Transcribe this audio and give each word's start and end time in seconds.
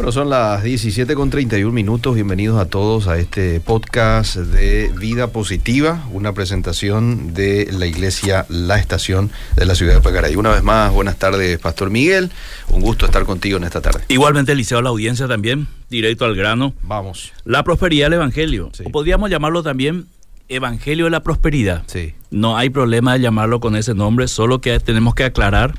Bueno, 0.00 0.12
son 0.12 0.30
las 0.30 0.62
17 0.62 1.14
con 1.14 1.28
31 1.28 1.74
minutos. 1.74 2.14
Bienvenidos 2.14 2.58
a 2.58 2.64
todos 2.64 3.06
a 3.06 3.18
este 3.18 3.60
podcast 3.60 4.36
de 4.36 4.90
Vida 4.98 5.26
Positiva, 5.26 6.06
una 6.10 6.32
presentación 6.32 7.34
de 7.34 7.68
la 7.70 7.84
iglesia 7.84 8.46
La 8.48 8.78
Estación 8.78 9.30
de 9.56 9.66
la 9.66 9.74
ciudad 9.74 9.92
de 9.92 10.00
Pacaray. 10.00 10.36
Una 10.36 10.52
vez 10.52 10.62
más, 10.62 10.90
buenas 10.90 11.18
tardes, 11.18 11.58
Pastor 11.58 11.90
Miguel. 11.90 12.30
Un 12.70 12.80
gusto 12.80 13.04
estar 13.04 13.26
contigo 13.26 13.58
en 13.58 13.64
esta 13.64 13.82
tarde. 13.82 14.02
Igualmente, 14.08 14.54
Liceo, 14.54 14.78
a 14.78 14.82
la 14.82 14.88
audiencia 14.88 15.28
también, 15.28 15.68
directo 15.90 16.24
al 16.24 16.34
grano. 16.34 16.72
Vamos. 16.80 17.34
La 17.44 17.62
prosperidad 17.62 18.06
del 18.06 18.14
Evangelio. 18.14 18.70
Sí. 18.72 18.84
O 18.86 18.90
podríamos 18.90 19.28
llamarlo 19.28 19.62
también 19.62 20.06
Evangelio 20.48 21.04
de 21.04 21.10
la 21.10 21.22
Prosperidad. 21.22 21.82
Sí. 21.88 22.14
No 22.30 22.56
hay 22.56 22.70
problema 22.70 23.12
de 23.12 23.20
llamarlo 23.20 23.60
con 23.60 23.76
ese 23.76 23.92
nombre, 23.92 24.28
solo 24.28 24.62
que 24.62 24.80
tenemos 24.80 25.14
que 25.14 25.24
aclarar 25.24 25.74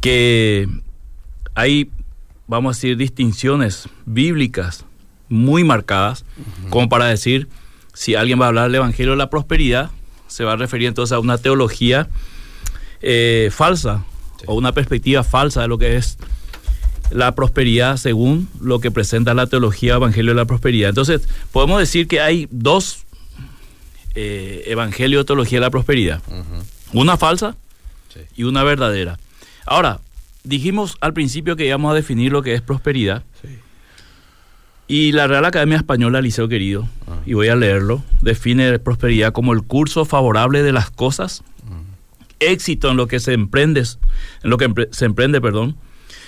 que 0.00 0.66
hay, 1.54 1.90
vamos 2.50 2.74
a 2.74 2.76
decir, 2.76 2.96
distinciones 2.96 3.88
bíblicas 4.06 4.84
muy 5.28 5.62
marcadas, 5.64 6.24
como 6.70 6.88
para 6.88 7.06
decir, 7.06 7.48
si 7.94 8.16
alguien 8.16 8.40
va 8.40 8.46
a 8.46 8.48
hablar 8.48 8.64
del 8.64 8.74
Evangelio 8.76 9.12
de 9.12 9.18
la 9.18 9.30
Prosperidad, 9.30 9.90
se 10.26 10.44
va 10.44 10.52
a 10.52 10.56
referir 10.56 10.88
entonces 10.88 11.12
a 11.12 11.20
una 11.20 11.38
teología 11.38 12.08
eh, 13.02 13.50
falsa 13.52 14.04
Sí. 14.38 14.44
o 14.48 14.54
una 14.54 14.72
perspectiva 14.72 15.22
falsa 15.22 15.60
de 15.62 15.68
lo 15.68 15.76
que 15.78 15.96
es 15.96 16.16
la 17.10 17.34
prosperidad 17.34 17.96
según 17.98 18.48
lo 18.60 18.80
que 18.80 18.90
presenta 18.90 19.34
la 19.34 19.46
teología 19.46 19.94
Evangelio 19.96 20.30
de 20.32 20.36
la 20.36 20.44
Prosperidad. 20.46 20.88
Entonces, 20.88 21.28
podemos 21.52 21.78
decir 21.78 22.08
que 22.08 22.20
hay 22.20 22.48
dos 22.50 23.04
eh, 24.14 24.64
Evangelio 24.66 25.18
de 25.18 25.24
Teología 25.24 25.58
de 25.58 25.66
la 25.66 25.70
Prosperidad. 25.70 26.22
Una 26.92 27.16
falsa 27.16 27.54
Sí. 28.12 28.20
y 28.36 28.42
una 28.44 28.64
verdadera. 28.64 29.18
Ahora, 29.66 30.00
dijimos 30.44 30.96
al 31.00 31.12
principio 31.12 31.56
que 31.56 31.66
íbamos 31.66 31.90
a 31.92 31.94
definir 31.94 32.32
lo 32.32 32.42
que 32.42 32.54
es 32.54 32.62
prosperidad. 32.62 33.24
Sí. 33.42 33.48
Y 34.88 35.12
la 35.12 35.26
Real 35.28 35.44
Academia 35.44 35.76
Española, 35.76 36.20
Liceo 36.20 36.48
Querido, 36.48 36.88
Ah. 37.06 37.18
y 37.24 37.34
voy 37.34 37.48
a 37.48 37.56
leerlo, 37.56 38.02
define 38.22 38.78
prosperidad 38.80 39.32
como 39.32 39.52
el 39.52 39.62
curso 39.62 40.04
favorable 40.04 40.62
de 40.62 40.72
las 40.72 40.90
cosas, 40.90 41.42
éxito 42.40 42.90
en 42.90 42.96
lo 42.96 43.06
que 43.06 43.20
se 43.20 43.34
emprende, 43.34 43.80
en 43.80 44.50
lo 44.50 44.56
que 44.56 44.68
empre- 44.68 44.88
se 44.92 45.04
emprende, 45.04 45.40
perdón, 45.40 45.76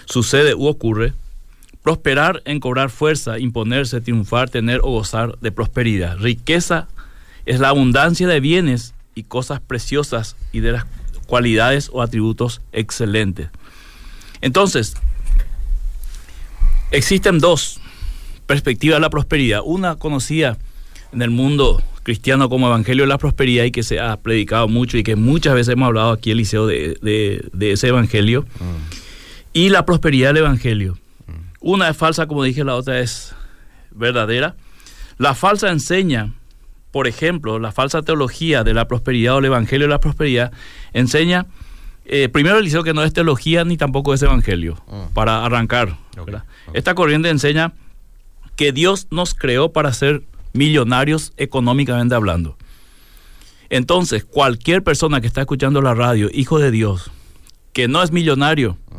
sucede 0.04 0.54
u 0.54 0.66
ocurre, 0.66 1.14
prosperar 1.82 2.42
en 2.44 2.60
cobrar 2.60 2.90
fuerza, 2.90 3.38
imponerse, 3.38 4.00
triunfar, 4.00 4.50
tener 4.50 4.80
o 4.84 4.90
gozar 4.90 5.38
de 5.40 5.50
prosperidad. 5.50 6.18
Riqueza 6.18 6.86
es 7.46 7.58
la 7.60 7.70
abundancia 7.70 8.28
de 8.28 8.38
bienes 8.40 8.94
y 9.14 9.24
cosas 9.24 9.60
preciosas 9.60 10.36
y 10.52 10.60
de 10.60 10.72
las 10.72 10.84
cualidades 11.26 11.88
o 11.92 12.02
atributos 12.02 12.60
excelentes. 12.72 13.48
Entonces, 14.42 14.94
existen 16.90 17.38
dos 17.38 17.80
perspectivas 18.46 18.96
de 18.96 19.00
la 19.00 19.10
prosperidad. 19.10 19.60
Una 19.64 19.96
conocida 19.96 20.58
en 21.12 21.22
el 21.22 21.30
mundo 21.30 21.82
cristiano 22.02 22.48
como 22.48 22.66
Evangelio 22.66 23.04
de 23.04 23.08
la 23.08 23.18
Prosperidad 23.18 23.64
y 23.64 23.70
que 23.70 23.82
se 23.82 24.00
ha 24.00 24.16
predicado 24.20 24.66
mucho 24.68 24.98
y 24.98 25.02
que 25.04 25.14
muchas 25.16 25.54
veces 25.54 25.72
hemos 25.74 25.86
hablado 25.86 26.10
aquí 26.12 26.30
en 26.30 26.32
el 26.32 26.38
liceo 26.38 26.66
de, 26.66 26.98
de- 27.00 27.48
de 27.52 27.72
ese 27.72 27.88
Evangelio. 27.88 28.44
Y 29.52 29.68
la 29.68 29.84
prosperidad 29.86 30.28
del 30.30 30.38
Evangelio. 30.38 30.98
Una 31.60 31.88
es 31.88 31.96
falsa, 31.96 32.26
como 32.26 32.42
dije, 32.42 32.64
la 32.64 32.74
otra 32.74 32.98
es 32.98 33.34
verdadera. 33.92 34.56
La 35.18 35.34
falsa 35.34 35.70
enseña, 35.70 36.32
por 36.90 37.06
ejemplo, 37.06 37.58
la 37.60 37.70
falsa 37.70 38.02
teología 38.02 38.64
de 38.64 38.74
la 38.74 38.88
prosperidad 38.88 39.36
o 39.36 39.38
el 39.38 39.44
Evangelio 39.44 39.86
de 39.86 39.90
la 39.92 40.00
Prosperidad 40.00 40.50
enseña, 40.92 41.46
eh, 42.04 42.28
primero 42.28 42.58
el 42.58 42.64
liceo 42.64 42.82
que 42.82 42.94
no 42.94 43.02
es 43.04 43.12
teología 43.12 43.64
ni 43.64 43.76
tampoco 43.76 44.12
es 44.14 44.22
Evangelio, 44.22 44.76
Ah. 44.90 45.08
para 45.14 45.44
arrancar. 45.44 45.96
Esta 46.74 46.94
corriente 46.94 47.28
enseña 47.30 47.72
que 48.56 48.72
Dios 48.72 49.06
nos 49.10 49.34
creó 49.34 49.72
para 49.72 49.92
ser 49.92 50.22
millonarios 50.52 51.32
económicamente 51.36 52.14
hablando. 52.14 52.56
Entonces, 53.70 54.24
cualquier 54.24 54.82
persona 54.82 55.20
que 55.20 55.26
está 55.26 55.40
escuchando 55.40 55.80
la 55.80 55.94
radio, 55.94 56.28
hijo 56.32 56.58
de 56.58 56.70
Dios, 56.70 57.10
que 57.72 57.88
no 57.88 58.02
es 58.02 58.12
millonario, 58.12 58.76
Ah. 58.90 58.96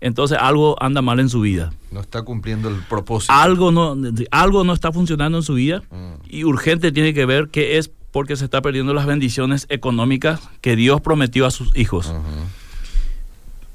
entonces 0.00 0.36
algo 0.40 0.76
anda 0.82 1.00
mal 1.02 1.20
en 1.20 1.28
su 1.28 1.40
vida. 1.42 1.72
No 1.92 2.00
está 2.00 2.22
cumpliendo 2.22 2.68
el 2.68 2.76
propósito. 2.82 3.32
Algo 3.32 3.70
no, 3.70 3.96
algo 4.32 4.64
no 4.64 4.72
está 4.72 4.90
funcionando 4.92 5.38
en 5.38 5.44
su 5.44 5.54
vida 5.54 5.82
Ah. 5.92 6.16
y 6.28 6.42
urgente 6.44 6.90
tiene 6.90 7.14
que 7.14 7.24
ver 7.26 7.48
que 7.50 7.78
es 7.78 7.90
porque 8.12 8.36
se 8.36 8.44
está 8.44 8.60
perdiendo 8.62 8.94
las 8.94 9.06
bendiciones 9.06 9.66
económicas 9.68 10.40
que 10.60 10.76
Dios 10.76 11.00
prometió 11.00 11.46
a 11.46 11.50
sus 11.50 11.76
hijos. 11.76 12.12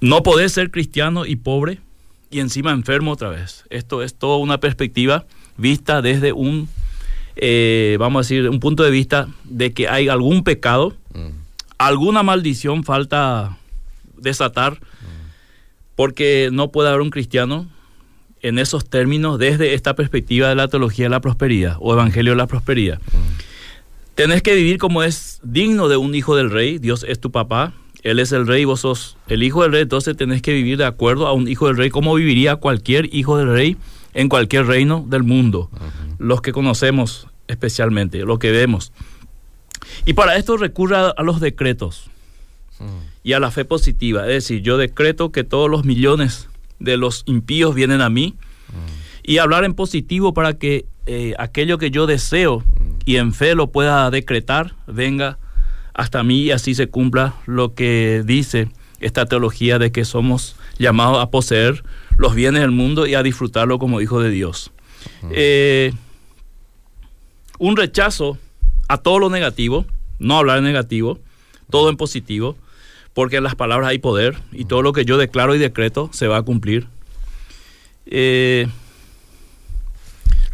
No 0.02 0.24
podés 0.24 0.52
ser 0.52 0.72
cristiano 0.72 1.26
y 1.26 1.36
pobre 1.38 1.80
y 2.30 2.40
encima 2.40 2.72
enfermo 2.72 3.12
otra 3.12 3.30
vez. 3.30 3.64
Esto 3.70 4.04
es 4.04 4.14
toda 4.16 4.38
una 4.38 4.60
perspectiva 4.60 5.26
vista 5.58 6.02
desde 6.02 6.34
un, 6.34 6.68
eh, 7.38 7.96
vamos 8.00 8.20
a 8.20 8.24
decir, 8.24 8.50
un 8.50 8.60
punto 8.60 8.84
de 8.84 8.92
vista 8.92 9.28
de 9.46 9.72
que 9.74 9.88
hay 9.88 10.10
algún 10.10 10.44
pecado, 10.44 10.96
Mm. 11.14 11.30
alguna 11.78 12.24
maldición 12.24 12.84
falta 12.84 13.58
desatar, 14.18 14.80
porque 15.96 16.50
no 16.52 16.72
puede 16.72 16.90
haber 16.90 17.00
un 17.02 17.10
cristiano 17.10 17.68
en 18.42 18.60
esos 18.60 18.88
términos 18.90 19.40
desde 19.40 19.74
esta 19.74 19.96
perspectiva 19.96 20.50
de 20.50 20.56
la 20.56 20.68
teología 20.68 21.06
de 21.06 21.10
la 21.10 21.22
prosperidad 21.22 21.78
o 21.80 21.94
evangelio 21.94 22.34
de 22.34 22.38
la 22.38 22.48
prosperidad. 22.48 23.00
Tenés 24.16 24.42
que 24.42 24.56
vivir 24.56 24.78
como 24.78 25.04
es 25.04 25.40
digno 25.44 25.88
de 25.88 25.98
un 25.98 26.16
hijo 26.16 26.36
del 26.36 26.50
rey, 26.52 26.78
Dios 26.80 27.06
es 27.08 27.20
tu 27.20 27.32
papá, 27.32 27.74
Él 28.04 28.20
es 28.20 28.32
el 28.32 28.48
rey, 28.48 28.64
vos 28.66 28.82
sos 28.82 29.18
el 29.28 29.44
hijo 29.44 29.64
del 29.64 29.74
rey, 29.74 29.82
entonces 29.82 30.16
tenés 30.16 30.42
que 30.42 30.54
vivir 30.54 30.78
de 30.78 30.86
acuerdo 30.86 31.28
a 31.28 31.34
un 31.34 31.48
hijo 31.48 31.68
del 31.68 31.78
rey, 31.78 31.90
como 31.90 32.16
viviría 32.16 32.56
cualquier 32.56 33.14
hijo 33.14 33.38
del 33.38 33.48
rey 33.50 33.78
en 34.14 34.30
cualquier 34.30 34.66
reino 34.68 35.06
del 35.08 35.24
mundo, 35.24 35.70
los 36.18 36.42
que 36.42 36.54
conocemos 36.54 37.28
especialmente, 37.48 38.20
lo 38.20 38.40
que 38.40 38.52
vemos. 38.52 38.92
Y 40.06 40.14
para 40.14 40.38
esto 40.38 40.56
recurre 40.58 40.96
a, 40.96 41.10
a 41.10 41.24
los 41.24 41.40
decretos 41.42 42.10
Mm. 42.80 42.84
y 43.24 43.32
a 43.32 43.40
la 43.40 43.52
fe 43.52 43.64
positiva. 43.64 44.24
Es 44.24 44.34
decir, 44.34 44.62
yo 44.62 44.78
decreto 44.78 45.32
que 45.32 45.46
todos 45.46 45.70
los 45.70 45.86
millones 45.86 46.50
de 46.80 46.98
los 46.98 47.24
impíos 47.26 47.74
vienen 47.74 48.02
a 48.02 48.10
mí 48.10 48.36
y 49.24 49.38
hablar 49.38 49.64
en 49.64 49.74
positivo 49.74 50.34
para 50.34 50.56
que 50.56 50.86
eh, 51.06 51.34
aquello 51.38 51.78
que 51.78 51.92
yo 51.92 52.08
deseo 52.08 52.64
y 53.06 53.18
en 53.18 53.34
fe 53.34 53.56
lo 53.56 53.68
pueda 53.68 54.10
decretar 54.10 54.74
venga 54.88 55.38
hasta 55.94 56.24
mí 56.24 56.44
y 56.44 56.52
así 56.52 56.76
se 56.76 56.88
cumpla 56.88 57.36
lo 57.46 57.74
que 57.74 58.24
dice 58.26 58.70
esta 59.00 59.26
teología 59.26 59.80
de 59.80 59.92
que 59.92 60.04
somos 60.04 60.56
llamados 60.78 61.22
a 61.22 61.30
poseer 61.30 61.84
los 62.18 62.36
bienes 62.36 62.62
del 62.62 62.72
mundo 62.72 63.08
y 63.08 63.16
a 63.16 63.24
disfrutarlo 63.24 63.80
como 63.80 64.02
hijos 64.02 64.24
de 64.24 64.30
Dios. 64.30 64.72
Eh, 65.32 65.94
un 67.60 67.78
rechazo 67.78 68.38
a 68.88 68.98
todo 68.98 69.20
lo 69.20 69.30
negativo, 69.30 69.86
no 70.20 70.38
hablar 70.38 70.58
en 70.58 70.64
negativo, 70.64 71.20
todo 71.70 71.90
en 71.90 71.98
positivo, 71.98 72.58
porque 73.14 73.38
en 73.38 73.44
las 73.44 73.56
palabras 73.56 73.90
hay 73.90 74.00
poder 74.00 74.38
y 74.52 74.66
todo 74.66 74.82
lo 74.82 74.92
que 74.92 75.06
yo 75.06 75.18
declaro 75.18 75.56
y 75.56 75.60
decreto 75.60 76.10
se 76.12 76.28
va 76.28 76.38
a 76.38 76.42
cumplir. 76.42 76.88
Eh, 78.08 78.68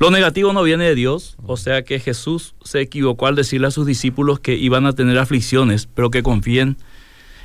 lo 0.01 0.09
negativo 0.09 0.51
no 0.51 0.63
viene 0.63 0.85
de 0.85 0.95
Dios, 0.95 1.38
o 1.45 1.57
sea 1.57 1.84
que 1.84 2.00
Jesús 2.00 2.56
se 2.63 2.81
equivocó 2.81 3.28
al 3.28 3.35
decirle 3.35 3.67
a 3.67 3.72
sus 3.72 3.85
discípulos 3.85 4.39
que 4.39 4.56
iban 4.56 4.88
a 4.88 4.94
tener 4.94 5.19
aflicciones, 5.19 5.88
pero 5.94 6.09
que 6.09 6.23
confíen 6.23 6.75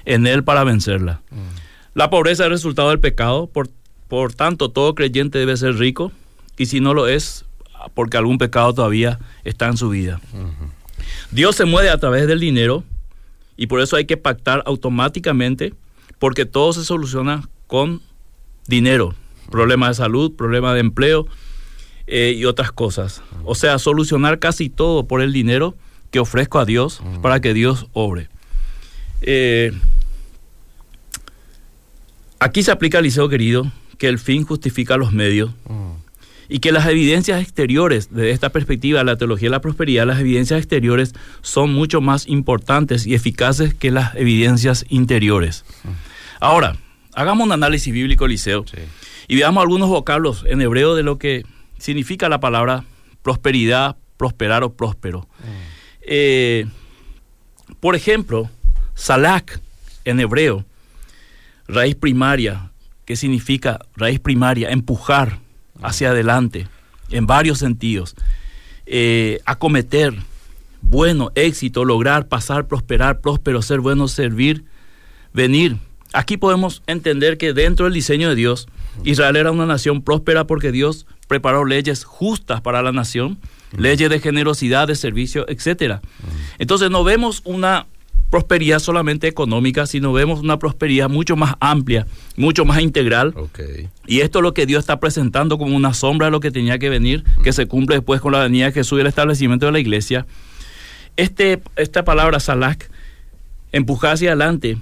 en 0.07 0.27
Él 0.27 0.43
para 0.43 0.65
vencerla. 0.65 1.21
La 1.93 2.09
pobreza 2.09 2.45
es 2.45 2.49
resultado 2.49 2.89
del 2.89 2.99
pecado, 2.99 3.47
por, 3.47 3.69
por 4.09 4.33
tanto 4.33 4.71
todo 4.71 4.95
creyente 4.95 5.39
debe 5.39 5.55
ser 5.59 5.77
rico, 5.77 6.13
y 6.57 6.65
si 6.65 6.81
no 6.81 6.95
lo 6.95 7.09
es, 7.09 7.45
porque 7.93 8.17
algún 8.17 8.39
pecado 8.39 8.73
todavía 8.73 9.19
está 9.45 9.67
en 9.67 9.77
su 9.77 9.91
vida. 9.91 10.19
Dios 11.33 11.57
se 11.57 11.67
mueve 11.67 11.91
a 11.91 11.99
través 11.99 12.27
del 12.27 12.41
dinero 12.41 12.85
y 13.59 13.67
por 13.67 13.83
eso 13.83 13.97
hay 13.97 14.07
que 14.07 14.17
pactar 14.17 14.63
automáticamente 14.65 15.75
porque 16.19 16.47
todo 16.47 16.73
se 16.73 16.87
soluciona 16.87 17.51
con 17.67 18.01
dinero. 18.67 19.15
Problemas 19.51 19.91
de 19.91 20.05
salud, 20.05 20.33
problemas 20.35 20.73
de 20.73 20.81
empleo 20.81 21.29
eh, 22.07 22.35
y 22.37 22.45
otras 22.45 22.73
cosas. 22.73 23.23
O 23.45 23.55
sea, 23.55 23.79
solucionar 23.79 24.39
casi 24.39 24.69
todo 24.69 25.07
por 25.07 25.21
el 25.21 25.33
dinero 25.33 25.75
que 26.11 26.19
ofrezco 26.21 26.59
a 26.59 26.65
Dios 26.65 27.01
para 27.23 27.41
que 27.41 27.53
Dios 27.55 27.87
obre. 27.93 28.29
Eh, 29.23 29.73
aquí 32.39 32.63
se 32.63 32.71
aplica 32.71 33.01
liceo 33.01 33.29
querido 33.29 33.71
que 33.99 34.09
el 34.09 34.19
fin 34.19 34.45
justifica 34.45 34.97
los 34.97 35.13
medios 35.13 35.51
y 36.49 36.61
que 36.61 36.71
las 36.71 36.87
evidencias 36.87 37.43
exteriores, 37.43 38.09
desde 38.11 38.31
esta 38.31 38.51
perspectiva 38.51 39.01
de 39.01 39.05
la 39.05 39.17
teología 39.17 39.47
de 39.47 39.51
la 39.53 39.61
prosperidad, 39.61 40.07
las 40.07 40.21
evidencias 40.21 40.59
exteriores 40.61 41.13
son 41.43 41.73
mucho 41.73 42.01
más 42.01 42.29
importantes 42.29 43.07
y 43.07 43.15
eficaces 43.15 43.75
que 43.75 43.91
las 43.91 44.15
evidencias 44.15 44.85
interiores. 44.89 45.65
Ahora, 46.39 46.77
hagamos 47.15 47.47
un 47.47 47.53
análisis 47.53 47.93
bíblico, 47.93 48.29
Liceo, 48.29 48.65
Sí. 48.67 48.77
y 49.29 49.37
veamos 49.37 49.63
algunos 49.63 49.89
vocablos 49.89 50.45
en 50.47 50.61
hebreo 50.61 50.95
de 50.95 51.03
lo 51.03 51.19
que 51.19 51.45
significa 51.79 52.29
la 52.29 52.41
palabra 52.41 52.85
prosperidad, 53.23 53.97
prosperar 54.17 54.63
o 54.63 54.73
próspero. 54.75 55.29
Eh, 56.01 56.67
por 57.81 57.97
ejemplo, 57.97 58.49
salak 58.95 59.61
en 60.05 60.21
hebreo, 60.21 60.65
raíz 61.67 61.97
primaria, 61.97 62.71
que 63.05 63.17
significa 63.17 63.81
raíz 63.97 64.21
primaria, 64.21 64.71
empujar, 64.71 65.41
hacia 65.83 66.11
adelante, 66.11 66.69
en 67.11 67.27
varios 67.27 67.59
sentidos. 67.59 68.15
Eh, 68.87 69.41
acometer, 69.45 70.15
bueno, 70.81 71.33
éxito, 71.35 71.85
lograr, 71.85 72.29
pasar, 72.29 72.67
prosperar, 72.67 73.21
próspero, 73.21 73.63
ser 73.63 73.81
bueno, 73.81 74.09
servir, 74.09 74.65
venir. 75.33 75.77
Aquí 76.13 76.37
podemos 76.37 76.83
entender 76.87 77.37
que 77.37 77.53
dentro 77.53 77.87
del 77.87 77.95
diseño 77.95 78.29
de 78.29 78.37
Dios, 78.37 78.69
Israel 79.05 79.37
era 79.37 79.51
una 79.51 79.67
nación 79.67 80.03
próspera 80.03 80.47
porque 80.47 80.73
Dios 80.73 81.07
preparó 81.29 81.65
leyes 81.65 82.05
justas 82.05 82.61
para 82.61 82.83
la 82.83 82.93
nación, 82.93 83.39
leyes 83.77 84.09
de 84.11 84.21
generosidad, 84.21 84.89
de 84.89 84.95
servicio, 84.95 85.47
etc. 85.49 86.01
Entonces 86.59 86.91
no 86.91 87.05
vemos 87.05 87.43
una 87.45 87.87
prosperidad 88.31 88.81
solamente 88.81 89.29
económica, 89.29 89.87
sino 89.87 90.13
vemos 90.13 90.41
una 90.41 90.59
prosperidad 90.59 91.09
mucho 91.09 91.37
más 91.37 91.55
amplia, 91.61 92.07
mucho 92.37 92.65
más 92.65 92.81
integral. 92.81 93.35
Y 94.07 94.21
esto 94.21 94.39
es 94.41 94.43
lo 94.43 94.55
que 94.55 94.67
Dios 94.67 94.81
está 94.81 94.99
presentando 94.99 95.59
como 95.59 95.77
una 95.77 95.95
sombra 95.95 96.27
de 96.27 96.31
lo 96.33 96.41
que 96.41 96.51
tenía 96.51 96.79
que 96.79 96.89
venir, 96.89 97.25
que 97.43 97.53
se 97.53 97.67
cumple 97.67 97.97
después 97.97 98.21
con 98.21 98.33
la 98.33 98.41
venida 98.41 98.67
de 98.67 98.73
Jesús 98.73 98.99
y 98.99 99.01
el 99.03 99.07
establecimiento 99.07 99.67
de 99.67 99.73
la 99.73 99.79
iglesia. 99.79 100.27
Este, 101.17 101.63
esta 101.77 102.05
palabra 102.05 102.41
salak, 102.41 102.91
empujar 103.73 104.15
hacia 104.15 104.31
adelante, 104.31 104.77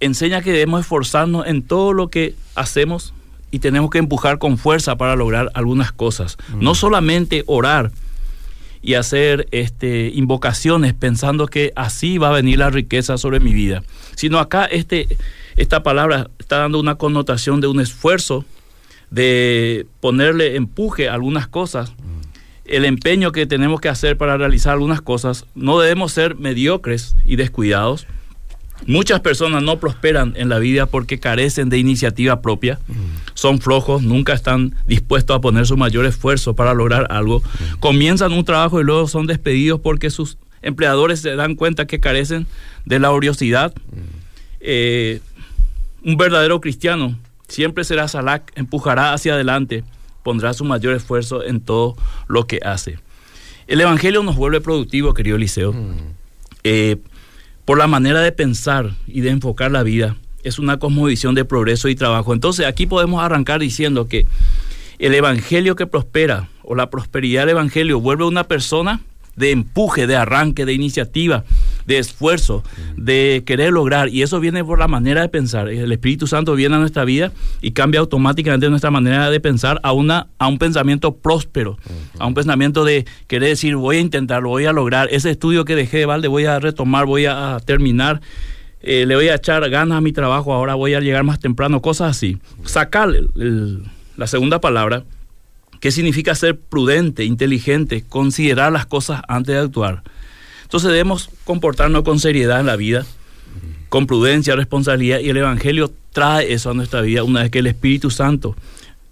enseña 0.00 0.42
que 0.42 0.52
debemos 0.52 0.80
esforzarnos 0.80 1.46
en 1.46 1.62
todo 1.62 1.92
lo 1.92 2.08
que 2.08 2.34
hacemos 2.54 3.14
y 3.54 3.60
tenemos 3.60 3.88
que 3.88 3.98
empujar 3.98 4.38
con 4.38 4.58
fuerza 4.58 4.96
para 4.96 5.14
lograr 5.14 5.48
algunas 5.54 5.92
cosas. 5.92 6.38
No 6.58 6.74
solamente 6.74 7.44
orar, 7.46 7.92
y 8.82 8.94
hacer 8.94 9.46
este, 9.52 10.10
invocaciones 10.12 10.92
pensando 10.92 11.46
que 11.46 11.72
así 11.74 12.18
va 12.18 12.28
a 12.28 12.32
venir 12.32 12.58
la 12.58 12.68
riqueza 12.68 13.16
sobre 13.16 13.40
mi 13.40 13.54
vida. 13.54 13.82
Sino 14.14 14.38
acá 14.38 14.66
este, 14.66 15.06
esta 15.56 15.82
palabra 15.82 16.28
está 16.38 16.58
dando 16.58 16.80
una 16.80 16.96
connotación 16.96 17.62
de 17.62 17.68
un 17.68 17.80
esfuerzo, 17.80 18.44
de 19.10 19.86
ponerle 20.00 20.56
empuje 20.56 21.08
a 21.08 21.14
algunas 21.14 21.46
cosas. 21.46 21.94
El 22.66 22.84
empeño 22.84 23.32
que 23.32 23.46
tenemos 23.46 23.80
que 23.80 23.88
hacer 23.88 24.18
para 24.18 24.36
realizar 24.36 24.74
algunas 24.74 25.00
cosas, 25.00 25.46
no 25.54 25.78
debemos 25.78 26.12
ser 26.12 26.34
mediocres 26.34 27.16
y 27.24 27.36
descuidados, 27.36 28.06
Muchas 28.86 29.20
personas 29.20 29.62
no 29.62 29.78
prosperan 29.78 30.34
en 30.36 30.48
la 30.48 30.58
vida 30.58 30.86
porque 30.86 31.18
carecen 31.18 31.70
de 31.70 31.78
iniciativa 31.78 32.42
propia, 32.42 32.78
son 33.34 33.60
flojos, 33.60 34.02
nunca 34.02 34.34
están 34.34 34.74
dispuestos 34.86 35.36
a 35.36 35.40
poner 35.40 35.66
su 35.66 35.76
mayor 35.76 36.04
esfuerzo 36.04 36.54
para 36.54 36.74
lograr 36.74 37.06
algo. 37.10 37.42
Comienzan 37.80 38.32
un 38.32 38.44
trabajo 38.44 38.80
y 38.80 38.84
luego 38.84 39.08
son 39.08 39.26
despedidos 39.26 39.80
porque 39.80 40.10
sus 40.10 40.36
empleadores 40.60 41.20
se 41.20 41.34
dan 41.34 41.54
cuenta 41.54 41.86
que 41.86 42.00
carecen 42.00 42.46
de 42.84 42.98
la 42.98 43.10
oriosidad. 43.10 43.72
Eh, 44.60 45.20
un 46.04 46.16
verdadero 46.16 46.60
cristiano 46.60 47.16
siempre 47.48 47.84
será 47.84 48.08
Salak, 48.08 48.52
empujará 48.54 49.14
hacia 49.14 49.34
adelante, 49.34 49.84
pondrá 50.22 50.52
su 50.52 50.64
mayor 50.64 50.94
esfuerzo 50.94 51.42
en 51.42 51.60
todo 51.60 51.96
lo 52.28 52.46
que 52.46 52.60
hace. 52.64 52.98
El 53.66 53.80
Evangelio 53.80 54.22
nos 54.22 54.36
vuelve 54.36 54.60
productivo, 54.60 55.14
querido 55.14 55.36
Eliseo. 55.36 55.74
Eh, 56.64 56.98
por 57.64 57.78
la 57.78 57.86
manera 57.86 58.20
de 58.20 58.32
pensar 58.32 58.92
y 59.06 59.20
de 59.20 59.30
enfocar 59.30 59.70
la 59.70 59.82
vida. 59.82 60.16
Es 60.42 60.58
una 60.58 60.78
cosmovisión 60.78 61.34
de 61.34 61.44
progreso 61.44 61.88
y 61.88 61.94
trabajo. 61.94 62.34
Entonces 62.34 62.66
aquí 62.66 62.86
podemos 62.86 63.22
arrancar 63.22 63.60
diciendo 63.60 64.08
que 64.08 64.26
el 64.98 65.14
evangelio 65.14 65.74
que 65.76 65.86
prospera 65.86 66.48
o 66.62 66.74
la 66.74 66.90
prosperidad 66.90 67.42
del 67.42 67.50
evangelio 67.50 68.00
vuelve 68.00 68.24
a 68.24 68.28
una 68.28 68.44
persona 68.44 69.00
de 69.36 69.50
empuje, 69.50 70.06
de 70.06 70.16
arranque, 70.16 70.64
de 70.64 70.74
iniciativa, 70.74 71.44
de 71.86 71.98
esfuerzo, 71.98 72.62
de 72.96 73.42
querer 73.46 73.72
lograr. 73.72 74.08
Y 74.08 74.22
eso 74.22 74.40
viene 74.40 74.64
por 74.64 74.78
la 74.78 74.88
manera 74.88 75.22
de 75.22 75.28
pensar. 75.28 75.68
El 75.68 75.92
Espíritu 75.92 76.26
Santo 76.26 76.54
viene 76.54 76.76
a 76.76 76.78
nuestra 76.78 77.04
vida 77.04 77.32
y 77.60 77.72
cambia 77.72 78.00
automáticamente 78.00 78.68
nuestra 78.70 78.90
manera 78.90 79.30
de 79.30 79.40
pensar 79.40 79.80
a, 79.82 79.92
una, 79.92 80.28
a 80.38 80.48
un 80.48 80.58
pensamiento 80.58 81.16
próspero, 81.16 81.78
a 82.18 82.26
un 82.26 82.34
pensamiento 82.34 82.84
de 82.84 83.04
querer 83.26 83.50
decir, 83.50 83.76
voy 83.76 83.96
a 83.96 84.00
intentarlo, 84.00 84.48
voy 84.48 84.66
a 84.66 84.72
lograr. 84.72 85.08
Ese 85.10 85.30
estudio 85.30 85.64
que 85.64 85.76
dejé 85.76 85.98
de 85.98 86.06
balde 86.06 86.28
voy 86.28 86.46
a 86.46 86.58
retomar, 86.58 87.06
voy 87.06 87.26
a 87.26 87.58
terminar. 87.64 88.20
Eh, 88.80 89.06
le 89.06 89.14
voy 89.14 89.28
a 89.28 89.36
echar 89.36 89.68
ganas 89.70 89.98
a 89.98 90.00
mi 90.00 90.12
trabajo, 90.12 90.52
ahora 90.52 90.74
voy 90.74 90.94
a 90.94 91.00
llegar 91.00 91.24
más 91.24 91.40
temprano, 91.40 91.80
cosas 91.80 92.10
así. 92.10 92.38
Sacar 92.64 93.08
la 93.34 94.26
segunda 94.26 94.60
palabra 94.60 95.04
¿Qué 95.84 95.90
significa 95.90 96.34
ser 96.34 96.58
prudente, 96.58 97.26
inteligente, 97.26 98.04
considerar 98.08 98.72
las 98.72 98.86
cosas 98.86 99.20
antes 99.28 99.54
de 99.54 99.60
actuar? 99.60 100.02
Entonces 100.64 100.90
debemos 100.90 101.30
comportarnos 101.44 102.02
con 102.02 102.18
seriedad 102.18 102.60
en 102.60 102.66
la 102.66 102.76
vida, 102.76 103.06
con 103.88 104.06
prudencia, 104.06 104.56
responsabilidad, 104.56 105.20
y 105.20 105.30
el 105.30 105.36
Evangelio 105.36 105.92
trae 106.12 106.52
eso 106.52 106.70
a 106.70 106.74
nuestra 106.74 107.00
vida 107.00 107.22
una 107.22 107.42
vez 107.42 107.50
que 107.50 107.60
el 107.60 107.68
Espíritu 107.68 108.10
Santo 108.10 108.56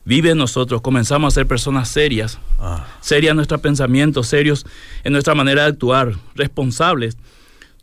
vive 0.04 0.30
en 0.30 0.38
nosotros, 0.38 0.80
comenzamos 0.80 1.32
a 1.32 1.34
ser 1.34 1.46
personas 1.46 1.88
serias, 1.88 2.38
ah. 2.58 2.86
serias 3.00 3.30
en 3.30 3.36
nuestros 3.36 3.60
pensamientos, 3.60 4.26
serios 4.26 4.66
en 5.04 5.12
nuestra 5.12 5.34
manera 5.34 5.62
de 5.62 5.68
actuar, 5.68 6.14
responsables. 6.34 7.16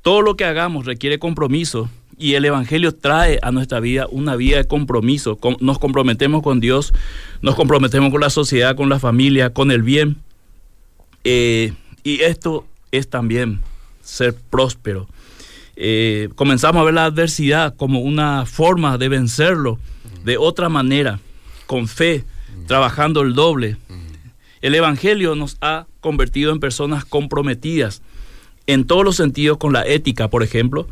Todo 0.01 0.21
lo 0.21 0.35
que 0.35 0.45
hagamos 0.45 0.85
requiere 0.85 1.19
compromiso 1.19 1.89
y 2.17 2.33
el 2.33 2.45
Evangelio 2.45 2.93
trae 2.93 3.39
a 3.41 3.51
nuestra 3.51 3.79
vida 3.79 4.07
una 4.11 4.35
vida 4.35 4.57
de 4.57 4.65
compromiso. 4.65 5.39
Nos 5.59 5.79
comprometemos 5.79 6.43
con 6.43 6.59
Dios, 6.59 6.93
nos 7.41 7.55
comprometemos 7.55 8.11
con 8.11 8.21
la 8.21 8.29
sociedad, 8.29 8.75
con 8.75 8.89
la 8.89 8.99
familia, 8.99 9.53
con 9.53 9.71
el 9.71 9.83
bien. 9.83 10.17
Eh, 11.23 11.73
y 12.03 12.21
esto 12.21 12.65
es 12.91 13.09
también 13.09 13.61
ser 14.01 14.35
próspero. 14.49 15.07
Eh, 15.75 16.29
comenzamos 16.35 16.81
a 16.81 16.85
ver 16.85 16.93
la 16.93 17.05
adversidad 17.05 17.75
como 17.75 18.01
una 18.01 18.45
forma 18.45 18.97
de 18.97 19.09
vencerlo 19.09 19.79
de 20.25 20.37
otra 20.37 20.67
manera, 20.69 21.19
con 21.67 21.87
fe, 21.87 22.25
trabajando 22.67 23.21
el 23.21 23.33
doble. 23.33 23.77
El 24.61 24.75
Evangelio 24.75 25.35
nos 25.35 25.57
ha 25.61 25.87
convertido 26.01 26.51
en 26.51 26.59
personas 26.59 27.05
comprometidas 27.05 28.01
en 28.67 28.85
todos 28.85 29.03
los 29.03 29.15
sentidos 29.15 29.57
con 29.57 29.73
la 29.73 29.81
ética, 29.87 30.27
por 30.27 30.43
ejemplo, 30.43 30.87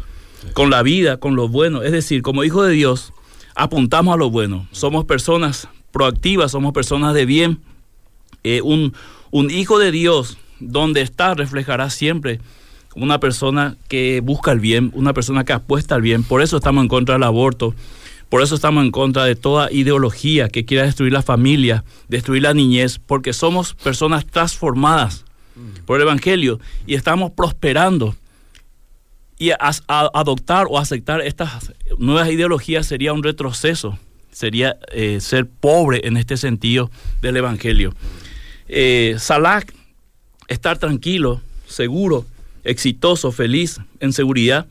con 0.53 0.69
la 0.69 0.81
vida, 0.81 1.17
con 1.17 1.35
lo 1.35 1.47
bueno. 1.47 1.83
Es 1.83 1.91
decir, 1.91 2.21
como 2.23 2.43
hijo 2.43 2.63
de 2.63 2.73
Dios, 2.73 3.13
apuntamos 3.55 4.15
a 4.15 4.17
lo 4.17 4.31
bueno. 4.31 4.67
Somos 4.71 5.05
personas 5.05 5.67
proactivas, 5.91 6.51
somos 6.51 6.73
personas 6.73 7.13
de 7.13 7.25
bien. 7.25 7.59
Eh, 8.43 8.61
un, 8.61 8.93
un 9.31 9.51
hijo 9.51 9.77
de 9.77 9.91
Dios, 9.91 10.37
donde 10.59 11.01
está, 11.01 11.33
reflejará 11.33 11.89
siempre 11.89 12.39
una 12.95 13.19
persona 13.19 13.77
que 13.87 14.21
busca 14.21 14.51
el 14.51 14.59
bien, 14.59 14.91
una 14.95 15.13
persona 15.13 15.43
que 15.43 15.53
apuesta 15.53 15.95
al 15.95 16.01
bien. 16.01 16.23
Por 16.23 16.41
eso 16.41 16.57
estamos 16.57 16.81
en 16.81 16.87
contra 16.87 17.15
del 17.15 17.23
aborto. 17.23 17.75
Por 18.29 18.41
eso 18.41 18.55
estamos 18.55 18.83
en 18.83 18.91
contra 18.91 19.23
de 19.23 19.35
toda 19.35 19.71
ideología 19.71 20.49
que 20.49 20.65
quiera 20.65 20.83
destruir 20.83 21.13
la 21.13 21.21
familia, 21.21 21.85
destruir 22.09 22.43
la 22.43 22.53
niñez, 22.53 22.99
porque 22.99 23.31
somos 23.31 23.73
personas 23.73 24.25
transformadas 24.25 25.23
por 25.85 25.97
el 25.97 26.03
Evangelio 26.03 26.59
y 26.85 26.95
estamos 26.95 27.31
prosperando 27.31 28.15
y 29.39 29.51
adoptar 29.87 30.67
o 30.69 30.79
aceptar 30.79 31.21
estas 31.21 31.71
nuevas 31.97 32.29
ideologías 32.29 32.85
sería 32.85 33.13
un 33.13 33.23
retroceso, 33.23 33.97
sería 34.31 34.77
eh, 34.91 35.19
ser 35.21 35.47
pobre 35.47 36.01
en 36.03 36.17
este 36.17 36.37
sentido 36.37 36.91
del 37.21 37.37
Evangelio. 37.37 37.93
Eh, 38.67 39.15
Salah, 39.19 39.63
estar 40.47 40.77
tranquilo, 40.77 41.41
seguro, 41.67 42.25
exitoso, 42.63 43.31
feliz, 43.31 43.79
en 43.99 44.13
seguridad. 44.13 44.65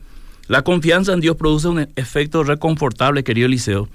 La 0.47 0.63
confianza 0.63 1.13
en 1.13 1.19
Dios 1.19 1.35
produce 1.35 1.67
un 1.67 1.87
efecto 1.95 2.43
reconfortable, 2.43 3.23
querido 3.23 3.47
Eliseo 3.47 3.89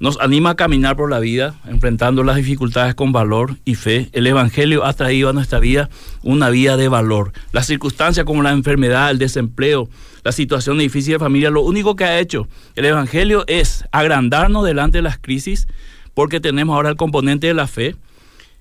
nos 0.00 0.18
anima 0.20 0.50
a 0.50 0.54
caminar 0.54 0.96
por 0.96 1.10
la 1.10 1.20
vida, 1.20 1.54
enfrentando 1.66 2.24
las 2.24 2.36
dificultades 2.36 2.94
con 2.94 3.12
valor 3.12 3.56
y 3.64 3.74
fe. 3.74 4.08
El 4.12 4.26
Evangelio 4.26 4.84
ha 4.84 4.92
traído 4.92 5.28
a 5.28 5.32
nuestra 5.32 5.60
vida 5.60 5.88
una 6.22 6.50
vida 6.50 6.76
de 6.76 6.88
valor. 6.88 7.32
Las 7.52 7.66
circunstancias 7.66 8.26
como 8.26 8.42
la 8.42 8.52
enfermedad, 8.52 9.10
el 9.10 9.18
desempleo, 9.18 9.88
la 10.24 10.32
situación 10.32 10.78
difícil 10.78 11.14
de 11.14 11.18
familia, 11.18 11.50
lo 11.50 11.62
único 11.62 11.96
que 11.96 12.04
ha 12.04 12.18
hecho 12.18 12.48
el 12.74 12.84
Evangelio 12.84 13.44
es 13.46 13.84
agrandarnos 13.92 14.64
delante 14.64 14.98
de 14.98 15.02
las 15.02 15.18
crisis, 15.18 15.68
porque 16.12 16.40
tenemos 16.40 16.74
ahora 16.74 16.90
el 16.90 16.96
componente 16.96 17.46
de 17.46 17.54
la 17.54 17.66
fe. 17.66 17.96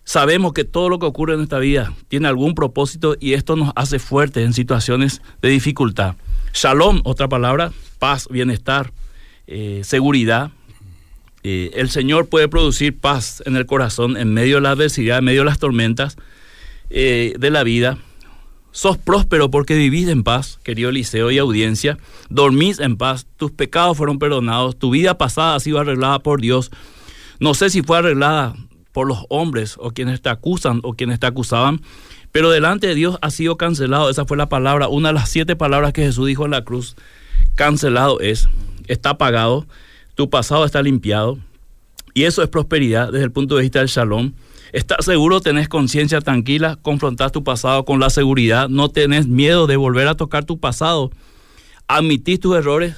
Sabemos 0.05 0.53
que 0.53 0.65
todo 0.65 0.89
lo 0.89 0.99
que 0.99 1.05
ocurre 1.05 1.33
en 1.33 1.39
nuestra 1.39 1.59
vida 1.59 1.93
tiene 2.09 2.27
algún 2.27 2.55
propósito 2.55 3.15
y 3.19 3.33
esto 3.33 3.55
nos 3.55 3.71
hace 3.75 3.99
fuertes 3.99 4.45
en 4.45 4.53
situaciones 4.53 5.21
de 5.41 5.49
dificultad. 5.49 6.15
Shalom, 6.53 7.01
otra 7.05 7.29
palabra, 7.29 7.71
paz, 7.99 8.27
bienestar, 8.29 8.91
eh, 9.47 9.81
seguridad, 9.83 10.51
eh, 11.43 11.71
el 11.75 11.89
Señor 11.89 12.27
puede 12.27 12.47
producir 12.47 12.97
paz 12.97 13.43
en 13.45 13.57
el 13.57 13.65
corazón 13.65 14.15
en 14.15 14.33
medio 14.33 14.55
de 14.55 14.61
la 14.61 14.71
adversidad, 14.71 15.19
en 15.19 15.25
medio 15.25 15.41
de 15.41 15.45
las 15.45 15.59
tormentas 15.59 16.17
eh, 16.89 17.33
de 17.37 17.49
la 17.49 17.63
vida. 17.63 17.97
Sos 18.71 18.97
próspero 18.97 19.51
porque 19.51 19.75
vivís 19.75 20.07
en 20.07 20.23
paz, 20.23 20.59
querido 20.63 20.89
Eliseo 20.89 21.31
y 21.31 21.37
audiencia. 21.37 21.97
Dormís 22.29 22.79
en 22.79 22.97
paz, 22.97 23.27
tus 23.37 23.51
pecados 23.51 23.97
fueron 23.97 24.19
perdonados, 24.19 24.77
tu 24.77 24.89
vida 24.89 25.17
pasada 25.17 25.55
ha 25.55 25.59
sido 25.59 25.79
arreglada 25.79 26.19
por 26.19 26.41
Dios. 26.41 26.71
No 27.39 27.53
sé 27.53 27.69
si 27.69 27.83
fue 27.83 27.97
arreglada 27.97 28.55
por 28.93 29.07
los 29.07 29.25
hombres 29.27 29.75
o 29.77 29.91
quienes 29.91 30.21
te 30.21 30.29
acusan 30.29 30.79
o 30.83 30.93
quienes 30.93 31.19
te 31.19 31.27
acusaban, 31.27 31.81
pero 32.31 32.49
delante 32.49 32.87
de 32.87 32.95
Dios 32.95 33.17
ha 33.21 33.29
sido 33.29 33.57
cancelado. 33.57 34.09
Esa 34.09 34.23
fue 34.23 34.37
la 34.37 34.47
palabra, 34.47 34.87
una 34.87 35.09
de 35.09 35.15
las 35.15 35.29
siete 35.29 35.57
palabras 35.57 35.91
que 35.91 36.03
Jesús 36.03 36.27
dijo 36.27 36.45
en 36.45 36.51
la 36.51 36.63
cruz. 36.63 36.95
Cancelado 37.55 38.21
es, 38.21 38.47
está 38.87 39.17
pagado 39.17 39.67
tu 40.15 40.29
pasado 40.29 40.65
está 40.65 40.81
limpiado. 40.81 41.39
Y 42.13 42.23
eso 42.23 42.43
es 42.43 42.49
prosperidad 42.49 43.11
desde 43.11 43.25
el 43.25 43.31
punto 43.31 43.55
de 43.55 43.63
vista 43.63 43.79
del 43.79 43.87
shalom. 43.87 44.33
Estás 44.71 45.05
seguro, 45.05 45.41
tenés 45.41 45.67
conciencia 45.67 46.21
tranquila, 46.21 46.77
confrontás 46.81 47.31
tu 47.31 47.43
pasado 47.43 47.85
con 47.85 47.99
la 47.99 48.09
seguridad, 48.09 48.69
no 48.69 48.89
tenés 48.89 49.27
miedo 49.27 49.67
de 49.67 49.77
volver 49.77 50.07
a 50.07 50.15
tocar 50.15 50.45
tu 50.45 50.59
pasado, 50.59 51.11
admitís 51.87 52.39
tus 52.39 52.55
errores, 52.55 52.95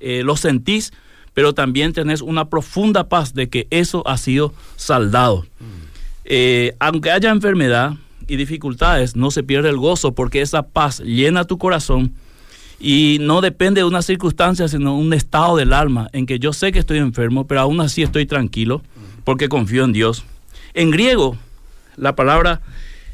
eh, 0.00 0.22
los 0.24 0.40
sentís, 0.40 0.92
pero 1.34 1.52
también 1.52 1.92
tenés 1.92 2.22
una 2.22 2.48
profunda 2.48 3.08
paz 3.08 3.34
de 3.34 3.48
que 3.48 3.66
eso 3.70 4.06
ha 4.06 4.16
sido 4.16 4.54
saldado. 4.76 5.46
Eh, 6.24 6.74
aunque 6.78 7.10
haya 7.10 7.30
enfermedad 7.30 7.94
y 8.26 8.36
dificultades, 8.36 9.16
no 9.16 9.30
se 9.30 9.42
pierde 9.42 9.68
el 9.68 9.76
gozo 9.76 10.14
porque 10.14 10.40
esa 10.40 10.62
paz 10.62 11.00
llena 11.00 11.44
tu 11.44 11.58
corazón 11.58 12.14
y 12.80 13.18
no 13.20 13.40
depende 13.40 13.80
de 13.80 13.84
una 13.84 14.02
circunstancia, 14.02 14.68
sino 14.68 14.96
un 14.96 15.12
estado 15.12 15.56
del 15.56 15.72
alma 15.72 16.08
en 16.12 16.26
que 16.26 16.38
yo 16.38 16.52
sé 16.52 16.72
que 16.72 16.78
estoy 16.78 16.98
enfermo, 16.98 17.46
pero 17.46 17.60
aún 17.60 17.80
así 17.80 18.02
estoy 18.02 18.26
tranquilo 18.26 18.82
porque 19.24 19.48
confío 19.48 19.84
en 19.84 19.92
Dios. 19.92 20.24
En 20.72 20.90
griego, 20.90 21.36
la 21.96 22.14
palabra 22.14 22.60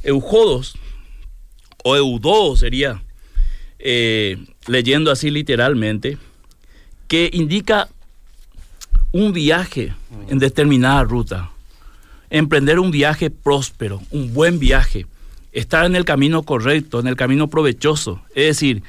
eujodos 0.02 0.74
o 1.84 1.96
eudo 1.96 2.56
sería, 2.56 3.02
eh, 3.78 4.36
leyendo 4.66 5.10
así 5.10 5.30
literalmente, 5.30 6.18
que 7.08 7.30
indica 7.32 7.88
un 9.12 9.32
viaje 9.32 9.94
en 10.28 10.38
determinada 10.38 11.02
ruta, 11.04 11.50
emprender 12.30 12.78
un 12.78 12.90
viaje 12.90 13.30
próspero, 13.30 14.00
un 14.10 14.32
buen 14.32 14.58
viaje, 14.58 15.06
estar 15.52 15.84
en 15.84 15.96
el 15.96 16.04
camino 16.04 16.42
correcto, 16.42 17.00
en 17.00 17.06
el 17.06 17.16
camino 17.16 17.48
provechoso, 17.48 18.22
es 18.34 18.46
decir, 18.46 18.82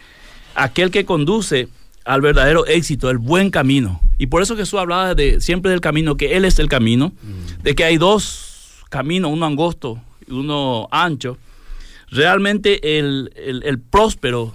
aquel 0.56 0.92
que 0.92 1.06
conduce 1.06 1.68
al 2.06 2.22
verdadero 2.22 2.66
éxito, 2.66 3.10
el 3.10 3.18
buen 3.18 3.50
camino. 3.50 4.02
Y 4.18 4.28
por 4.28 4.42
eso 4.42 4.56
Jesús 4.56 4.80
hablaba 4.80 5.16
de, 5.16 5.42
siempre 5.42 5.72
del 5.72 5.82
camino, 5.82 6.18
que 6.18 6.36
Él 6.36 6.46
es 6.46 6.60
el 6.60 6.70
camino, 6.70 7.10
mm. 7.10 7.64
de 7.64 7.76
que 7.76 7.84
hay 7.84 7.98
dos 7.98 8.52
camino, 8.92 9.30
uno 9.30 9.46
angosto 9.46 10.02
y 10.28 10.34
uno 10.34 10.88
ancho, 10.92 11.38
realmente 12.10 13.00
el, 13.00 13.32
el, 13.36 13.80
próspero 13.80 14.54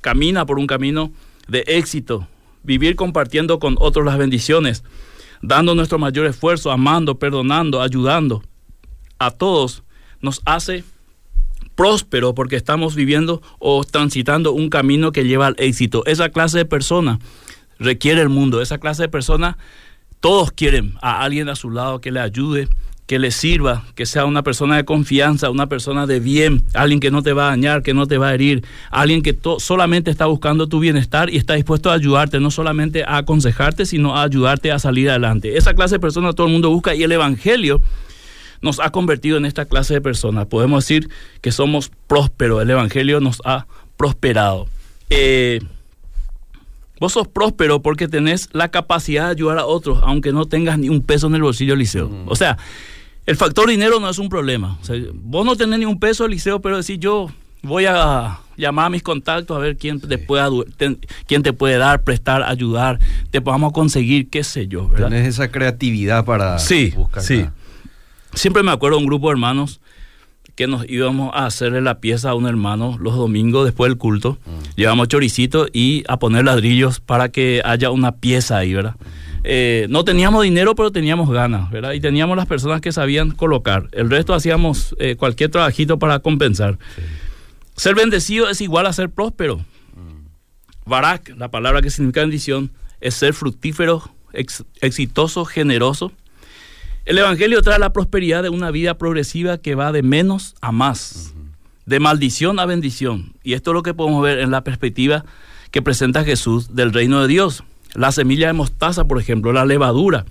camina 0.00 0.44
por 0.44 0.58
un 0.58 0.66
camino 0.66 1.12
de 1.46 1.62
éxito, 1.68 2.26
vivir 2.62 2.96
compartiendo 2.96 3.58
con 3.58 3.76
otros 3.78 4.04
las 4.04 4.18
bendiciones, 4.18 4.84
dando 5.40 5.74
nuestro 5.74 5.98
mayor 5.98 6.26
esfuerzo, 6.26 6.70
amando, 6.70 7.18
perdonando, 7.18 7.82
ayudando 7.82 8.42
a 9.18 9.30
todos, 9.30 9.82
nos 10.20 10.42
hace 10.44 10.84
próspero 11.74 12.34
porque 12.34 12.56
estamos 12.56 12.94
viviendo 12.94 13.42
o 13.58 13.84
transitando 13.84 14.52
un 14.52 14.68
camino 14.68 15.12
que 15.12 15.24
lleva 15.24 15.46
al 15.46 15.56
éxito. 15.58 16.04
Esa 16.06 16.28
clase 16.28 16.58
de 16.58 16.64
persona 16.64 17.18
requiere 17.78 18.20
el 18.20 18.28
mundo, 18.28 18.62
esa 18.62 18.78
clase 18.78 19.02
de 19.02 19.08
persona, 19.08 19.58
todos 20.20 20.52
quieren 20.52 20.94
a 21.02 21.22
alguien 21.22 21.48
a 21.48 21.56
su 21.56 21.70
lado 21.70 22.00
que 22.00 22.12
le 22.12 22.20
ayude, 22.20 22.68
que 23.06 23.18
le 23.18 23.30
sirva, 23.30 23.84
que 23.94 24.06
sea 24.06 24.24
una 24.24 24.42
persona 24.42 24.76
de 24.76 24.84
confianza, 24.84 25.50
una 25.50 25.68
persona 25.68 26.06
de 26.06 26.20
bien, 26.20 26.62
alguien 26.72 27.00
que 27.00 27.10
no 27.10 27.22
te 27.22 27.32
va 27.32 27.46
a 27.46 27.50
dañar, 27.50 27.82
que 27.82 27.94
no 27.94 28.06
te 28.06 28.16
va 28.16 28.28
a 28.28 28.34
herir, 28.34 28.64
alguien 28.90 29.22
que 29.22 29.36
solamente 29.58 30.10
está 30.10 30.26
buscando 30.26 30.68
tu 30.68 30.78
bienestar 30.78 31.28
y 31.28 31.36
está 31.36 31.54
dispuesto 31.54 31.90
a 31.90 31.94
ayudarte, 31.94 32.40
no 32.40 32.50
solamente 32.50 33.04
a 33.04 33.18
aconsejarte, 33.18 33.86
sino 33.86 34.16
a 34.16 34.22
ayudarte 34.22 34.72
a 34.72 34.78
salir 34.78 35.10
adelante. 35.10 35.56
Esa 35.56 35.74
clase 35.74 35.96
de 35.96 36.00
personas 36.00 36.34
todo 36.34 36.46
el 36.46 36.52
mundo 36.52 36.70
busca 36.70 36.94
y 36.94 37.02
el 37.02 37.12
Evangelio 37.12 37.82
nos 38.62 38.78
ha 38.78 38.90
convertido 38.90 39.36
en 39.36 39.44
esta 39.44 39.64
clase 39.64 39.94
de 39.94 40.00
personas. 40.00 40.46
Podemos 40.46 40.84
decir 40.84 41.08
que 41.40 41.50
somos 41.52 41.90
prósperos, 42.06 42.62
el 42.62 42.70
Evangelio 42.70 43.20
nos 43.20 43.42
ha 43.44 43.66
prosperado. 43.96 44.68
Eh, 45.10 45.60
Vos 47.02 47.14
sos 47.14 47.26
próspero 47.26 47.82
porque 47.82 48.06
tenés 48.06 48.48
la 48.52 48.68
capacidad 48.68 49.24
de 49.24 49.32
ayudar 49.32 49.58
a 49.58 49.66
otros, 49.66 49.98
aunque 50.04 50.30
no 50.30 50.46
tengas 50.46 50.78
ni 50.78 50.88
un 50.88 51.02
peso 51.02 51.26
en 51.26 51.34
el 51.34 51.42
bolsillo 51.42 51.74
liceo. 51.74 52.08
O 52.26 52.36
sea, 52.36 52.56
el 53.26 53.34
factor 53.34 53.68
dinero 53.68 53.98
no 53.98 54.08
es 54.08 54.20
un 54.20 54.28
problema. 54.28 54.78
vos 55.14 55.44
no 55.44 55.56
tenés 55.56 55.80
ni 55.80 55.84
un 55.84 55.98
peso 55.98 56.28
liceo, 56.28 56.60
pero 56.60 56.76
decir 56.76 57.00
yo 57.00 57.28
voy 57.60 57.86
a 57.86 58.38
llamar 58.56 58.86
a 58.86 58.90
mis 58.90 59.02
contactos 59.02 59.56
a 59.56 59.58
ver 59.58 59.76
quién 59.78 60.00
te 60.00 60.16
puede 60.16 60.64
quién 61.26 61.42
te 61.42 61.52
puede 61.52 61.76
dar, 61.76 62.04
prestar, 62.04 62.44
ayudar, 62.44 63.00
te 63.32 63.40
podamos 63.40 63.72
conseguir, 63.72 64.30
qué 64.30 64.44
sé 64.44 64.68
yo. 64.68 64.86
¿verdad? 64.86 65.08
Tenés 65.08 65.26
esa 65.26 65.50
creatividad 65.50 66.24
para 66.24 66.60
sí, 66.60 66.92
buscar. 66.94 67.24
Sí. 67.24 67.44
Siempre 68.32 68.62
me 68.62 68.70
acuerdo 68.70 68.98
de 68.98 69.02
un 69.02 69.08
grupo 69.08 69.26
de 69.26 69.32
hermanos 69.32 69.80
que 70.54 70.66
nos 70.66 70.88
íbamos 70.88 71.30
a 71.34 71.46
hacerle 71.46 71.80
la 71.80 72.00
pieza 72.00 72.30
a 72.30 72.34
un 72.34 72.46
hermano 72.46 72.96
los 73.00 73.16
domingos 73.16 73.64
después 73.64 73.90
del 73.90 73.98
culto. 73.98 74.38
Mm. 74.44 74.76
Llevamos 74.76 75.08
choricito 75.08 75.66
y 75.72 76.04
a 76.08 76.18
poner 76.18 76.44
ladrillos 76.44 77.00
para 77.00 77.30
que 77.30 77.62
haya 77.64 77.90
una 77.90 78.12
pieza 78.12 78.58
ahí, 78.58 78.74
¿verdad? 78.74 78.96
Eh, 79.44 79.86
no 79.88 80.04
teníamos 80.04 80.44
dinero, 80.44 80.74
pero 80.74 80.92
teníamos 80.92 81.30
ganas, 81.30 81.70
¿verdad? 81.70 81.92
Y 81.92 82.00
teníamos 82.00 82.36
las 82.36 82.46
personas 82.46 82.80
que 82.80 82.92
sabían 82.92 83.32
colocar. 83.32 83.88
El 83.92 84.08
resto 84.08 84.34
hacíamos 84.34 84.94
eh, 84.98 85.16
cualquier 85.16 85.50
trabajito 85.50 85.98
para 85.98 86.20
compensar. 86.20 86.78
Ser 87.76 87.94
bendecido 87.94 88.48
es 88.48 88.60
igual 88.60 88.86
a 88.86 88.92
ser 88.92 89.10
próspero. 89.10 89.58
Mm. 89.58 90.88
Barak, 90.88 91.34
la 91.36 91.50
palabra 91.50 91.82
que 91.82 91.90
significa 91.90 92.20
bendición, 92.20 92.70
es 93.00 93.14
ser 93.14 93.34
fructífero, 93.34 94.14
exitoso, 94.80 95.44
generoso 95.44 96.12
el 97.04 97.18
Evangelio 97.18 97.62
trae 97.62 97.78
la 97.78 97.92
prosperidad 97.92 98.42
de 98.42 98.48
una 98.48 98.70
vida 98.70 98.96
progresiva 98.96 99.58
que 99.58 99.74
va 99.74 99.92
de 99.92 100.02
menos 100.02 100.54
a 100.60 100.72
más, 100.72 101.34
de 101.86 102.00
maldición 102.00 102.58
a 102.58 102.66
bendición. 102.66 103.34
Y 103.42 103.54
esto 103.54 103.70
es 103.70 103.74
lo 103.74 103.82
que 103.82 103.94
podemos 103.94 104.22
ver 104.22 104.38
en 104.38 104.50
la 104.50 104.62
perspectiva 104.62 105.24
que 105.70 105.82
presenta 105.82 106.24
Jesús 106.24 106.74
del 106.74 106.92
reino 106.92 107.20
de 107.20 107.28
Dios. 107.28 107.64
La 107.94 108.12
semilla 108.12 108.46
de 108.46 108.52
mostaza, 108.52 109.04
por 109.06 109.20
ejemplo, 109.20 109.52
la 109.52 109.64
levadura, 109.64 110.24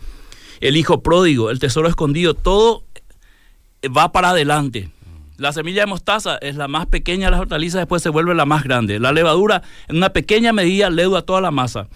el 0.62 0.78
hijo 0.78 1.02
pródigo, 1.04 1.50
el 1.50 1.60
tesoro 1.60 1.88
escondido, 1.88 2.34
todo 2.36 2.84
va 3.86 4.12
para 4.12 4.30
adelante. 4.30 4.90
La 5.38 5.52
semilla 5.52 5.82
de 5.82 5.88
mostaza 5.88 6.38
es 6.38 6.56
la 6.56 6.68
más 6.68 6.86
pequeña 6.86 7.26
de 7.26 7.32
las 7.32 7.40
hortalizas, 7.40 7.82
después 7.82 8.04
se 8.04 8.10
vuelve 8.10 8.36
la 8.36 8.46
más 8.46 8.64
grande. 8.64 9.00
La 9.00 9.12
levadura, 9.12 9.64
en 9.88 9.98
una 9.98 10.14
pequeña 10.14 10.54
medida, 10.54 10.90
leuda 10.90 11.24
toda 11.24 11.42
la 11.42 11.52
masa. 11.52 11.88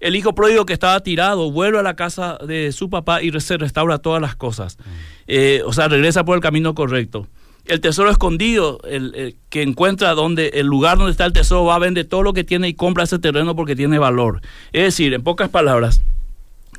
El 0.00 0.16
hijo 0.16 0.34
pródigo 0.34 0.66
que 0.66 0.72
estaba 0.72 1.00
tirado 1.00 1.50
vuelve 1.50 1.78
a 1.78 1.82
la 1.82 1.96
casa 1.96 2.38
de 2.46 2.72
su 2.72 2.90
papá 2.90 3.22
y 3.22 3.38
se 3.40 3.56
restaura 3.56 3.98
todas 3.98 4.20
las 4.20 4.36
cosas. 4.36 4.78
Eh, 5.26 5.62
o 5.64 5.72
sea, 5.72 5.88
regresa 5.88 6.24
por 6.24 6.36
el 6.36 6.42
camino 6.42 6.74
correcto. 6.74 7.26
El 7.64 7.80
tesoro 7.80 8.10
escondido, 8.10 8.80
el, 8.84 9.36
que 9.48 9.62
encuentra 9.62 10.14
donde 10.14 10.48
el 10.54 10.66
lugar 10.66 10.98
donde 10.98 11.10
está 11.10 11.24
el 11.24 11.32
tesoro, 11.32 11.64
va 11.64 11.74
a 11.74 11.80
vender 11.80 12.06
todo 12.06 12.22
lo 12.22 12.32
que 12.32 12.44
tiene 12.44 12.68
y 12.68 12.74
compra 12.74 13.04
ese 13.04 13.18
terreno 13.18 13.56
porque 13.56 13.74
tiene 13.74 13.98
valor. 13.98 14.40
Es 14.72 14.82
decir, 14.84 15.14
en 15.14 15.22
pocas 15.22 15.48
palabras, 15.48 16.00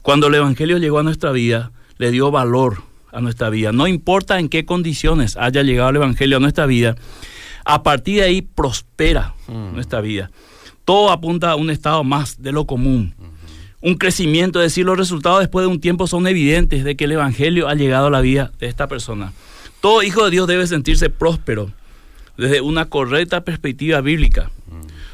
cuando 0.01 0.27
el 0.27 0.35
Evangelio 0.35 0.77
llegó 0.77 0.99
a 0.99 1.03
nuestra 1.03 1.31
vida, 1.31 1.71
le 1.97 2.11
dio 2.11 2.31
valor 2.31 2.83
a 3.11 3.19
nuestra 3.19 3.49
vida. 3.49 3.73
No 3.73 3.87
importa 3.87 4.39
en 4.39 4.47
qué 4.47 4.65
condiciones 4.65 5.35
haya 5.35 5.63
llegado 5.63 5.89
el 5.89 5.97
Evangelio 5.97 6.37
a 6.37 6.39
nuestra 6.39 6.65
vida, 6.65 6.95
a 7.65 7.83
partir 7.83 8.17
de 8.17 8.23
ahí 8.23 8.41
prospera 8.41 9.33
mm. 9.47 9.73
nuestra 9.73 9.99
vida 9.99 10.31
todo 10.87 11.11
apunta 11.11 11.51
a 11.51 11.55
un 11.57 11.69
estado 11.69 12.05
más 12.05 12.41
de 12.41 12.53
lo 12.53 12.65
común. 12.65 13.13
Un 13.81 13.95
crecimiento, 13.95 14.61
es 14.61 14.67
decir, 14.67 14.85
los 14.85 14.97
resultados 14.97 15.41
después 15.41 15.65
de 15.65 15.67
un 15.67 15.81
tiempo 15.81 16.07
son 16.07 16.25
evidentes 16.27 16.85
de 16.85 16.95
que 16.95 17.03
el 17.03 17.11
Evangelio 17.11 17.67
ha 17.67 17.75
llegado 17.75 18.07
a 18.07 18.09
la 18.09 18.21
vida 18.21 18.53
de 18.57 18.67
esta 18.67 18.87
persona. 18.87 19.33
Todo 19.81 20.01
hijo 20.01 20.23
de 20.23 20.31
Dios 20.31 20.47
debe 20.47 20.65
sentirse 20.65 21.09
próspero 21.09 21.73
desde 22.37 22.61
una 22.61 22.85
correcta 22.85 23.41
perspectiva 23.41 23.99
bíblica. 23.99 24.49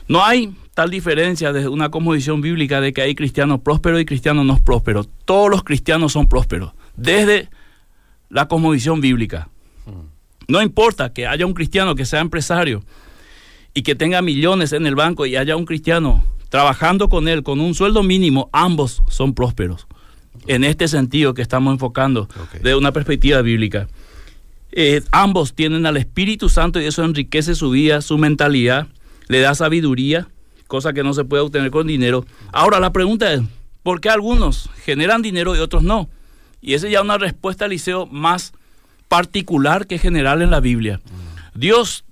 No 0.08 0.24
hay 0.24 0.54
tal 0.76 0.92
diferencia 0.92 1.52
desde 1.52 1.70
una 1.70 1.90
composición 1.90 2.42
bíblica 2.42 2.80
de 2.80 2.94
que 2.94 3.02
hay 3.02 3.16
cristianos 3.16 3.62
prósperos 3.62 4.00
y 4.00 4.06
cristianos 4.06 4.46
no 4.46 4.60
prósperos. 4.60 5.10
Todos 5.26 5.50
los 5.50 5.64
cristianos 5.64 6.12
son 6.12 6.28
prósperos, 6.28 6.74
desde 6.96 7.50
la 8.30 8.48
cosmovisión 8.48 9.02
bíblica. 9.02 9.50
No 10.48 10.62
importa 10.62 11.14
que 11.14 11.26
haya 11.26 11.48
un 11.48 11.56
cristiano 11.56 11.96
que 11.96 12.06
sea 12.06 12.20
empresario, 12.20 12.84
y 13.74 13.84
que 13.84 13.96
tenga 13.96 14.22
millones 14.22 14.74
en 14.74 14.86
el 14.86 14.96
banco 14.96 15.26
y 15.26 15.36
haya 15.36 15.56
un 15.56 15.66
cristiano 15.66 16.24
trabajando 16.50 17.10
con 17.10 17.28
él 17.28 17.42
con 17.42 17.60
un 17.60 17.74
sueldo 17.74 18.04
mínimo, 18.04 18.50
ambos 18.54 19.02
son 19.10 19.34
prósperos. 19.34 19.88
En 20.46 20.64
este 20.64 20.88
sentido 20.88 21.34
que 21.34 21.42
estamos 21.42 21.74
enfocando 21.74 22.30
de 22.62 22.76
una 22.76 22.92
perspectiva 22.92 23.42
bíblica. 23.42 23.88
Eh, 24.72 25.02
ambos 25.12 25.54
tienen 25.54 25.86
al 25.86 25.98
Espíritu 25.98 26.50
Santo 26.50 26.80
y 26.80 26.86
eso 26.86 27.04
enriquece 27.04 27.56
su 27.56 27.72
vida, 27.72 28.02
su 28.02 28.18
mentalidad, 28.18 28.88
le 29.28 29.40
da 29.40 29.56
sabiduría, 29.56 30.28
cosa 30.68 30.94
que 30.94 31.04
no 31.04 31.14
se 31.14 31.26
puede 31.26 31.44
obtener 31.44 31.72
con 31.72 31.88
dinero. 31.88 32.26
Ahora 32.52 32.80
la 32.80 32.92
pregunta 32.92 33.34
es, 33.34 33.42
¿por 33.82 34.02
qué 34.02 34.10
algunos 34.10 34.70
generan 34.84 35.22
dinero 35.22 35.56
y 35.56 35.60
otros 35.60 35.84
no? 35.84 36.10
Y 36.62 36.76
esa 36.76 36.88
es 36.88 36.94
ya 36.94 37.02
una 37.02 37.18
respuesta, 37.18 37.68
Liceo, 37.68 38.06
más 38.06 38.54
particular 39.08 39.88
que 39.88 39.98
general 39.98 40.42
en 40.42 40.52
la 40.52 40.60
Biblia. 40.60 41.02
Mm. 41.04 41.60
Dios 41.60 42.04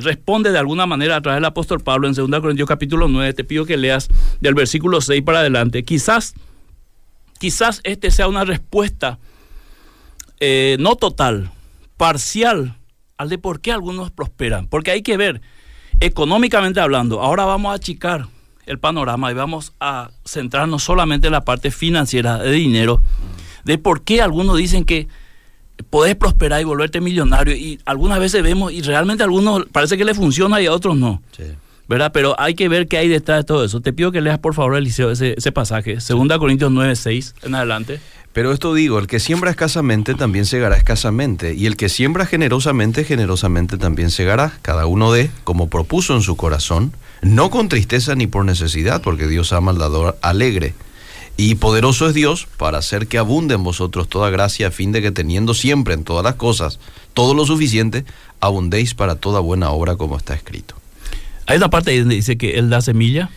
responde 0.00 0.52
de 0.52 0.58
alguna 0.58 0.86
manera 0.86 1.16
a 1.16 1.20
través 1.20 1.38
del 1.38 1.44
apóstol 1.44 1.80
Pablo 1.80 2.08
en 2.08 2.14
2 2.14 2.28
Corintios 2.40 2.68
capítulo 2.68 3.08
9. 3.08 3.34
Te 3.34 3.44
pido 3.44 3.64
que 3.64 3.76
leas 3.76 4.08
del 4.40 4.54
versículo 4.54 5.00
6 5.00 5.22
para 5.22 5.40
adelante. 5.40 5.84
Quizás, 5.84 6.34
quizás 7.38 7.80
este 7.84 8.10
sea 8.10 8.28
una 8.28 8.44
respuesta 8.44 9.18
eh, 10.40 10.76
no 10.80 10.96
total, 10.96 11.50
parcial 11.96 12.76
al 13.16 13.28
de 13.28 13.38
por 13.38 13.60
qué 13.60 13.72
algunos 13.72 14.10
prosperan. 14.10 14.66
Porque 14.66 14.90
hay 14.90 15.02
que 15.02 15.16
ver, 15.16 15.40
económicamente 16.00 16.80
hablando, 16.80 17.20
ahora 17.20 17.44
vamos 17.44 17.72
a 17.72 17.76
achicar 17.76 18.26
el 18.66 18.78
panorama 18.78 19.30
y 19.30 19.34
vamos 19.34 19.72
a 19.80 20.10
centrarnos 20.26 20.82
solamente 20.82 21.28
en 21.28 21.32
la 21.32 21.44
parte 21.44 21.70
financiera 21.70 22.38
de 22.38 22.50
dinero, 22.50 23.00
de 23.64 23.78
por 23.78 24.02
qué 24.02 24.20
algunos 24.20 24.58
dicen 24.58 24.84
que 24.84 25.08
podés 25.90 26.16
prosperar 26.16 26.60
y 26.60 26.64
volverte 26.64 27.00
millonario. 27.00 27.54
Y 27.54 27.80
algunas 27.84 28.18
veces 28.18 28.42
vemos, 28.42 28.72
y 28.72 28.82
realmente 28.82 29.22
a 29.22 29.26
algunos 29.26 29.66
parece 29.72 29.96
que 29.96 30.04
le 30.04 30.14
funciona 30.14 30.60
y 30.60 30.66
a 30.66 30.72
otros 30.72 30.96
no. 30.96 31.22
Sí. 31.36 31.44
¿Verdad? 31.88 32.10
Pero 32.12 32.34
hay 32.40 32.54
que 32.54 32.68
ver 32.68 32.88
qué 32.88 32.98
hay 32.98 33.08
detrás 33.08 33.38
de 33.38 33.44
todo 33.44 33.64
eso. 33.64 33.80
Te 33.80 33.92
pido 33.92 34.10
que 34.10 34.20
leas 34.20 34.40
por 34.40 34.54
favor, 34.54 34.76
Eliseo, 34.76 35.12
ese, 35.12 35.34
ese 35.36 35.52
pasaje. 35.52 36.00
Segunda 36.00 36.38
Corintios 36.38 36.72
9, 36.72 36.96
6, 36.96 37.34
en 37.44 37.54
adelante. 37.54 38.00
Pero 38.32 38.52
esto 38.52 38.74
digo, 38.74 38.98
el 38.98 39.06
que 39.06 39.18
siembra 39.18 39.50
escasamente 39.50 40.14
también 40.14 40.44
segará 40.44 40.76
escasamente, 40.76 41.54
y 41.54 41.64
el 41.64 41.76
que 41.76 41.88
siembra 41.88 42.26
generosamente, 42.26 43.02
generosamente 43.02 43.78
también 43.78 44.10
segará. 44.10 44.52
Cada 44.60 44.84
uno 44.84 45.10
de, 45.10 45.30
como 45.44 45.70
propuso 45.70 46.14
en 46.14 46.20
su 46.20 46.36
corazón, 46.36 46.92
no 47.22 47.48
con 47.48 47.70
tristeza 47.70 48.14
ni 48.14 48.26
por 48.26 48.44
necesidad, 48.44 49.00
porque 49.00 49.26
Dios 49.26 49.54
ama 49.54 49.70
al 49.70 49.78
dador 49.78 50.18
alegre. 50.20 50.74
Y 51.36 51.56
poderoso 51.56 52.08
es 52.08 52.14
Dios 52.14 52.46
para 52.56 52.78
hacer 52.78 53.08
que 53.08 53.18
abunde 53.18 53.54
en 53.54 53.62
vosotros 53.62 54.08
toda 54.08 54.30
gracia, 54.30 54.68
a 54.68 54.70
fin 54.70 54.92
de 54.92 55.02
que 55.02 55.12
teniendo 55.12 55.52
siempre 55.52 55.94
en 55.94 56.04
todas 56.04 56.24
las 56.24 56.36
cosas 56.36 56.78
todo 57.12 57.34
lo 57.34 57.44
suficiente, 57.44 58.04
abundéis 58.40 58.94
para 58.94 59.16
toda 59.16 59.40
buena 59.40 59.70
obra, 59.70 59.96
como 59.96 60.16
está 60.16 60.34
escrito. 60.34 60.74
Hay 61.46 61.58
una 61.58 61.70
parte 61.70 61.98
donde 61.98 62.14
dice 62.14 62.38
que 62.38 62.58
Él 62.58 62.70
da 62.70 62.80
semilla. 62.80 63.30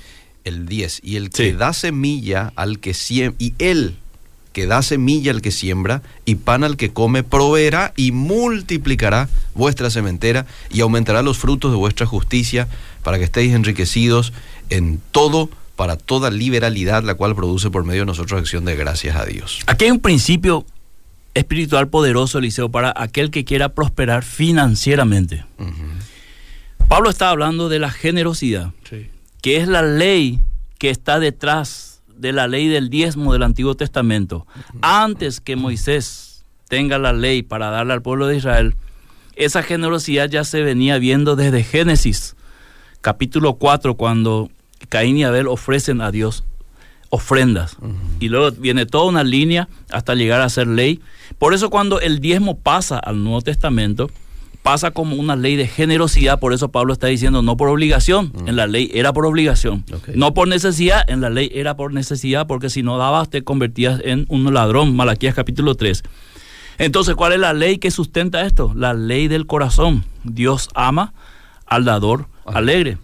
El 0.46 0.66
10. 0.66 1.02
Y 1.04 1.18
el 1.18 1.30
que 1.30 1.54
da 1.54 1.74
semilla 1.74 2.54
al 2.56 2.80
que 2.80 2.94
siembra, 2.94 3.36
y 3.40 3.54
Él 3.60 3.98
que 4.54 4.66
da 4.66 4.82
semilla 4.82 5.32
al 5.32 5.42
que 5.42 5.52
siembra 5.52 6.02
y 6.26 6.36
pan 6.36 6.64
al 6.64 6.76
que 6.76 6.92
come, 6.92 7.24
proveerá 7.24 7.94
y 7.96 8.12
multiplicará 8.12 9.30
vuestra 9.54 9.90
sementera 9.90 10.48
y 10.72 10.82
aumentará 10.82 11.22
los 11.22 11.38
frutos 11.38 11.72
de 11.72 11.78
vuestra 11.78 12.06
justicia 12.06 12.68
para 13.04 13.18
que 13.20 13.26
estéis 13.26 13.54
enriquecidos 13.54 14.34
en 14.70 15.02
todo 15.12 15.50
para 15.80 15.96
toda 15.96 16.30
liberalidad, 16.30 17.04
la 17.04 17.16
cual 17.16 17.38
produce 17.38 17.70
por 17.70 17.86
medio 17.86 18.02
de 18.02 18.08
nosotros 18.08 18.38
acción 18.42 18.66
de 18.66 18.76
gracias 18.76 19.16
a 19.16 19.24
Dios. 19.24 19.62
Aquí 19.66 19.86
hay 19.86 19.92
un 19.92 20.02
principio 20.02 20.66
espiritual 21.34 21.88
poderoso, 21.88 22.40
Eliseo, 22.40 22.68
para 22.68 22.94
aquel 22.98 23.32
que 23.32 23.46
quiera 23.46 23.70
prosperar 23.70 24.26
financieramente. 24.26 25.46
Pablo 26.90 27.10
está 27.10 27.30
hablando 27.30 27.70
de 27.70 27.80
la 27.80 27.92
generosidad, 27.92 28.74
que 29.42 29.56
es 29.56 29.70
la 29.70 29.82
ley 29.82 30.42
que 30.80 30.90
está 30.90 31.18
detrás 31.18 32.02
de 32.10 32.34
la 32.34 32.50
ley 32.50 32.68
del 32.68 32.90
diezmo 32.90 33.32
del 33.32 33.44
Antiguo 33.44 33.76
Testamento, 33.76 34.46
antes 34.82 35.40
que 35.40 35.56
Moisés 35.56 36.44
tenga 36.68 36.98
la 36.98 37.14
ley 37.14 37.42
para 37.42 37.70
darle 37.70 37.94
al 37.94 38.02
pueblo 38.02 38.28
de 38.28 38.36
Israel, 38.36 38.76
esa 39.38 39.64
generosidad 39.64 40.30
ya 40.30 40.44
se 40.44 40.62
venía 40.62 40.98
viendo 40.98 41.38
desde 41.38 41.64
Génesis, 41.64 42.36
capítulo 43.00 43.54
4, 43.54 43.96
cuando 43.96 44.52
Caín 44.88 45.18
y 45.18 45.24
Abel 45.24 45.48
ofrecen 45.48 46.02
a 46.02 46.12
Dios 46.12 46.44
ofrendas. 47.10 47.78
Y 48.20 48.30
luego 48.30 48.56
viene 48.60 48.86
toda 48.86 49.06
una 49.06 49.24
línea 49.24 49.68
hasta 49.92 50.16
llegar 50.16 50.42
a 50.42 50.50
ser 50.50 50.68
ley. 50.68 51.02
Por 51.38 51.54
eso 51.54 51.70
cuando 51.70 52.00
el 52.00 52.20
diezmo 52.20 52.60
pasa 52.60 53.00
al 53.00 53.24
Nuevo 53.24 53.42
Testamento, 53.42 54.10
pasa 54.62 54.92
como 54.92 55.16
una 55.16 55.36
ley 55.36 55.56
de 55.56 55.68
generosidad, 55.68 56.40
por 56.40 56.54
eso 56.54 56.70
Pablo 56.70 56.94
está 56.94 57.08
diciendo 57.08 57.42
no 57.42 57.58
por 57.58 57.70
obligación, 57.70 58.32
mm. 58.34 58.50
en 58.50 58.56
la 58.56 58.68
ley 58.68 58.92
era 58.94 59.14
por 59.14 59.26
obligación, 59.26 59.86
no 60.14 60.34
por 60.34 60.48
necesidad, 60.48 61.10
en 61.10 61.22
la 61.22 61.30
ley 61.30 61.50
era 61.54 61.76
por 61.76 61.94
necesidad, 61.94 62.46
porque 62.46 62.70
si 62.70 62.84
no 62.84 62.98
dabas 62.98 63.30
te 63.30 63.44
convertías 63.44 64.02
en 64.04 64.26
un 64.30 64.54
ladrón, 64.54 64.96
Malaquías 64.96 65.34
capítulo 65.34 65.76
3. 65.76 66.04
Entonces, 66.78 67.16
¿cuál 67.16 67.34
es 67.34 67.40
la 67.40 67.54
ley 67.54 67.78
que 67.78 67.92
sustenta 67.92 68.46
esto? 68.46 68.72
La 68.76 68.94
ley 68.94 69.28
del 69.28 69.48
corazón. 69.48 70.06
Dios 70.24 70.70
ama 70.76 71.14
al 71.66 71.84
dador 71.84 72.28
alegre 72.46 72.98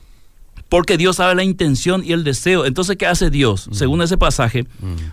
porque 0.75 0.97
Dios 0.97 1.15
sabe 1.15 1.35
la 1.35 1.45
intención 1.45 2.03
y 2.03 2.11
el 2.11 2.25
deseo. 2.25 2.65
Entonces, 2.65 2.97
¿qué 2.97 3.07
hace 3.07 3.29
Dios? 3.29 3.69
Según 3.71 4.01
ese 4.01 4.17
pasaje, 4.17 4.65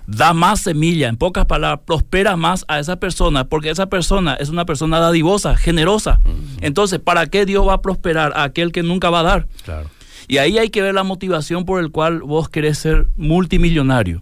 da 0.08 0.32
más 0.32 0.62
semilla, 0.62 1.08
en 1.08 1.16
pocas 1.16 1.46
palabras, 1.46 1.84
prospera 1.86 2.34
más 2.34 2.64
a 2.66 2.80
esa 2.80 2.96
persona, 2.96 3.44
porque 3.44 3.70
esa 3.70 3.86
persona 3.86 4.34
es 4.34 4.48
una 4.48 4.64
persona 4.64 4.98
dadivosa, 4.98 5.56
generosa. 5.56 6.18
Entonces, 6.62 6.98
¿para 6.98 7.28
qué 7.28 7.46
Dios 7.46 7.64
va 7.64 7.74
a 7.74 7.80
prosperar 7.80 8.32
a 8.34 8.42
aquel 8.42 8.72
que 8.72 8.82
nunca 8.82 9.08
va 9.08 9.20
a 9.20 9.22
dar? 9.22 9.46
Claro. 9.64 9.88
Y 10.26 10.38
ahí 10.38 10.58
hay 10.58 10.68
que 10.68 10.82
ver 10.82 10.96
la 10.96 11.04
motivación 11.04 11.64
por 11.64 11.80
el 11.80 11.92
cual 11.92 12.22
vos 12.22 12.48
querés 12.48 12.78
ser 12.78 13.06
multimillonario. 13.16 14.20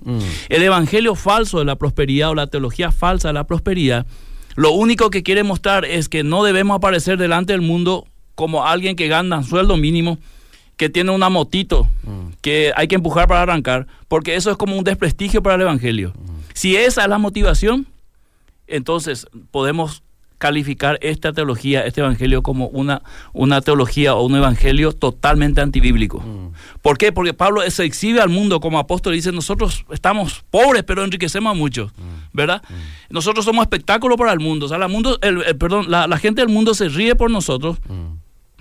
El 0.50 0.62
evangelio 0.62 1.14
falso 1.14 1.58
de 1.58 1.64
la 1.64 1.76
prosperidad 1.76 2.28
o 2.28 2.34
la 2.34 2.48
teología 2.48 2.92
falsa 2.92 3.28
de 3.28 3.32
la 3.32 3.44
prosperidad, 3.44 4.04
lo 4.56 4.72
único 4.72 5.08
que 5.08 5.22
quiere 5.22 5.42
mostrar 5.42 5.86
es 5.86 6.10
que 6.10 6.22
no 6.22 6.44
debemos 6.44 6.76
aparecer 6.76 7.16
delante 7.16 7.54
del 7.54 7.62
mundo 7.62 8.06
como 8.34 8.66
alguien 8.66 8.94
que 8.94 9.08
gana 9.08 9.42
sueldo 9.42 9.78
mínimo, 9.78 10.18
que 10.80 10.88
tiene 10.88 11.10
una 11.10 11.28
motito 11.28 11.86
mm. 12.04 12.40
que 12.40 12.72
hay 12.74 12.88
que 12.88 12.94
empujar 12.94 13.28
para 13.28 13.42
arrancar, 13.42 13.86
porque 14.08 14.34
eso 14.34 14.50
es 14.50 14.56
como 14.56 14.78
un 14.78 14.82
desprestigio 14.82 15.42
para 15.42 15.56
el 15.56 15.60
Evangelio. 15.60 16.14
Mm. 16.16 16.30
Si 16.54 16.74
esa 16.74 17.02
es 17.02 17.08
la 17.10 17.18
motivación, 17.18 17.86
entonces 18.66 19.26
podemos 19.50 20.02
calificar 20.38 20.98
esta 21.02 21.34
teología, 21.34 21.84
este 21.84 22.00
evangelio 22.00 22.42
como 22.42 22.68
una, 22.68 23.02
una 23.34 23.60
teología 23.60 24.14
o 24.14 24.24
un 24.24 24.36
evangelio 24.36 24.92
totalmente 24.92 25.60
antibíblico. 25.60 26.20
Mm. 26.20 26.54
¿Por 26.80 26.96
qué? 26.96 27.12
Porque 27.12 27.34
Pablo 27.34 27.60
se 27.70 27.84
exhibe 27.84 28.22
al 28.22 28.30
mundo 28.30 28.58
como 28.60 28.78
apóstol 28.78 29.12
y 29.12 29.16
dice, 29.16 29.32
nosotros 29.32 29.84
estamos 29.90 30.42
pobres, 30.50 30.82
pero 30.84 31.04
enriquecemos 31.04 31.50
a 31.50 31.54
muchos, 31.54 31.92
¿verdad? 32.32 32.62
Nosotros 33.10 33.44
somos 33.44 33.64
espectáculo 33.64 34.16
para 34.16 34.32
el 34.32 34.40
mundo. 34.40 34.64
O 34.64 34.68
sea, 34.70 34.78
la, 34.78 34.88
mundo, 34.88 35.18
el, 35.20 35.58
perdón, 35.58 35.90
la, 35.90 36.06
la, 36.06 36.16
gente 36.16 36.40
del 36.40 36.48
mundo 36.48 36.72
se 36.72 36.88
ríe 36.88 37.14
por 37.16 37.30
nosotros 37.30 37.76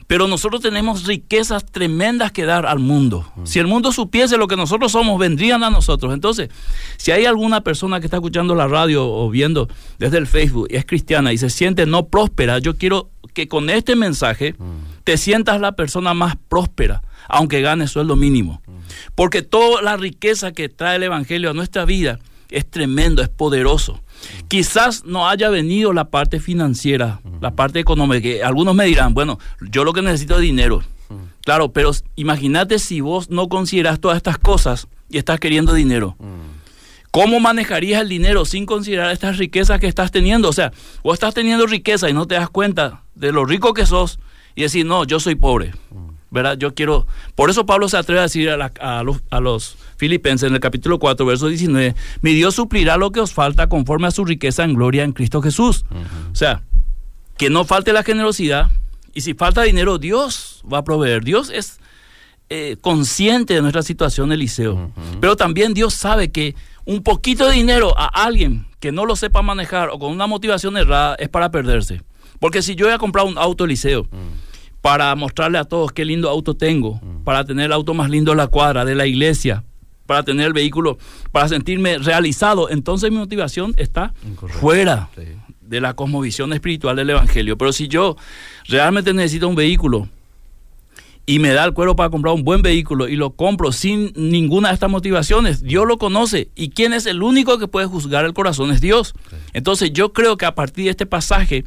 pero 0.09 0.27
nosotros 0.27 0.59
tenemos 0.59 1.05
riquezas 1.05 1.63
tremendas 1.67 2.31
que 2.31 2.43
dar 2.43 2.65
al 2.65 2.79
mundo. 2.79 3.31
Si 3.43 3.59
el 3.59 3.67
mundo 3.67 3.91
supiese 3.91 4.37
lo 4.37 4.47
que 4.47 4.55
nosotros 4.55 4.91
somos, 4.91 5.19
vendrían 5.19 5.63
a 5.63 5.69
nosotros. 5.69 6.15
Entonces, 6.15 6.49
si 6.97 7.11
hay 7.11 7.25
alguna 7.25 7.61
persona 7.61 7.99
que 7.99 8.07
está 8.07 8.17
escuchando 8.17 8.55
la 8.55 8.67
radio 8.67 9.07
o 9.07 9.29
viendo 9.29 9.69
desde 9.99 10.17
el 10.17 10.25
Facebook 10.25 10.65
y 10.71 10.77
es 10.77 10.85
cristiana 10.87 11.31
y 11.31 11.37
se 11.37 11.51
siente 11.51 11.85
no 11.85 12.07
próspera, 12.07 12.57
yo 12.57 12.75
quiero 12.75 13.11
que 13.35 13.47
con 13.47 13.69
este 13.69 13.95
mensaje 13.95 14.55
mm. 14.57 15.03
te 15.03 15.15
sientas 15.15 15.61
la 15.61 15.73
persona 15.73 16.15
más 16.15 16.37
próspera, 16.47 17.03
aunque 17.27 17.61
ganes 17.61 17.91
sueldo 17.91 18.15
mínimo. 18.15 18.63
Mm. 18.65 18.71
Porque 19.13 19.43
toda 19.43 19.83
la 19.83 19.95
riqueza 19.95 20.53
que 20.53 20.69
trae 20.69 20.95
el 20.95 21.03
Evangelio 21.03 21.51
a 21.51 21.53
nuestra 21.53 21.85
vida 21.85 22.17
es 22.49 22.67
tremendo, 22.67 23.21
es 23.21 23.29
poderoso. 23.29 24.01
Quizás 24.47 25.05
no 25.05 25.27
haya 25.27 25.49
venido 25.49 25.93
la 25.93 26.05
parte 26.05 26.39
financiera, 26.39 27.21
la 27.41 27.51
parte 27.51 27.79
económica. 27.79 28.21
Que 28.21 28.43
algunos 28.43 28.75
me 28.75 28.85
dirán, 28.85 29.13
bueno, 29.13 29.39
yo 29.61 29.83
lo 29.83 29.93
que 29.93 30.01
necesito 30.01 30.35
es 30.35 30.41
dinero. 30.41 30.83
Claro, 31.43 31.71
pero 31.71 31.91
imagínate 32.15 32.79
si 32.79 33.01
vos 33.01 33.29
no 33.29 33.49
consideras 33.49 33.99
todas 33.99 34.17
estas 34.17 34.37
cosas 34.37 34.87
y 35.09 35.17
estás 35.17 35.39
queriendo 35.39 35.73
dinero. 35.73 36.15
¿Cómo 37.11 37.39
manejarías 37.39 38.01
el 38.01 38.09
dinero 38.09 38.45
sin 38.45 38.65
considerar 38.65 39.11
estas 39.11 39.37
riquezas 39.37 39.79
que 39.79 39.87
estás 39.87 40.11
teniendo? 40.11 40.49
O 40.49 40.53
sea, 40.53 40.71
vos 41.03 41.15
estás 41.15 41.33
teniendo 41.33 41.65
riqueza 41.65 42.09
y 42.09 42.13
no 42.13 42.27
te 42.27 42.35
das 42.35 42.49
cuenta 42.49 43.03
de 43.15 43.31
lo 43.31 43.45
rico 43.45 43.73
que 43.73 43.87
sos 43.87 44.19
y 44.55 44.61
decir, 44.61 44.85
no, 44.85 45.05
yo 45.05 45.19
soy 45.19 45.35
pobre. 45.35 45.73
¿verdad? 46.31 46.57
Yo 46.57 46.73
quiero, 46.73 47.07
por 47.35 47.49
eso 47.49 47.65
Pablo 47.65 47.89
se 47.89 47.97
atreve 47.97 48.19
a 48.19 48.23
decir 48.23 48.49
a, 48.49 49.03
los, 49.03 49.23
a, 49.29 49.39
los, 49.39 49.77
filipenses 49.99 50.47
en 50.47 50.55
el 50.55 50.61
capítulo 50.61 50.97
4, 50.97 51.25
verso 51.25 51.47
19, 51.47 51.93
mi 52.21 52.33
Dios 52.33 52.55
suplirá 52.55 52.97
lo 52.97 53.11
que 53.11 53.19
os 53.19 53.33
falta 53.33 53.67
conforme 53.67 54.07
a 54.07 54.11
su 54.11 54.23
riqueza 54.23 54.63
en 54.63 54.73
gloria 54.73 55.03
en 55.03 55.11
Cristo 55.11 55.41
Jesús. 55.41 55.85
O 56.31 56.35
sea, 56.35 56.63
que 57.37 57.49
no 57.49 57.65
falte 57.65 57.93
la 57.93 58.03
generosidad 58.03 58.71
y 59.13 59.21
si 59.21 59.33
falta 59.33 59.63
dinero, 59.63 59.97
Dios 59.97 60.63
va 60.71 60.79
a 60.79 60.83
proveer. 60.83 61.23
Dios 61.23 61.49
es 61.49 61.79
eh, 62.49 62.77
consciente 62.79 63.53
de 63.53 63.61
nuestra 63.61 63.83
situación, 63.83 64.31
Eliseo, 64.31 64.91
pero 65.19 65.35
también 65.35 65.73
Dios 65.73 65.93
sabe 65.93 66.31
que 66.31 66.55
un 66.85 67.03
poquito 67.03 67.45
de 67.45 67.53
dinero 67.53 67.93
a 67.97 68.05
alguien 68.07 68.65
que 68.79 68.91
no 68.93 69.05
lo 69.05 69.17
sepa 69.17 69.41
manejar 69.41 69.89
o 69.89 69.99
con 69.99 70.11
una 70.11 70.27
motivación 70.27 70.77
errada 70.77 71.15
es 71.19 71.27
para 71.27 71.51
perderse. 71.51 72.01
Porque 72.39 72.61
si 72.61 72.75
yo 72.75 72.85
voy 72.85 72.95
a 72.95 72.97
comprar 72.97 73.25
un 73.25 73.37
auto, 73.37 73.65
Eliseo, 73.65 74.07
para 74.81 75.13
mostrarle 75.15 75.57
a 75.57 75.65
todos 75.65 75.91
qué 75.91 76.05
lindo 76.05 76.29
auto 76.29 76.55
tengo, 76.55 76.95
mm. 76.95 77.23
para 77.23 77.43
tener 77.43 77.65
el 77.65 77.73
auto 77.73 77.93
más 77.93 78.09
lindo 78.09 78.31
de 78.31 78.37
la 78.37 78.47
cuadra, 78.47 78.85
de 78.85 78.95
la 78.95 79.05
iglesia, 79.05 79.65
para 80.09 80.23
tener 80.23 80.47
el 80.47 80.53
vehículo, 80.53 80.97
para 81.31 81.47
sentirme 81.47 81.99
realizado. 81.99 82.71
Entonces 82.71 83.11
mi 83.11 83.17
motivación 83.17 83.75
está 83.77 84.11
fuera 84.59 85.07
de 85.61 85.81
la 85.81 85.93
cosmovisión 85.93 86.51
espiritual 86.51 86.95
del 86.95 87.11
Evangelio. 87.11 87.59
Pero 87.59 87.71
si 87.71 87.87
yo 87.87 88.17
realmente 88.67 89.13
necesito 89.13 89.47
un 89.47 89.53
vehículo 89.53 90.09
y 91.27 91.37
me 91.37 91.49
da 91.53 91.63
el 91.63 91.73
cuero 91.73 91.95
para 91.95 92.09
comprar 92.09 92.33
un 92.33 92.43
buen 92.43 92.63
vehículo 92.63 93.07
y 93.07 93.17
lo 93.17 93.35
compro 93.35 93.71
sin 93.71 94.11
ninguna 94.15 94.69
de 94.69 94.73
estas 94.73 94.89
motivaciones, 94.89 95.61
Dios 95.61 95.85
lo 95.85 95.99
conoce. 95.99 96.49
¿Y 96.55 96.69
quién 96.69 96.93
es 96.93 97.05
el 97.05 97.21
único 97.21 97.59
que 97.59 97.67
puede 97.67 97.85
juzgar 97.85 98.25
el 98.25 98.33
corazón? 98.33 98.71
Es 98.71 98.81
Dios. 98.81 99.13
Entonces 99.53 99.93
yo 99.93 100.11
creo 100.11 100.37
que 100.37 100.47
a 100.47 100.55
partir 100.55 100.85
de 100.85 100.89
este 100.89 101.05
pasaje 101.05 101.65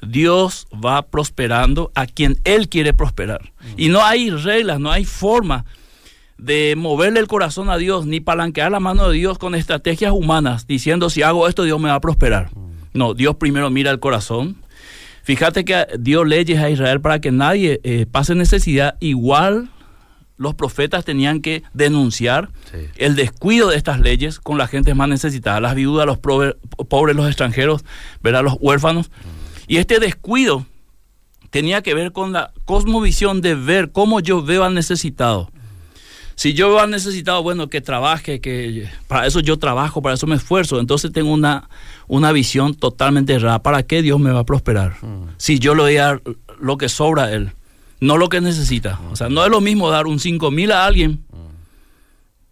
Dios 0.00 0.68
va 0.72 1.02
prosperando 1.02 1.90
a 1.96 2.06
quien 2.06 2.38
Él 2.44 2.68
quiere 2.68 2.92
prosperar. 2.92 3.52
Y 3.76 3.88
no 3.88 4.04
hay 4.04 4.30
reglas, 4.30 4.78
no 4.78 4.92
hay 4.92 5.04
forma 5.04 5.64
de 6.42 6.74
moverle 6.76 7.20
el 7.20 7.26
corazón 7.26 7.68
a 7.70 7.76
Dios, 7.76 8.06
ni 8.06 8.20
palanquear 8.20 8.70
la 8.72 8.80
mano 8.80 9.08
de 9.08 9.16
Dios 9.16 9.38
con 9.38 9.54
estrategias 9.54 10.12
humanas, 10.12 10.66
diciendo 10.66 11.10
si 11.10 11.22
hago 11.22 11.46
esto 11.48 11.64
Dios 11.64 11.80
me 11.80 11.88
va 11.88 11.96
a 11.96 12.00
prosperar. 12.00 12.50
No, 12.92 13.14
Dios 13.14 13.36
primero 13.36 13.70
mira 13.70 13.90
el 13.90 14.00
corazón. 14.00 14.56
Fíjate 15.22 15.64
que 15.64 15.86
dio 15.98 16.24
leyes 16.24 16.58
a 16.58 16.70
Israel 16.70 17.00
para 17.00 17.20
que 17.20 17.30
nadie 17.30 17.80
eh, 17.84 18.06
pase 18.10 18.34
necesidad 18.34 18.96
igual 19.00 19.68
los 20.38 20.54
profetas 20.54 21.04
tenían 21.04 21.42
que 21.42 21.62
denunciar 21.74 22.48
Sí. 22.72 22.78
el 22.96 23.14
descuido 23.14 23.68
de 23.68 23.76
estas 23.76 24.00
leyes 24.00 24.40
con 24.40 24.56
la 24.56 24.66
gente 24.66 24.94
más 24.94 25.08
necesitada, 25.08 25.60
las 25.60 25.74
viudas, 25.74 26.06
los 26.06 26.18
pobres, 26.18 26.56
los 27.14 27.26
extranjeros, 27.26 27.84
¿verdad? 28.22 28.42
los 28.42 28.56
huérfanos. 28.58 29.10
Y 29.68 29.76
este 29.76 30.00
descuido 30.00 30.64
tenía 31.50 31.82
que 31.82 31.92
ver 31.94 32.12
con 32.12 32.32
la 32.32 32.52
cosmovisión 32.64 33.42
de 33.42 33.54
ver 33.54 33.92
cómo 33.92 34.20
yo 34.20 34.42
veo 34.42 34.64
al 34.64 34.72
necesitado. 34.74 35.50
Si 36.40 36.54
yo 36.54 36.80
al 36.80 36.88
necesitado, 36.88 37.42
bueno, 37.42 37.68
que 37.68 37.82
trabaje, 37.82 38.40
que 38.40 38.88
para 39.08 39.26
eso 39.26 39.40
yo 39.40 39.58
trabajo, 39.58 40.00
para 40.00 40.14
eso 40.14 40.26
me 40.26 40.36
esfuerzo, 40.36 40.80
entonces 40.80 41.12
tengo 41.12 41.34
una, 41.34 41.68
una 42.08 42.32
visión 42.32 42.74
totalmente 42.74 43.34
errada. 43.34 43.58
¿Para 43.58 43.82
qué 43.82 44.00
Dios 44.00 44.18
me 44.18 44.32
va 44.32 44.40
a 44.40 44.44
prosperar? 44.44 44.96
Si 45.36 45.58
yo 45.58 45.74
le 45.74 45.82
doy 45.82 45.96
a 45.98 46.04
dar 46.06 46.22
lo 46.58 46.78
que 46.78 46.88
sobra 46.88 47.24
a 47.24 47.32
Él, 47.34 47.52
no 48.00 48.16
lo 48.16 48.30
que 48.30 48.40
necesita. 48.40 48.98
O 49.10 49.16
sea, 49.16 49.28
no 49.28 49.44
es 49.44 49.50
lo 49.50 49.60
mismo 49.60 49.90
dar 49.90 50.06
un 50.06 50.18
5 50.18 50.50
mil 50.50 50.72
a 50.72 50.86
alguien 50.86 51.22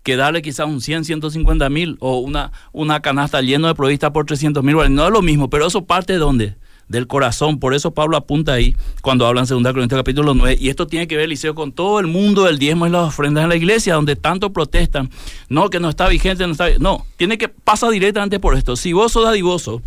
que 0.02 0.16
darle 0.16 0.42
quizás 0.42 0.66
un 0.66 0.82
100, 0.82 1.06
150 1.06 1.70
mil 1.70 1.96
o 2.00 2.18
una, 2.18 2.52
una 2.72 3.00
canasta 3.00 3.40
llena 3.40 3.68
de 3.68 3.74
provistas 3.74 4.10
por 4.10 4.26
300 4.26 4.62
mil 4.62 4.76
No 4.90 5.06
es 5.06 5.10
lo 5.10 5.22
mismo, 5.22 5.48
pero 5.48 5.66
eso 5.66 5.86
parte 5.86 6.12
de 6.12 6.18
dónde? 6.18 6.56
Del 6.88 7.06
corazón. 7.06 7.60
Por 7.60 7.74
eso 7.74 7.92
Pablo 7.92 8.16
apunta 8.16 8.54
ahí 8.54 8.74
cuando 9.02 9.26
habla 9.26 9.42
en 9.42 9.46
2 9.46 9.62
Corintios 9.72 9.98
capítulo 9.98 10.34
9. 10.34 10.56
Y 10.58 10.70
esto 10.70 10.86
tiene 10.86 11.06
que 11.06 11.16
ver, 11.16 11.28
Liceo, 11.28 11.54
con 11.54 11.72
todo 11.72 12.00
el 12.00 12.06
mundo 12.06 12.44
del 12.44 12.58
diezmo 12.58 12.86
y 12.86 12.90
las 12.90 13.08
ofrendas 13.08 13.42
en 13.42 13.50
la 13.50 13.56
iglesia, 13.56 13.94
donde 13.94 14.16
tanto 14.16 14.52
protestan. 14.52 15.10
No, 15.48 15.68
que 15.68 15.80
no 15.80 15.90
está 15.90 16.08
vigente, 16.08 16.46
no 16.46 16.52
está 16.52 16.70
No, 16.78 17.06
tiene 17.16 17.36
que 17.36 17.48
pasa 17.48 17.90
directamente 17.90 18.40
por 18.40 18.56
esto. 18.56 18.74
Si 18.76 18.92
vos 18.92 19.12
sos 19.12 19.24
dadivoso, 19.24 19.82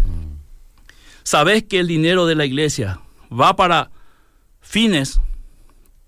sabés 1.23 1.63
que 1.63 1.79
el 1.79 1.87
dinero 1.87 2.27
de 2.27 2.35
la 2.35 2.45
iglesia 2.45 2.99
va 3.31 3.55
para 3.55 3.89
fines 4.59 5.19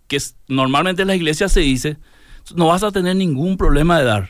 que 0.07 0.17
normalmente 0.47 1.01
en 1.01 1.07
las 1.07 1.17
iglesias 1.17 1.51
se 1.51 1.61
dice, 1.61 1.97
no 2.55 2.67
vas 2.67 2.83
a 2.83 2.91
tener 2.91 3.15
ningún 3.15 3.57
problema 3.57 3.97
de 3.97 4.05
dar. 4.05 4.29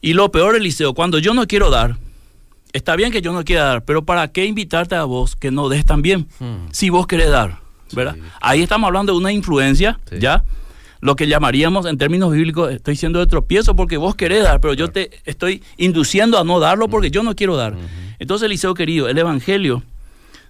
Y 0.00 0.12
lo 0.12 0.30
peor, 0.30 0.54
Eliseo, 0.54 0.94
cuando 0.94 1.18
yo 1.18 1.34
no 1.34 1.46
quiero 1.46 1.70
dar, 1.70 1.96
está 2.72 2.96
bien 2.96 3.10
que 3.12 3.22
yo 3.22 3.32
no 3.32 3.44
quiera 3.44 3.64
dar, 3.64 3.84
pero 3.84 4.04
¿para 4.04 4.28
qué 4.28 4.44
invitarte 4.46 4.94
a 4.94 5.04
vos 5.04 5.36
que 5.36 5.50
no 5.50 5.68
des 5.68 5.84
también? 5.84 6.28
Mm. 6.38 6.68
Si 6.72 6.90
vos 6.90 7.06
querés 7.06 7.30
dar, 7.30 7.58
¿verdad? 7.92 8.14
Sí. 8.14 8.20
Ahí 8.40 8.62
estamos 8.62 8.86
hablando 8.88 9.12
de 9.12 9.18
una 9.18 9.32
influencia, 9.32 9.98
Sí. 10.10 10.16
¿ya? 10.20 10.44
Lo 11.00 11.14
que 11.14 11.28
llamaríamos 11.28 11.86
en 11.86 11.96
términos 11.96 12.32
bíblicos, 12.32 12.72
estoy 12.72 12.96
siendo 12.96 13.20
de 13.20 13.26
tropiezo 13.26 13.76
porque 13.76 13.96
vos 13.96 14.16
querés 14.16 14.42
dar, 14.42 14.60
pero 14.60 14.74
yo 14.74 14.88
te 14.88 15.10
estoy 15.26 15.62
induciendo 15.76 16.38
a 16.38 16.44
no 16.44 16.58
darlo 16.58 16.88
porque 16.88 17.10
yo 17.12 17.22
no 17.22 17.36
quiero 17.36 17.56
dar. 17.56 17.76
Entonces, 18.18 18.46
Eliseo 18.46 18.74
querido, 18.74 19.08
el 19.08 19.16
Evangelio 19.16 19.84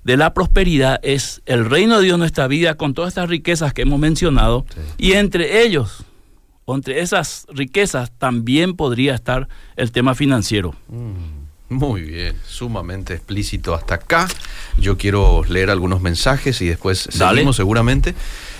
de 0.04 0.16
la 0.16 0.32
prosperidad 0.32 1.00
es 1.02 1.42
el 1.44 1.68
reino 1.68 1.98
de 1.98 2.04
Dios 2.04 2.14
en 2.14 2.20
nuestra 2.20 2.46
vida 2.46 2.76
con 2.76 2.94
todas 2.94 3.08
estas 3.08 3.28
riquezas 3.28 3.74
que 3.74 3.82
hemos 3.82 3.98
mencionado 4.00 4.64
Sí. 4.72 4.80
y 5.08 5.12
entre 5.12 5.64
ellos, 5.66 6.04
entre 6.66 7.00
esas 7.00 7.46
riquezas, 7.50 8.10
también 8.16 8.74
podría 8.74 9.14
estar 9.14 9.48
el 9.76 9.92
tema 9.92 10.14
financiero. 10.14 10.74
Muy 11.70 12.00
bien, 12.00 12.34
sumamente 12.46 13.12
explícito 13.14 13.74
hasta 13.74 13.96
acá. 13.96 14.26
Yo 14.78 14.96
quiero 14.96 15.42
leer 15.44 15.68
algunos 15.70 16.00
mensajes 16.00 16.62
y 16.62 16.66
después 16.66 17.08
Dale. 17.18 17.36
seguimos 17.36 17.56
seguramente. 17.56 18.14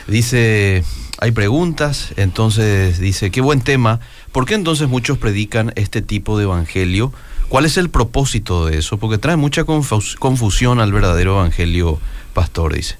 Dice, 0.06 0.84
hay 1.18 1.30
preguntas, 1.32 2.12
entonces 2.16 2.98
dice, 2.98 3.30
qué 3.30 3.40
buen 3.40 3.62
tema. 3.62 4.00
¿Por 4.32 4.44
qué 4.44 4.54
entonces 4.54 4.88
muchos 4.88 5.16
predican 5.16 5.72
este 5.74 6.02
tipo 6.02 6.36
de 6.36 6.44
evangelio? 6.44 7.12
¿Cuál 7.48 7.64
es 7.64 7.78
el 7.78 7.88
propósito 7.88 8.66
de 8.66 8.76
eso? 8.78 8.98
Porque 8.98 9.16
trae 9.16 9.36
mucha 9.36 9.64
confus- 9.64 10.16
confusión 10.18 10.78
al 10.80 10.92
verdadero 10.92 11.38
evangelio, 11.38 11.98
pastor, 12.34 12.74
dice. 12.74 12.98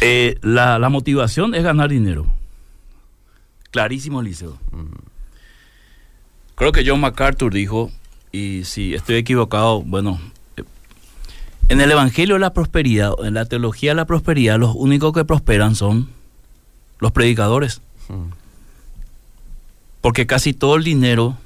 Eh, 0.00 0.38
la, 0.42 0.80
la 0.80 0.88
motivación 0.88 1.54
es 1.54 1.62
ganar 1.62 1.88
dinero. 1.90 2.26
Clarísimo, 3.70 4.20
Eliseo. 4.20 4.58
Creo 6.56 6.72
que 6.72 6.82
John 6.86 7.00
MacArthur 7.00 7.52
dijo, 7.54 7.90
y 8.32 8.64
si 8.64 8.94
estoy 8.94 9.16
equivocado, 9.16 9.82
bueno, 9.82 10.20
en 11.68 11.80
el 11.80 11.90
Evangelio 11.90 12.34
de 12.34 12.40
la 12.40 12.52
Prosperidad, 12.52 13.12
en 13.24 13.34
la 13.34 13.44
teología 13.44 13.92
de 13.92 13.96
la 13.96 14.04
prosperidad, 14.06 14.58
los 14.58 14.74
únicos 14.74 15.12
que 15.12 15.24
prosperan 15.24 15.74
son 15.74 16.08
los 16.98 17.12
predicadores. 17.12 17.80
Mm. 18.08 18.32
Porque 20.00 20.26
casi 20.26 20.52
todo 20.52 20.76
el 20.76 20.84
dinero 20.84 21.36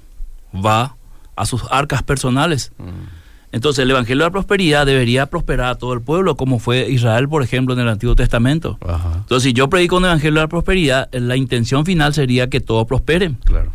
va 0.55 0.97
a 1.37 1.47
sus 1.47 1.63
arcas 1.71 2.03
personales. 2.03 2.73
Mm. 2.79 3.53
Entonces 3.53 3.83
el 3.83 3.91
Evangelio 3.91 4.25
de 4.25 4.29
la 4.29 4.33
Prosperidad 4.33 4.85
debería 4.85 5.27
prosperar 5.27 5.69
a 5.71 5.75
todo 5.77 5.93
el 5.93 6.01
pueblo, 6.01 6.37
como 6.37 6.59
fue 6.59 6.91
Israel, 6.91 7.29
por 7.29 7.43
ejemplo, 7.43 7.75
en 7.75 7.81
el 7.81 7.89
Antiguo 7.89 8.15
Testamento. 8.15 8.79
Ajá, 8.87 9.13
Entonces, 9.19 9.45
si 9.45 9.53
yo 9.53 9.71
predico 9.71 9.97
un 9.97 10.05
evangelio 10.05 10.41
de 10.41 10.45
la 10.45 10.49
prosperidad, 10.49 11.09
la 11.13 11.37
intención 11.37 11.87
final 11.87 12.13
sería 12.13 12.51
que 12.51 12.61
todos 12.61 12.87
prosperen. 12.87 13.35
claro. 13.45 13.73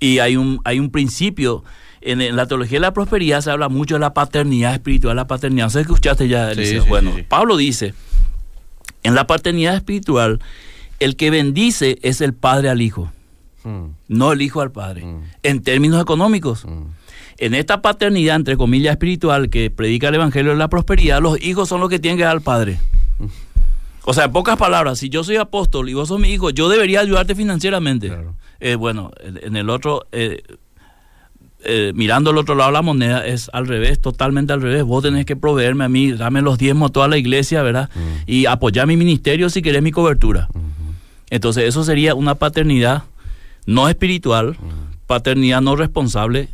Y 0.00 0.18
hay 0.18 0.36
un, 0.36 0.60
hay 0.64 0.80
un 0.80 0.90
principio, 0.90 1.62
en, 2.04 2.20
en 2.20 2.36
la 2.36 2.46
teología 2.46 2.76
de 2.78 2.82
la 2.82 2.92
prosperidad 2.92 3.40
se 3.40 3.50
habla 3.50 3.68
mucho 3.68 3.94
de 3.96 4.00
la 4.00 4.14
paternidad 4.14 4.72
espiritual, 4.74 5.16
la 5.16 5.26
paternidad. 5.26 5.68
¿Sabes 5.70 5.86
que 5.86 5.92
escuchaste 5.92 6.28
ya, 6.28 6.54
Sí, 6.54 6.64
sí, 6.66 6.78
bueno, 6.88 7.12
sí. 7.16 7.22
Pablo 7.22 7.56
dice, 7.56 7.94
en 9.02 9.14
la 9.14 9.26
paternidad 9.26 9.74
espiritual, 9.74 10.40
el 11.00 11.16
que 11.16 11.30
bendice 11.30 11.98
es 12.02 12.20
el 12.20 12.34
padre 12.34 12.68
al 12.68 12.80
hijo, 12.82 13.10
Mm, 13.64 13.90
no 14.08 14.32
el 14.32 14.42
hijo 14.42 14.60
al 14.60 14.72
padre, 14.72 15.04
Mm. 15.04 15.20
en 15.44 15.62
términos 15.62 16.02
económicos. 16.02 16.64
mm. 16.64 16.82
En 17.38 17.54
esta 17.54 17.80
paternidad, 17.82 18.36
entre 18.36 18.56
comillas, 18.56 18.92
espiritual 18.92 19.48
que 19.50 19.70
predica 19.70 20.08
el 20.08 20.14
Evangelio 20.16 20.50
de 20.52 20.58
la 20.58 20.68
Prosperidad, 20.68 21.20
los 21.20 21.40
hijos 21.42 21.68
son 21.68 21.80
los 21.80 21.88
que 21.88 21.98
tienen 21.98 22.18
que 22.18 22.24
dar 22.24 22.32
al 22.32 22.40
Padre. 22.42 22.78
O 24.04 24.12
sea, 24.14 24.24
en 24.24 24.32
pocas 24.32 24.56
palabras, 24.56 24.98
si 24.98 25.08
yo 25.08 25.22
soy 25.22 25.36
apóstol 25.36 25.88
y 25.88 25.94
vos 25.94 26.08
sos 26.08 26.18
mi 26.20 26.28
hijo, 26.30 26.50
yo 26.50 26.68
debería 26.68 27.00
ayudarte 27.00 27.34
financieramente. 27.36 28.08
Claro. 28.08 28.34
Eh, 28.60 28.74
bueno, 28.74 29.12
en 29.20 29.38
en 29.44 29.56
el 29.56 29.70
otro, 29.70 30.06
eh, 30.12 30.42
eh, 31.64 31.92
mirando 31.94 32.30
al 32.30 32.38
otro 32.38 32.54
lado 32.54 32.70
de 32.70 32.74
la 32.74 32.82
moneda, 32.82 33.26
es 33.26 33.50
al 33.52 33.66
revés, 33.66 34.00
totalmente 34.00 34.52
al 34.52 34.62
revés. 34.62 34.84
Vos 34.84 35.02
tenés 35.02 35.26
que 35.26 35.36
proveerme 35.36 35.84
a 35.84 35.88
mí, 35.88 36.12
dame 36.12 36.42
los 36.42 36.58
diezmos 36.58 36.90
a 36.90 36.92
toda 36.92 37.08
la 37.08 37.18
iglesia, 37.18 37.62
¿verdad? 37.62 37.90
Mm. 37.94 38.00
Y 38.26 38.46
apoyar 38.46 38.86
mi 38.86 38.96
ministerio 38.96 39.50
si 39.50 39.62
querés 39.62 39.82
mi 39.82 39.92
cobertura. 39.92 40.48
Entonces, 41.30 41.64
eso 41.64 41.84
sería 41.84 42.14
una 42.14 42.34
paternidad 42.34 43.04
no 43.64 43.88
espiritual, 43.88 44.56
paternidad 45.06 45.60
no 45.60 45.76
responsable 45.76 46.48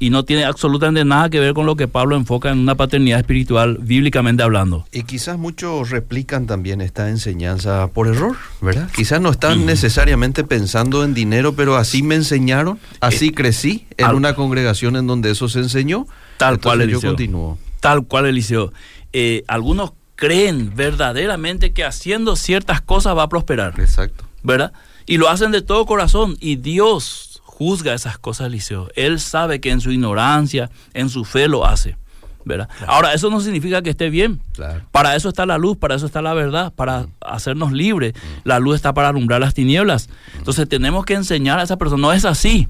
y 0.00 0.10
no 0.10 0.24
tiene 0.24 0.44
absolutamente 0.44 1.04
nada 1.04 1.30
que 1.30 1.40
ver 1.40 1.54
con 1.54 1.66
lo 1.66 1.76
que 1.76 1.86
Pablo 1.88 2.16
enfoca 2.16 2.50
en 2.50 2.58
una 2.58 2.74
paternidad 2.74 3.20
espiritual 3.20 3.78
bíblicamente 3.80 4.42
hablando. 4.42 4.86
Y 4.92 5.04
quizás 5.04 5.38
muchos 5.38 5.90
replican 5.90 6.46
también 6.46 6.80
esta 6.80 7.08
enseñanza 7.10 7.86
por 7.88 8.08
error, 8.08 8.36
¿verdad? 8.60 8.88
Quizás 8.94 9.20
no 9.20 9.30
están 9.30 9.64
necesariamente 9.66 10.44
pensando 10.44 11.04
en 11.04 11.14
dinero, 11.14 11.54
pero 11.54 11.76
así 11.76 12.02
me 12.02 12.16
enseñaron, 12.16 12.78
así 13.00 13.30
crecí 13.30 13.86
en 13.96 14.04
Eh, 14.04 14.08
al- 14.08 14.14
una 14.16 14.34
congregación 14.34 14.96
en 14.96 15.06
donde 15.06 15.30
eso 15.30 15.48
se 15.48 15.60
enseñó. 15.60 16.06
Tal 16.38 16.60
cual, 16.60 16.78
yo 16.78 16.84
Eliseo. 16.84 17.10
continúo. 17.10 17.58
Tal 17.80 18.04
cual, 18.06 18.26
Eliseo. 18.26 18.72
Eh, 19.12 19.44
algunos 19.46 19.92
creen 20.16 20.72
verdaderamente 20.74 21.72
que 21.72 21.84
haciendo 21.84 22.36
ciertas 22.36 22.80
cosas 22.80 23.16
va 23.16 23.24
a 23.24 23.28
prosperar, 23.28 23.74
Exacto. 23.78 24.24
¿verdad? 24.42 24.72
Y 25.06 25.18
lo 25.18 25.28
hacen 25.28 25.50
de 25.52 25.60
todo 25.62 25.86
corazón 25.86 26.36
y 26.40 26.56
Dios 26.56 27.33
juzga 27.56 27.94
esas 27.94 28.18
cosas, 28.18 28.48
Eliseo. 28.48 28.88
Él 28.96 29.20
sabe 29.20 29.60
que 29.60 29.70
en 29.70 29.80
su 29.80 29.92
ignorancia, 29.92 30.70
en 30.92 31.08
su 31.08 31.24
fe 31.24 31.46
lo 31.46 31.64
hace, 31.64 31.96
¿verdad? 32.44 32.68
Ahora, 32.86 33.14
eso 33.14 33.30
no 33.30 33.40
significa 33.40 33.80
que 33.80 33.90
esté 33.90 34.10
bien. 34.10 34.40
Claro. 34.52 34.82
Para 34.90 35.14
eso 35.14 35.28
está 35.28 35.46
la 35.46 35.56
luz, 35.56 35.76
para 35.76 35.94
eso 35.94 36.06
está 36.06 36.20
la 36.20 36.34
verdad, 36.34 36.72
para 36.74 37.06
hacernos 37.20 37.70
libres. 37.70 38.14
La 38.42 38.58
luz 38.58 38.74
está 38.74 38.92
para 38.92 39.08
alumbrar 39.08 39.40
las 39.40 39.54
tinieblas. 39.54 40.08
Entonces 40.36 40.68
tenemos 40.68 41.04
que 41.04 41.14
enseñar 41.14 41.60
a 41.60 41.62
esa 41.62 41.76
persona, 41.76 42.02
no 42.02 42.12
es 42.12 42.24
así, 42.24 42.68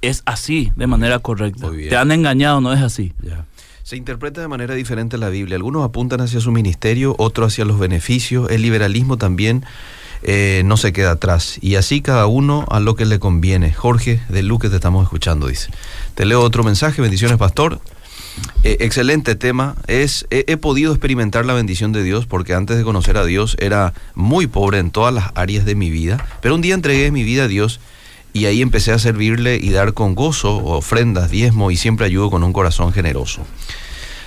es 0.00 0.22
así, 0.24 0.72
de 0.74 0.86
manera 0.86 1.18
correcta. 1.18 1.68
Te 1.70 1.96
han 1.96 2.10
engañado, 2.10 2.62
no 2.62 2.72
es 2.72 2.80
así. 2.80 3.12
Se 3.82 3.96
interpreta 3.96 4.40
de 4.40 4.48
manera 4.48 4.74
diferente 4.74 5.18
la 5.18 5.28
Biblia. 5.28 5.56
Algunos 5.56 5.84
apuntan 5.84 6.20
hacia 6.20 6.40
su 6.40 6.50
ministerio, 6.50 7.14
otros 7.18 7.52
hacia 7.52 7.64
los 7.64 7.78
beneficios. 7.78 8.50
El 8.50 8.62
liberalismo 8.62 9.16
también 9.16 9.64
eh, 10.22 10.62
no 10.64 10.76
se 10.76 10.92
queda 10.92 11.12
atrás. 11.12 11.58
Y 11.60 11.76
así 11.76 12.00
cada 12.00 12.26
uno 12.26 12.66
a 12.70 12.80
lo 12.80 12.94
que 12.94 13.06
le 13.06 13.18
conviene. 13.18 13.72
Jorge 13.72 14.20
de 14.28 14.42
Luque 14.42 14.68
te 14.68 14.76
estamos 14.76 15.02
escuchando, 15.02 15.48
dice. 15.48 15.70
Te 16.14 16.24
leo 16.24 16.40
otro 16.40 16.64
mensaje. 16.64 17.02
Bendiciones, 17.02 17.38
pastor. 17.38 17.80
Eh, 18.64 18.78
excelente 18.80 19.34
tema. 19.34 19.76
Es, 19.86 20.26
he, 20.30 20.44
he 20.48 20.56
podido 20.56 20.92
experimentar 20.92 21.46
la 21.46 21.54
bendición 21.54 21.92
de 21.92 22.02
Dios 22.02 22.26
porque 22.26 22.54
antes 22.54 22.76
de 22.76 22.84
conocer 22.84 23.16
a 23.16 23.24
Dios 23.24 23.56
era 23.58 23.94
muy 24.14 24.46
pobre 24.46 24.78
en 24.78 24.90
todas 24.90 25.12
las 25.14 25.30
áreas 25.34 25.64
de 25.64 25.74
mi 25.74 25.90
vida. 25.90 26.24
Pero 26.40 26.54
un 26.54 26.60
día 26.60 26.74
entregué 26.74 27.10
mi 27.10 27.24
vida 27.24 27.44
a 27.44 27.48
Dios 27.48 27.80
y 28.32 28.46
ahí 28.46 28.62
empecé 28.62 28.92
a 28.92 28.98
servirle 28.98 29.56
y 29.56 29.70
dar 29.70 29.94
con 29.94 30.14
gozo 30.14 30.56
ofrendas, 30.56 31.30
diezmo 31.30 31.70
y 31.70 31.76
siempre 31.76 32.06
ayudo 32.06 32.30
con 32.30 32.44
un 32.44 32.52
corazón 32.52 32.92
generoso. 32.92 33.44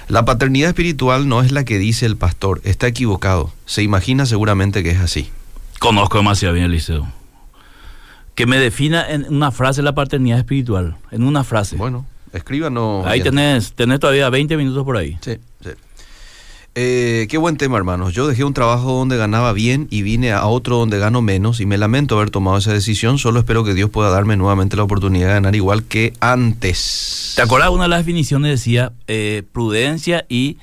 La 0.07 0.25
paternidad 0.25 0.69
espiritual 0.69 1.29
no 1.29 1.41
es 1.41 1.51
la 1.51 1.63
que 1.63 1.77
dice 1.79 2.05
el 2.05 2.17
pastor, 2.17 2.59
está 2.65 2.87
equivocado. 2.87 3.53
Se 3.65 3.83
imagina 3.83 4.25
seguramente 4.25 4.83
que 4.83 4.91
es 4.91 4.99
así. 4.99 5.29
Conozco 5.81 6.19
demasiado 6.19 6.53
bien, 6.53 6.67
Eliseo. 6.67 7.11
Que 8.35 8.45
me 8.45 8.59
defina 8.59 9.09
en 9.09 9.25
una 9.33 9.49
frase 9.49 9.81
la 9.81 9.95
paternidad 9.95 10.37
espiritual, 10.37 10.95
en 11.09 11.23
una 11.23 11.43
frase. 11.43 11.75
Bueno, 11.75 12.05
escríbanos. 12.31 13.03
ahí 13.07 13.21
tenés, 13.21 13.73
tenés 13.73 13.99
todavía 13.99 14.29
20 14.29 14.57
minutos 14.57 14.85
por 14.85 14.97
ahí. 14.97 15.17
Sí, 15.21 15.39
sí. 15.59 15.71
Eh, 16.75 17.25
qué 17.31 17.37
buen 17.39 17.57
tema, 17.57 17.79
hermanos. 17.79 18.13
Yo 18.13 18.27
dejé 18.27 18.43
un 18.43 18.53
trabajo 18.53 18.91
donde 18.91 19.17
ganaba 19.17 19.53
bien 19.53 19.87
y 19.89 20.03
vine 20.03 20.31
a 20.33 20.45
otro 20.45 20.77
donde 20.77 20.99
gano 20.99 21.23
menos 21.23 21.59
y 21.59 21.65
me 21.65 21.79
lamento 21.79 22.15
haber 22.15 22.29
tomado 22.29 22.59
esa 22.59 22.71
decisión. 22.71 23.17
Solo 23.17 23.39
espero 23.39 23.63
que 23.63 23.73
Dios 23.73 23.89
pueda 23.89 24.11
darme 24.11 24.37
nuevamente 24.37 24.77
la 24.77 24.83
oportunidad 24.83 25.29
de 25.29 25.33
ganar 25.33 25.55
igual 25.55 25.85
que 25.85 26.13
antes. 26.19 27.33
¿Te 27.35 27.41
acuerdas? 27.41 27.71
Una 27.71 27.85
de 27.85 27.89
las 27.89 27.99
definiciones 28.01 28.51
decía 28.51 28.93
eh, 29.07 29.41
prudencia 29.51 30.27
y 30.29 30.59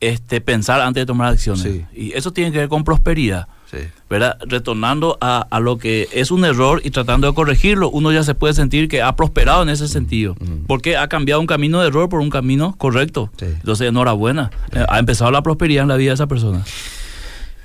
este 0.00 0.40
pensar 0.40 0.80
antes 0.80 1.02
de 1.02 1.06
tomar 1.06 1.28
acciones. 1.28 1.62
Sí. 1.62 1.84
Y 1.94 2.12
eso 2.14 2.32
tiene 2.32 2.50
que 2.50 2.58
ver 2.58 2.68
con 2.68 2.82
prosperidad. 2.82 3.46
Sí. 3.70 3.78
¿Verdad? 4.08 4.38
Retornando 4.46 5.18
a, 5.20 5.46
a 5.50 5.58
lo 5.60 5.78
que 5.78 6.08
es 6.12 6.30
un 6.30 6.44
error 6.44 6.80
y 6.84 6.90
tratando 6.90 7.26
de 7.26 7.34
corregirlo, 7.34 7.90
uno 7.90 8.12
ya 8.12 8.22
se 8.22 8.34
puede 8.34 8.54
sentir 8.54 8.88
que 8.88 9.02
ha 9.02 9.16
prosperado 9.16 9.62
en 9.62 9.68
ese 9.68 9.88
sentido, 9.88 10.34
mm. 10.38 10.66
porque 10.66 10.96
ha 10.96 11.08
cambiado 11.08 11.40
un 11.40 11.46
camino 11.46 11.80
de 11.80 11.88
error 11.88 12.08
por 12.08 12.20
un 12.20 12.30
camino 12.30 12.74
correcto. 12.78 13.30
Sí. 13.38 13.46
Entonces, 13.46 13.88
enhorabuena, 13.88 14.50
Eh, 14.72 14.84
ha 14.88 14.98
empezado 14.98 15.30
la 15.30 15.42
prosperidad 15.42 15.82
en 15.82 15.88
la 15.88 15.96
vida 15.96 16.10
de 16.10 16.14
esa 16.14 16.26
persona. 16.28 16.62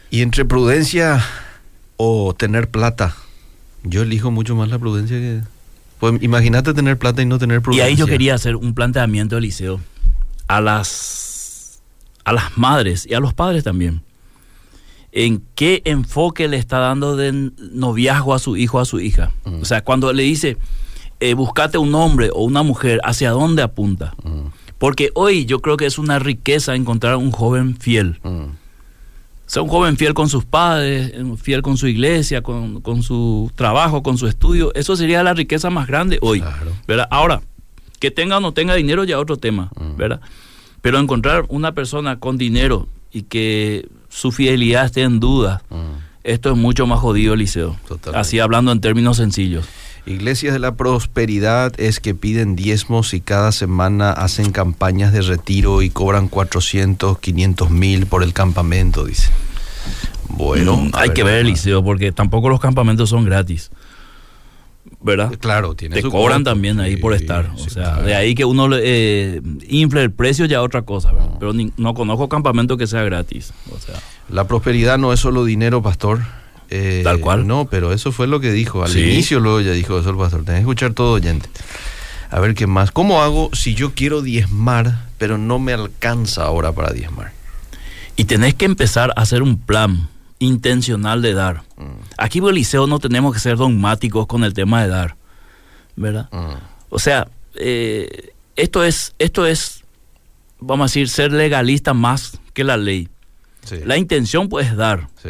Y 0.09 0.21
entre 0.23 0.43
prudencia 0.45 1.23
o 1.97 2.33
tener 2.33 2.69
plata, 2.69 3.15
yo 3.83 4.01
elijo 4.01 4.31
mucho 4.31 4.55
más 4.55 4.69
la 4.69 4.79
prudencia 4.79 5.17
que... 5.17 5.41
Pues 5.99 6.21
imagínate 6.23 6.73
tener 6.73 6.97
plata 6.97 7.21
y 7.21 7.27
no 7.27 7.37
tener 7.37 7.59
Y 7.59 7.61
prudencia. 7.61 7.85
ahí 7.85 7.95
yo 7.95 8.07
quería 8.07 8.33
hacer 8.33 8.55
un 8.55 8.73
planteamiento, 8.73 9.37
Eliseo, 9.37 9.79
a 10.47 10.59
las, 10.59 11.79
a 12.25 12.33
las 12.33 12.57
madres 12.57 13.05
y 13.07 13.13
a 13.13 13.19
los 13.19 13.35
padres 13.35 13.63
también. 13.63 14.01
En 15.13 15.43
qué 15.55 15.81
enfoque 15.85 16.47
le 16.47 16.57
está 16.57 16.79
dando 16.79 17.15
de 17.17 17.51
noviazgo 17.73 18.33
a 18.33 18.39
su 18.39 18.55
hijo 18.55 18.77
o 18.77 18.81
a 18.81 18.85
su 18.85 18.99
hija. 18.99 19.31
Mm. 19.45 19.61
O 19.61 19.65
sea, 19.65 19.83
cuando 19.83 20.13
le 20.13 20.23
dice, 20.23 20.57
eh, 21.19 21.33
buscate 21.33 21.77
un 21.77 21.93
hombre 21.95 22.29
o 22.33 22.43
una 22.43 22.63
mujer, 22.63 23.01
¿hacia 23.03 23.31
dónde 23.31 23.61
apunta? 23.61 24.13
Mm, 24.23 24.47
Porque 24.77 25.11
hoy 25.13 25.45
yo 25.45 25.59
creo 25.61 25.75
que 25.77 25.85
es 25.85 25.97
una 25.99 26.17
riqueza 26.19 26.75
encontrar 26.75 27.17
un 27.17 27.31
joven 27.31 27.75
fiel. 27.77 28.19
mm, 28.23 28.27
O 28.27 29.53
sea, 29.53 29.61
un 29.63 29.67
joven 29.69 29.97
fiel 29.97 30.13
con 30.13 30.29
sus 30.29 30.45
padres, 30.45 31.11
eh, 31.13 31.23
fiel 31.41 31.61
con 31.61 31.75
su 31.75 31.87
iglesia, 31.87 32.41
con, 32.41 32.79
con 32.79 33.03
su 33.03 33.51
trabajo, 33.55 34.01
con 34.01 34.17
su 34.17 34.27
estudio. 34.27 34.73
Eso 34.75 34.95
sería 34.95 35.23
la 35.23 35.33
riqueza 35.33 35.69
más 35.69 35.87
grande 35.87 36.19
hoy. 36.21 36.39
Claro. 36.39 36.71
¿verdad? 36.87 37.07
Ahora, 37.11 37.41
que 37.99 38.11
tenga 38.11 38.37
o 38.37 38.39
no 38.39 38.53
tenga 38.53 38.75
dinero 38.75 39.03
ya 39.03 39.15
es 39.17 39.21
otro 39.21 39.35
tema. 39.35 39.69
¿verdad? 39.97 40.21
Pero 40.81 40.99
encontrar 40.99 41.45
una 41.49 41.73
persona 41.73 42.17
con 42.17 42.37
dinero 42.37 42.87
y 43.11 43.23
que 43.23 43.89
su 44.11 44.31
fidelidad 44.31 44.85
esté 44.85 45.01
en 45.01 45.19
duda, 45.19 45.63
mm. 45.69 45.75
esto 46.23 46.51
es 46.51 46.57
mucho 46.57 46.85
más 46.85 46.99
jodido, 46.99 47.33
Eliseo. 47.33 47.77
Totalmente. 47.87 48.19
Así 48.19 48.39
hablando 48.39 48.71
en 48.71 48.81
términos 48.81 49.17
sencillos. 49.17 49.65
Iglesias 50.05 50.53
de 50.53 50.59
la 50.59 50.75
prosperidad 50.75 51.79
es 51.79 51.99
que 51.99 52.13
piden 52.15 52.55
diezmos 52.55 53.13
y 53.13 53.21
cada 53.21 53.51
semana 53.51 54.11
hacen 54.11 54.51
campañas 54.51 55.13
de 55.13 55.21
retiro 55.21 55.81
y 55.81 55.89
cobran 55.91 56.27
400, 56.27 57.19
500 57.19 57.69
mil 57.69 58.07
por 58.07 58.23
el 58.23 58.33
campamento, 58.33 59.05
dice. 59.05 59.29
Bueno, 60.27 60.75
Mm, 60.77 60.91
hay 60.93 61.11
que 61.11 61.23
ver. 61.23 61.39
Eliseo, 61.39 61.83
porque 61.83 62.11
tampoco 62.11 62.49
los 62.49 62.59
campamentos 62.59 63.09
son 63.09 63.25
gratis, 63.25 63.69
¿verdad? 65.03 65.31
Claro, 65.39 65.73
tiene 65.75 65.95
Te 65.95 66.01
su 66.01 66.11
cobran 66.11 66.43
también 66.43 66.79
ahí 66.79 66.95
Sí, 66.95 67.01
por 67.01 67.13
estar. 67.13 67.51
O 67.55 67.57
sea, 67.69 67.83
claro. 67.93 68.03
de 68.03 68.15
ahí 68.15 68.35
que 68.35 68.45
uno 68.45 68.67
le, 68.67 68.79
eh, 68.83 69.41
infle 69.67 70.03
el 70.03 70.11
precio 70.11 70.45
ya 70.45 70.61
otra 70.61 70.83
cosa, 70.83 71.11
¿verdad? 71.11 71.29
No. 71.31 71.39
Pero 71.39 71.53
ni- 71.53 71.71
no 71.77 71.93
conozco 71.93 72.29
campamento 72.29 72.77
que 72.77 72.87
sea 72.87 73.01
gratis. 73.03 73.53
O 73.71 73.79
sea, 73.79 73.95
La 74.29 74.45
prosperidad 74.47 74.97
no 74.97 75.11
es 75.13 75.19
solo 75.19 75.43
dinero, 75.45 75.81
pastor. 75.81 76.19
Eh, 76.69 77.01
Tal 77.03 77.19
cual. 77.19 77.47
No, 77.47 77.65
pero 77.69 77.91
eso 77.91 78.11
fue 78.13 78.27
lo 78.27 78.39
que 78.39 78.51
dijo. 78.51 78.83
Al 78.83 78.91
Sí. 78.91 79.01
inicio 79.01 79.39
luego 79.41 79.59
ya 79.59 79.71
dijo 79.73 79.99
eso 79.99 80.09
el 80.11 80.17
pastor. 80.17 80.45
Tenés 80.45 80.59
que 80.59 80.61
escuchar 80.61 80.93
todo, 80.93 81.13
oyente. 81.13 81.49
A 82.29 82.39
ver 82.39 82.53
qué 82.53 82.65
más. 82.65 82.91
¿Cómo 82.91 83.21
hago 83.21 83.49
si 83.53 83.73
yo 83.75 83.93
quiero 83.93 84.21
diezmar, 84.21 85.05
pero 85.17 85.37
no 85.37 85.59
me 85.59 85.73
alcanza 85.73 86.43
ahora 86.43 86.71
para 86.71 86.93
diezmar? 86.93 87.33
Y 88.15 88.23
tenés 88.25 88.53
que 88.53 88.63
empezar 88.65 89.11
a 89.17 89.21
hacer 89.21 89.41
un 89.41 89.57
plan 89.57 90.07
intencional 90.41 91.21
de 91.21 91.33
dar. 91.33 91.63
Mm, 91.77 92.01
Aquí 92.17 92.39
en 92.39 92.45
el 92.47 92.55
liceo 92.55 92.87
no 92.87 92.99
tenemos 92.99 93.33
que 93.33 93.39
ser 93.39 93.57
dogmáticos 93.57 94.27
con 94.27 94.43
el 94.43 94.53
tema 94.53 94.81
de 94.81 94.89
dar, 94.89 95.15
¿verdad? 95.95 96.29
mm, 96.31 96.53
O 96.89 96.99
sea, 96.99 97.27
eh, 97.55 98.33
esto 98.55 98.83
es, 98.83 99.13
esto 99.19 99.45
es, 99.45 99.83
vamos 100.59 100.85
a 100.85 100.87
decir, 100.89 101.09
ser 101.09 101.31
legalista 101.31 101.93
más 101.93 102.39
que 102.53 102.63
la 102.63 102.75
ley. 102.77 103.07
sí, 103.63 103.77
La 103.85 103.97
intención 103.97 104.49
pues 104.49 104.67
es 104.67 104.75
dar. 104.75 105.07
sí, 105.21 105.29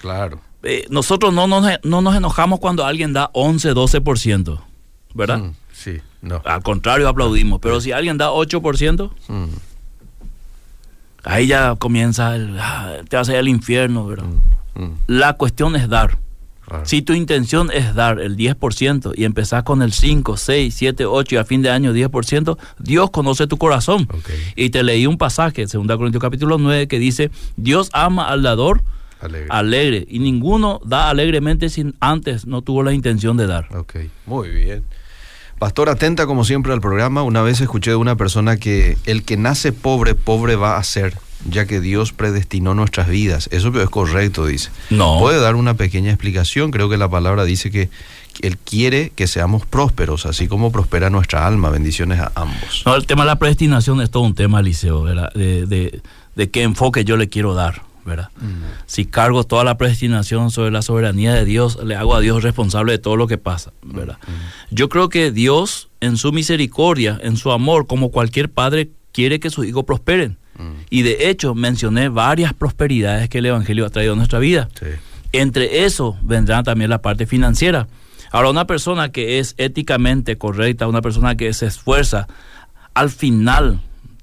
claro. 0.00 0.40
Eh, 0.64 0.86
nosotros 0.90 1.32
no 1.34 1.46
nos, 1.48 1.66
no 1.82 2.02
nos 2.02 2.14
enojamos 2.14 2.60
cuando 2.60 2.84
alguien 2.86 3.12
da 3.12 3.30
11, 3.32 3.72
12%, 3.74 4.60
¿verdad? 5.14 5.38
Mm, 5.38 5.54
sí, 5.72 6.00
no. 6.20 6.40
Al 6.44 6.62
contrario, 6.62 7.08
aplaudimos. 7.08 7.58
Pero 7.60 7.80
si 7.80 7.90
alguien 7.90 8.16
da 8.18 8.30
8%, 8.30 9.10
Mm, 9.28 9.44
ahí 11.24 11.46
ya 11.48 11.74
comienza 11.76 12.34
el, 12.36 12.56
ah, 12.58 12.96
te 13.08 13.16
vas 13.16 13.28
a 13.28 13.32
ir 13.32 13.38
al 13.38 13.48
infierno, 13.48 14.06
¿verdad? 14.06 14.26
mm, 14.74 14.82
mm, 14.82 14.90
La 15.06 15.34
cuestión 15.34 15.76
es 15.76 15.88
dar. 15.88 16.18
claro. 16.66 16.84
Si 16.86 17.02
tu 17.02 17.12
intención 17.12 17.70
es 17.72 17.94
dar 17.94 18.18
el 18.20 18.36
10% 18.36 19.12
y 19.16 19.24
empezás 19.24 19.62
con 19.64 19.82
el 19.82 19.92
5, 19.92 20.36
6, 20.36 20.74
7, 20.74 21.04
8 21.06 21.34
y 21.34 21.38
a 21.38 21.44
fin 21.44 21.60
de 21.62 21.70
año 21.70 21.92
10%, 21.92 22.56
Dios 22.78 23.10
conoce 23.10 23.46
tu 23.46 23.56
corazón. 23.58 24.08
Ok. 24.12 24.30
Y 24.56 24.70
te 24.70 24.82
leí 24.82 25.06
un 25.06 25.18
pasaje, 25.18 25.66
2 25.66 25.86
Corintios 25.96 26.22
capítulo 26.22 26.58
9, 26.58 26.88
que 26.88 26.98
dice, 26.98 27.30
Dios 27.56 27.90
ama 27.92 28.28
al 28.28 28.42
dador 28.42 28.82
Alegre. 29.20 29.46
alegre 29.50 30.06
y 30.10 30.18
ninguno 30.18 30.80
da 30.84 31.08
alegremente 31.08 31.68
sin 31.68 31.94
antes 32.00 32.44
no 32.46 32.62
tuvo 32.62 32.82
la 32.82 32.92
intención 32.92 33.36
de 33.36 33.46
dar. 33.46 33.68
Ok, 33.76 33.94
muy 34.26 34.48
bien. 34.48 34.82
Pastor, 35.62 35.90
atenta 35.90 36.26
como 36.26 36.44
siempre 36.44 36.72
al 36.72 36.80
programa. 36.80 37.22
Una 37.22 37.40
vez 37.40 37.60
escuché 37.60 37.90
de 37.90 37.96
una 37.96 38.16
persona 38.16 38.56
que 38.56 38.98
el 39.04 39.22
que 39.22 39.36
nace 39.36 39.70
pobre, 39.70 40.16
pobre 40.16 40.56
va 40.56 40.76
a 40.76 40.82
ser, 40.82 41.16
ya 41.48 41.66
que 41.66 41.80
Dios 41.80 42.12
predestinó 42.12 42.74
nuestras 42.74 43.08
vidas. 43.08 43.48
Eso 43.52 43.80
es 43.80 43.88
correcto, 43.88 44.44
dice. 44.44 44.70
No. 44.90 45.20
Puede 45.20 45.38
dar 45.38 45.54
una 45.54 45.74
pequeña 45.74 46.10
explicación. 46.10 46.72
Creo 46.72 46.88
que 46.88 46.96
la 46.96 47.08
palabra 47.08 47.44
dice 47.44 47.70
que 47.70 47.90
Él 48.40 48.58
quiere 48.58 49.12
que 49.14 49.28
seamos 49.28 49.64
prósperos, 49.64 50.26
así 50.26 50.48
como 50.48 50.72
prospera 50.72 51.10
nuestra 51.10 51.46
alma. 51.46 51.70
Bendiciones 51.70 52.18
a 52.18 52.32
ambos. 52.34 52.82
No, 52.84 52.96
el 52.96 53.06
tema 53.06 53.22
de 53.22 53.28
la 53.28 53.36
predestinación 53.36 54.00
es 54.00 54.10
todo 54.10 54.24
un 54.24 54.34
tema, 54.34 54.62
Liceo, 54.62 55.04
de, 55.04 56.02
de 56.34 56.50
qué 56.50 56.62
enfoque 56.64 57.04
yo 57.04 57.16
le 57.16 57.28
quiero 57.28 57.54
dar, 57.54 57.82
¿verdad? 58.04 58.30
Si 58.86 59.04
cargo 59.06 59.44
toda 59.44 59.64
la 59.64 59.76
predestinación 59.78 60.50
sobre 60.50 60.70
la 60.70 60.82
soberanía 60.82 61.34
de 61.34 61.44
Dios, 61.44 61.78
le 61.84 61.94
hago 61.94 62.14
a 62.14 62.20
Dios 62.20 62.42
responsable 62.42 62.92
de 62.92 62.98
todo 62.98 63.16
lo 63.16 63.26
que 63.26 63.38
pasa, 63.38 63.72
¿verdad? 63.82 64.18
Yo 64.70 64.88
creo 64.88 65.08
que 65.08 65.30
Dios, 65.30 65.88
en 66.00 66.16
su 66.16 66.32
misericordia, 66.32 67.18
en 67.22 67.36
su 67.36 67.52
amor, 67.52 67.86
como 67.86 68.10
cualquier 68.10 68.50
padre, 68.50 68.90
quiere 69.12 69.40
que 69.40 69.50
sus 69.50 69.66
hijos 69.66 69.84
prosperen. 69.84 70.36
Mm, 70.58 70.70
Y 70.90 71.02
de 71.02 71.30
hecho, 71.30 71.54
mencioné 71.54 72.08
varias 72.08 72.52
prosperidades 72.54 73.28
que 73.28 73.38
el 73.38 73.46
Evangelio 73.46 73.86
ha 73.86 73.90
traído 73.90 74.12
a 74.14 74.16
nuestra 74.16 74.38
vida. 74.38 74.68
sí. 74.78 74.86
Entre 75.34 75.86
eso 75.86 76.18
vendrá 76.22 76.62
también 76.62 76.90
la 76.90 77.00
parte 77.00 77.24
financiera. 77.24 77.88
Ahora, 78.32 78.50
una 78.50 78.66
persona 78.66 79.12
que 79.12 79.38
es 79.38 79.54
éticamente 79.56 80.36
correcta, 80.36 80.86
una 80.86 81.00
persona 81.00 81.36
que 81.38 81.54
se 81.54 81.64
esfuerza, 81.66 82.26
al 82.92 83.08
final 83.08 83.80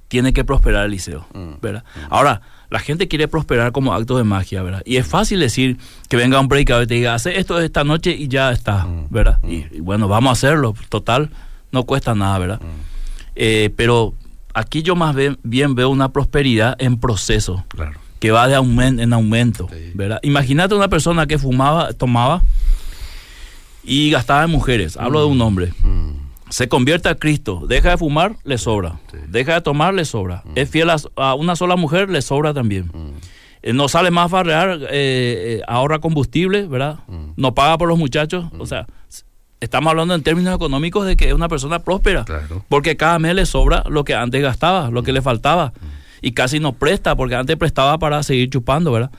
tiene 0.07 0.31
que 0.33 0.43
prosperar 0.43 0.85
el 0.85 0.91
liceo, 0.91 1.25
Mm. 1.33 1.53
¿verdad? 1.61 1.83
Ahora, 2.11 2.41
la 2.69 2.79
gente 2.79 3.07
quiere 3.07 3.27
prosperar 3.27 3.71
como 3.71 3.93
acto 3.93 4.17
de 4.17 4.23
magia, 4.23 4.61
¿verdad? 4.63 4.81
Y 4.85 4.97
es 4.97 5.07
fácil 5.07 5.39
decir 5.39 5.77
que 6.07 6.17
venga 6.17 6.39
un 6.39 6.47
predicador 6.47 6.83
y 6.83 6.87
te 6.87 6.93
diga, 6.95 7.13
hace 7.15 7.39
esto 7.39 7.59
esta 7.59 7.83
noche 7.83 8.11
y 8.11 8.27
ya 8.27 8.51
está, 8.51 8.85
Mm. 8.85 9.07
¿verdad? 9.09 9.39
Y, 9.43 9.65
y 9.75 9.79
bueno, 9.79 10.07
vamos 10.07 10.29
a 10.29 10.33
hacerlo, 10.33 10.75
total, 10.89 11.29
no 11.71 11.83
cuesta 11.83 12.13
nada, 12.15 12.37
¿verdad? 12.39 12.61
Mm, 12.61 12.65
Eh, 13.41 13.69
pero 13.75 14.13
aquí 14.53 14.81
yo 14.83 14.95
más 14.95 15.15
bien, 15.15 15.75
veo 15.75 15.89
una 15.89 16.09
prosperidad 16.09 16.75
en 16.79 16.97
proceso 16.99 17.63
claro. 17.69 17.93
que 18.19 18.31
va 18.31 18.47
de 18.47 18.55
aumento 18.55 19.01
en 19.01 19.13
aumento, 19.13 19.67
Sí. 19.71 19.91
¿verdad? 19.95 20.19
Imagínate 20.23 20.75
una 20.75 20.89
persona 20.89 21.25
que 21.25 21.37
fumaba, 21.37 21.93
tomaba 21.93 22.41
y 23.83 24.09
gastaba 24.11 24.43
en 24.43 24.51
mujeres. 24.51 24.97
Hablo 24.97 25.21
de 25.21 25.27
un 25.27 25.41
hombre. 25.41 25.73
Mm, 25.81 25.88
Se 26.49 26.67
convierte 26.67 27.09
a 27.09 27.15
Cristo, 27.15 27.63
deja 27.67 27.91
de 27.91 27.97
fumar, 27.97 28.35
le 28.43 28.57
sobra. 28.57 28.99
Sí. 29.11 29.17
Deja 29.27 29.53
de 29.55 29.61
tomar, 29.61 29.93
le 29.93 30.03
sobra. 30.05 30.43
Es 30.55 30.69
fiel 30.69 30.89
a, 30.89 30.97
a 31.15 31.35
una 31.35 31.55
sola 31.55 31.75
mujer, 31.75 32.09
le 32.09 32.21
sobra 32.21 32.53
también. 32.53 32.89
mm, 32.93 33.11
Eh, 33.61 33.73
no 33.73 33.87
sale 33.89 34.09
más 34.09 34.27
a 34.27 34.29
farrear, 34.29 34.69
eh, 34.83 34.87
eh, 34.91 35.61
ahorra 35.67 35.99
combustible, 35.99 36.65
¿verdad? 36.65 36.99
Mm. 37.07 37.31
No 37.35 37.53
paga 37.53 37.77
por 37.77 37.87
los 37.89 37.97
muchachos. 37.99 38.45
O 38.57 38.65
sea, 38.65 38.87
estamos 39.59 39.91
hablando 39.91 40.15
en 40.15 40.23
términos 40.23 40.55
económicos 40.55 41.05
de 41.05 41.17
que 41.17 41.27
es 41.27 41.33
una 41.33 41.49
persona 41.49 41.79
próspera. 41.79 42.23
Claro. 42.23 42.63
Porque 42.69 42.95
cada 42.95 43.19
mes 43.19 43.35
le 43.35 43.45
sobra 43.45 43.83
lo 43.89 44.03
que 44.05 44.15
antes 44.15 44.41
gastaba, 44.41 44.89
lo 44.89 45.03
que 45.03 45.11
le 45.11 45.21
faltaba. 45.21 45.73
Y 46.21 46.31
casi 46.31 46.59
no 46.59 46.71
presta, 46.73 47.15
porque 47.15 47.35
antes 47.35 47.57
prestaba 47.57 47.97
para 47.99 48.23
seguir 48.23 48.49
chupando, 48.49 48.91
¿verdad? 48.93 49.11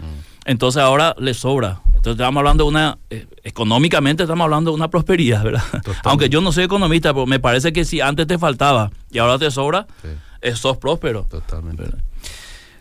Entonces 0.47 0.83
ahora 0.83 1.15
le 1.19 1.35
sobra. 1.35 1.81
Entonces 2.01 2.19
estamos 2.19 2.41
hablando 2.41 2.65
de 2.65 2.71
una, 2.71 2.99
eh, 3.11 3.27
económicamente 3.45 4.23
estamos 4.23 4.45
hablando 4.45 4.71
de 4.71 4.75
una 4.77 4.89
prosperidad, 4.89 5.45
¿verdad? 5.45 5.63
Totalmente. 5.71 6.01
Aunque 6.05 6.29
yo 6.31 6.41
no 6.41 6.51
soy 6.51 6.65
economista, 6.65 7.13
pero 7.13 7.27
me 7.27 7.39
parece 7.41 7.75
que 7.75 7.85
si 7.85 8.01
antes 8.01 8.27
te 8.27 8.39
faltaba 8.39 8.91
y 9.11 9.19
ahora 9.19 9.39
te 9.39 9.51
sobra, 9.51 9.87
Sí, 10.01 10.09
eh, 10.41 10.57
sos 10.57 10.79
próspero. 10.79 11.27
totalmente. 11.31 11.83
¿verdad? 11.83 11.99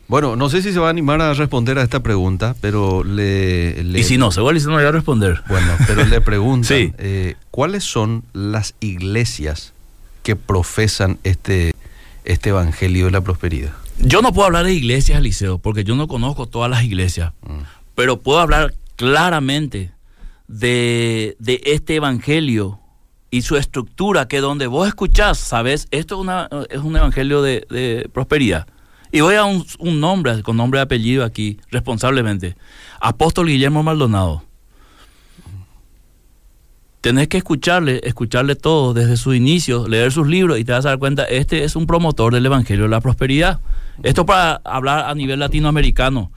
Bueno, 0.08 0.38
no 0.38 0.50
sé 0.50 0.62
si 0.62 0.72
se 0.72 0.80
va 0.80 0.88
a 0.88 0.90
animar 0.90 1.22
a 1.22 1.34
responder 1.34 1.78
a 1.78 1.84
esta 1.84 2.00
pregunta, 2.02 2.56
pero 2.62 3.04
le... 3.04 3.84
le- 3.84 4.00
Y 4.00 4.04
si 4.04 4.18
no, 4.18 4.32
seguro 4.32 4.58
no 4.58 4.72
voy 4.76 4.84
a 4.86 4.92
responder. 4.92 5.44
Bueno, 5.50 5.72
pero 5.86 6.06
le 6.06 6.22
preguntan, 6.22 6.64
Sí. 6.78 6.94
eh, 6.98 7.36
¿cuáles 7.52 7.84
son 7.84 8.24
las 8.32 8.74
iglesias 8.80 9.74
que 10.24 10.38
profesan 10.38 11.20
este, 11.26 11.74
este 12.24 12.50
evangelio 12.52 13.06
de 13.08 13.12
la 13.12 13.22
prosperidad? 13.22 13.72
Yo 14.00 14.22
no 14.22 14.32
puedo 14.32 14.46
hablar 14.48 14.64
de 14.66 14.74
iglesias, 14.74 15.22
Liceo, 15.22 15.58
porque 15.60 15.84
yo 15.84 15.96
no 15.98 16.08
conozco 16.08 16.46
todas 16.48 16.72
las 16.72 16.84
iglesias, 16.86 17.34
Mm. 17.46 17.64
pero 17.96 18.22
puedo 18.22 18.40
hablar 18.40 18.74
claramente 19.00 19.94
de, 20.50 21.38
de 21.40 21.62
este 21.64 21.96
evangelio 21.96 22.82
y 23.32 23.44
su 23.44 23.56
estructura, 23.56 24.28
que 24.28 24.42
donde 24.42 24.68
vos 24.68 24.90
escuchás, 24.90 25.38
sabes, 25.38 25.88
esto 25.92 26.16
es, 26.16 26.22
una, 26.22 26.50
es 26.70 26.80
un 26.80 26.98
evangelio 26.98 27.42
de, 27.42 27.66
de 27.70 28.10
prosperidad. 28.14 28.68
Y 29.14 29.22
voy 29.22 29.36
a 29.36 29.46
un, 29.46 29.66
un 29.78 30.02
nombre, 30.02 30.44
con 30.44 30.58
nombre 30.58 30.82
y 30.82 30.84
apellido 30.84 31.24
aquí, 31.24 31.62
responsablemente. 31.72 32.58
Apóstol 33.00 33.48
Guillermo 33.48 33.84
Maldonado. 33.84 34.44
Tenés 37.00 37.30
que 37.30 37.38
escucharle, 37.38 38.02
escucharle 38.04 38.58
todo 38.58 38.94
desde 38.94 39.16
su 39.16 39.34
inicio, 39.34 39.88
leer 39.88 40.12
sus 40.12 40.28
libros 40.28 40.60
y 40.60 40.66
te 40.66 40.74
vas 40.74 40.86
a 40.86 40.90
dar 40.90 41.00
cuenta, 41.00 41.24
este 41.24 41.64
es 41.64 41.78
un 41.78 41.88
promotor 41.88 42.34
del 42.34 42.46
Evangelio 42.46 42.84
de 42.84 42.90
la 42.90 43.00
Prosperidad. 43.00 43.62
Esto 44.04 44.26
para 44.26 44.56
hablar 44.66 45.10
a 45.10 45.16
nivel 45.16 45.40
latinoamericano 45.40 46.34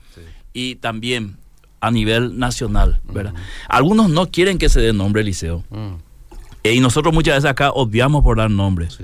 y 0.53 0.77
también 0.77 1.42
a 1.83 1.91
nivel 1.91 2.39
nacional, 2.39 3.01
¿verdad? 3.13 3.35
Algunos 3.69 4.09
no 4.09 4.31
quieren 4.31 4.57
que 4.57 4.69
se 4.69 4.81
dé 4.81 4.93
nombre 4.93 5.23
Eliseo. 5.23 5.65
Mm. 5.71 5.95
Y 6.63 6.79
nosotros 6.79 7.13
muchas 7.13 7.35
veces 7.35 7.51
acá 7.51 7.73
obviamos 7.73 8.23
por 8.23 8.37
dar 8.39 8.51
nombres. 8.51 9.01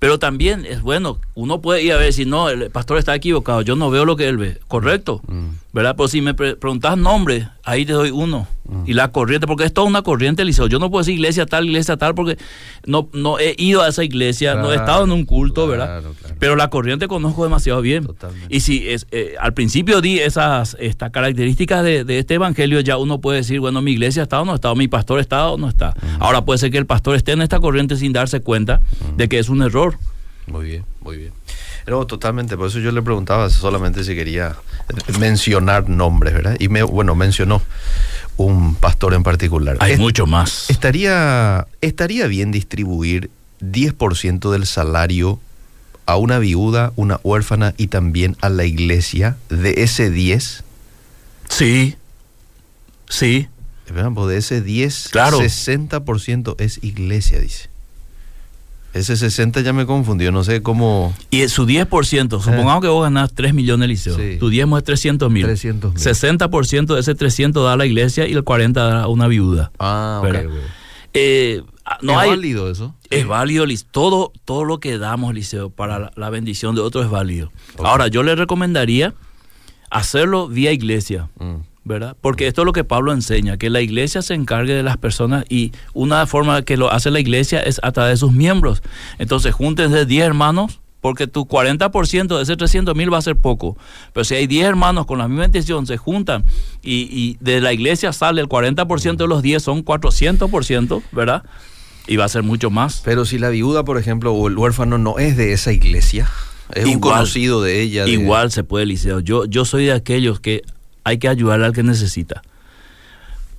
Pero 0.00 0.18
también 0.18 0.64
es 0.66 0.80
bueno, 0.82 1.18
uno 1.34 1.60
puede 1.60 1.82
ir 1.84 1.92
a 1.92 1.96
ver 1.98 2.12
si 2.12 2.24
no, 2.24 2.48
el 2.48 2.70
pastor 2.70 2.98
está 2.98 3.14
equivocado, 3.14 3.60
yo 3.62 3.76
no 3.76 3.90
veo 3.90 4.04
lo 4.04 4.16
que 4.16 4.28
él 4.28 4.36
ve. 4.38 4.58
Correcto, 4.66 5.20
Mm. 5.28 5.50
¿verdad? 5.72 5.94
Pero 5.96 6.08
si 6.08 6.20
me 6.22 6.34
pre- 6.34 6.56
preguntas 6.56 6.96
nombre, 6.98 7.48
ahí 7.62 7.84
te 7.86 7.92
doy 7.92 8.10
uno. 8.10 8.48
Y 8.86 8.92
la 8.94 9.10
corriente, 9.10 9.48
porque 9.48 9.64
es 9.64 9.74
toda 9.74 9.88
una 9.88 10.02
corriente, 10.02 10.42
Eliseo. 10.42 10.68
Yo 10.68 10.78
no 10.78 10.90
puedo 10.90 11.00
decir 11.00 11.14
iglesia 11.14 11.44
tal, 11.44 11.66
iglesia 11.66 11.96
tal, 11.96 12.14
porque 12.14 12.38
no, 12.86 13.08
no 13.12 13.40
he 13.40 13.56
ido 13.58 13.82
a 13.82 13.88
esa 13.88 14.04
iglesia, 14.04 14.54
no 14.54 14.70
he 14.72 14.76
estado 14.76 15.02
en 15.02 15.10
un 15.10 15.24
culto, 15.24 15.66
¿verdad? 15.66 16.02
Claro. 16.02 16.14
Pero 16.38 16.54
la 16.54 16.70
corriente 16.70 17.08
conozco 17.08 17.42
demasiado 17.42 17.80
bien. 17.82 18.06
Totalmente. 18.06 18.46
Y 18.54 18.60
si 18.60 18.88
es, 18.88 19.08
eh, 19.10 19.34
al 19.40 19.54
principio 19.54 20.00
di 20.00 20.20
esas 20.20 20.76
estas 20.78 21.10
características 21.10 21.82
de, 21.82 22.04
de 22.04 22.20
este 22.20 22.34
evangelio, 22.34 22.78
ya 22.78 22.96
uno 22.96 23.20
puede 23.20 23.38
decir, 23.38 23.58
bueno, 23.58 23.82
mi 23.82 23.90
iglesia 23.90 24.22
está 24.22 24.40
o 24.40 24.44
no 24.44 24.54
está, 24.54 24.70
o 24.70 24.76
mi 24.76 24.86
pastor 24.86 25.18
está 25.18 25.48
o 25.50 25.58
no 25.58 25.68
está. 25.68 25.92
Ahora 26.20 26.44
puede 26.44 26.58
ser 26.58 26.70
que 26.70 26.78
el 26.78 26.86
pastor 26.86 27.16
esté 27.16 27.32
en 27.32 27.42
esta 27.42 27.58
corriente 27.58 27.96
sin 27.96 28.12
darse 28.12 28.40
cuenta 28.40 28.80
de 29.16 29.28
que 29.28 29.40
es 29.40 29.48
un 29.48 29.62
error. 29.62 29.89
Muy 30.50 30.66
bien, 30.66 30.84
muy 31.00 31.16
bien. 31.16 31.32
No, 31.86 32.06
totalmente, 32.06 32.56
por 32.56 32.68
eso 32.68 32.78
yo 32.78 32.92
le 32.92 33.02
preguntaba 33.02 33.48
solamente 33.50 34.04
si 34.04 34.14
quería 34.14 34.56
mencionar 35.18 35.88
nombres, 35.88 36.34
¿verdad? 36.34 36.56
Y 36.58 36.68
me, 36.68 36.82
bueno, 36.82 37.14
mencionó 37.14 37.62
un 38.36 38.74
pastor 38.74 39.14
en 39.14 39.22
particular. 39.22 39.76
Hay 39.80 39.96
mucho 39.96 40.26
más. 40.26 40.68
Estaría, 40.70 41.66
estaría 41.80 42.26
bien 42.26 42.50
distribuir 42.50 43.30
10% 43.60 44.50
del 44.50 44.66
salario 44.66 45.40
a 46.06 46.16
una 46.16 46.38
viuda, 46.38 46.92
una 46.96 47.20
huérfana 47.22 47.74
y 47.76 47.86
también 47.86 48.36
a 48.40 48.48
la 48.48 48.64
iglesia 48.64 49.36
de 49.48 49.82
ese 49.82 50.10
10. 50.10 50.64
Sí, 51.48 51.96
sí. 53.08 53.48
De 53.88 54.36
ese 54.36 54.60
10, 54.60 55.08
Claro. 55.10 55.40
60% 55.40 56.54
es 56.60 56.78
iglesia, 56.82 57.40
dice. 57.40 57.68
Ese 58.92 59.16
60 59.16 59.60
ya 59.60 59.72
me 59.72 59.86
confundió, 59.86 60.32
no 60.32 60.42
sé 60.42 60.62
cómo... 60.62 61.14
Y 61.30 61.46
su 61.48 61.64
10%, 61.64 62.40
supongamos 62.40 62.80
que 62.80 62.88
vos 62.88 63.04
ganás 63.04 63.32
3 63.32 63.54
millones, 63.54 63.88
Liceo. 63.88 64.16
Sí. 64.16 64.36
Tu 64.40 64.48
diezmo 64.48 64.76
es 64.78 64.84
300 64.84 65.30
mil. 65.30 65.44
300 65.44 65.94
mil. 65.94 66.02
60% 66.02 66.94
de 66.94 67.00
ese 67.00 67.14
300 67.14 67.64
da 67.64 67.74
a 67.74 67.76
la 67.76 67.86
iglesia 67.86 68.26
y 68.26 68.32
el 68.32 68.42
40 68.42 68.82
da 68.82 69.02
a 69.02 69.08
una 69.08 69.28
viuda. 69.28 69.70
Ah, 69.78 70.20
ok. 70.24 70.34
Eh, 71.14 71.62
no 72.02 72.12
¿Es 72.12 72.18
hay, 72.18 72.30
válido 72.30 72.70
eso? 72.70 72.94
Es 73.10 73.26
válido, 73.26 73.64
todo, 73.90 74.32
todo 74.44 74.64
lo 74.64 74.78
que 74.80 74.98
damos, 74.98 75.34
Liceo, 75.34 75.70
para 75.70 75.98
la, 75.98 76.12
la 76.16 76.30
bendición 76.30 76.74
de 76.74 76.80
otros 76.80 77.04
es 77.04 77.10
válido. 77.10 77.50
Ahora, 77.78 78.08
yo 78.08 78.22
le 78.22 78.34
recomendaría 78.34 79.14
hacerlo 79.90 80.48
vía 80.48 80.72
iglesia, 80.72 81.28
Mm. 81.38 81.69
¿Verdad? 81.90 82.16
Porque 82.20 82.46
esto 82.46 82.62
es 82.62 82.66
lo 82.66 82.72
que 82.72 82.84
Pablo 82.84 83.12
enseña, 83.12 83.58
que 83.58 83.68
la 83.68 83.80
iglesia 83.82 84.22
se 84.22 84.34
encargue 84.34 84.72
de 84.74 84.82
las 84.82 84.96
personas 84.96 85.44
y 85.48 85.72
una 85.92 86.26
forma 86.26 86.62
que 86.62 86.76
lo 86.78 86.90
hace 86.90 87.10
la 87.10 87.20
iglesia 87.20 87.60
es 87.60 87.80
a 87.82 87.92
través 87.92 88.12
de 88.12 88.16
sus 88.16 88.32
miembros. 88.32 88.82
Entonces, 89.18 89.52
júntense 89.52 90.06
10 90.06 90.24
hermanos, 90.26 90.80
porque 91.02 91.26
tu 91.26 91.46
40% 91.46 92.36
de 92.36 92.42
ese 92.42 92.56
300 92.56 92.94
mil 92.94 93.12
va 93.12 93.18
a 93.18 93.22
ser 93.22 93.34
poco. 93.36 93.76
Pero 94.12 94.24
si 94.24 94.34
hay 94.34 94.46
10 94.46 94.66
hermanos 94.66 95.06
con 95.06 95.18
la 95.18 95.28
misma 95.28 95.46
intención, 95.46 95.86
se 95.86 95.96
juntan 95.96 96.44
y, 96.82 97.08
y 97.10 97.36
de 97.40 97.60
la 97.60 97.72
iglesia 97.72 98.12
sale 98.12 98.40
el 98.42 98.48
40% 98.48 99.16
de 99.16 99.26
los 99.26 99.40
10, 99.42 99.62
son 99.62 99.84
400%, 99.84 101.02
¿verdad? 101.12 101.42
Y 102.06 102.16
va 102.16 102.24
a 102.24 102.28
ser 102.28 102.42
mucho 102.42 102.70
más. 102.70 103.02
Pero 103.04 103.24
si 103.24 103.38
la 103.38 103.48
viuda, 103.50 103.84
por 103.84 103.98
ejemplo, 103.98 104.32
o 104.32 104.48
el 104.48 104.56
huérfano 104.58 104.98
no 104.98 105.18
es 105.18 105.36
de 105.36 105.52
esa 105.52 105.72
iglesia, 105.72 106.28
es 106.74 106.84
un 106.86 107.00
conocido 107.00 107.62
de 107.62 107.80
ella. 107.80 108.04
de- 108.04 108.10
Igual 108.12 108.50
se 108.52 108.62
puede, 108.64 108.86
Liceo. 108.86 109.20
Yo, 109.20 109.44
yo 109.46 109.64
soy 109.64 109.86
de 109.86 109.92
aquellos 109.92 110.38
que 110.40 110.62
hay 111.04 111.18
que 111.18 111.28
ayudar 111.28 111.62
al 111.62 111.72
que 111.72 111.82
necesita. 111.82 112.42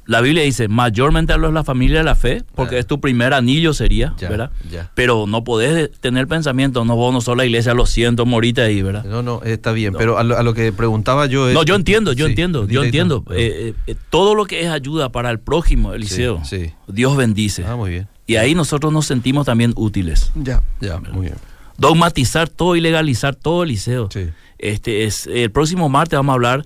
La 0.07 0.19
Biblia 0.19 0.43
dice, 0.43 0.67
mayormente 0.67 1.31
a 1.31 1.37
los 1.37 1.51
de 1.51 1.53
la 1.53 1.63
familia 1.63 1.99
de 1.99 2.03
la 2.03 2.15
fe, 2.15 2.43
porque 2.55 2.79
es 2.79 2.87
tu 2.87 2.99
primer 2.99 3.33
anillo 3.33 3.71
sería, 3.73 4.13
Ya, 4.17 4.29
¿verdad? 4.29 4.51
ya. 4.69 4.91
Pero 4.95 5.25
no 5.27 5.43
podés 5.43 5.91
tener 6.01 6.27
pensamiento, 6.27 6.83
no 6.83 6.95
vos 6.95 7.13
no 7.13 7.21
sos 7.21 7.37
la 7.37 7.45
iglesia, 7.45 7.75
lo 7.75 7.85
siento, 7.85 8.25
morita 8.25 8.63
ahí, 8.63 8.81
¿verdad? 8.81 9.05
No, 9.05 9.21
no, 9.21 9.41
está 9.43 9.71
bien, 9.71 9.93
pero 9.95 10.17
a 10.17 10.23
lo, 10.23 10.37
a 10.37 10.43
lo 10.43 10.53
que 10.55 10.73
preguntaba 10.73 11.27
yo 11.27 11.47
es... 11.47 11.53
No, 11.53 11.63
yo 11.63 11.75
entiendo, 11.75 12.13
yo 12.13 12.25
Sí, 12.25 12.31
entiendo, 12.31 12.67
yo 12.67 12.83
entiendo. 12.83 13.23
Eh, 13.29 13.73
eh, 13.87 13.95
todo 14.09 14.33
lo 14.33 14.45
que 14.45 14.61
es 14.63 14.69
ayuda 14.69 15.11
para 15.11 15.29
el 15.29 15.39
prójimo, 15.39 15.93
Eliseo, 15.93 16.43
sí. 16.43 16.71
Dios 16.87 17.15
bendice. 17.15 17.63
Ah, 17.65 17.75
muy 17.75 17.91
bien. 17.91 18.07
Y 18.25 18.37
ahí 18.37 18.55
nosotros 18.55 18.91
nos 18.91 19.05
sentimos 19.05 19.45
también 19.45 19.71
útiles. 19.75 20.31
Ya, 20.35 20.63
ya, 20.81 20.97
muy 20.99 21.27
bien. 21.27 21.35
Dogmatizar 21.77 22.49
todo 22.49 22.75
y 22.75 22.81
legalizar 22.81 23.35
todo, 23.35 23.63
Eliseo. 23.63 24.09
Sí, 24.11 24.29
Este 24.57 25.05
es 25.05 25.27
el 25.27 25.51
próximo 25.51 25.89
martes 25.89 26.17
vamos 26.17 26.33
a 26.33 26.35
hablar 26.35 26.65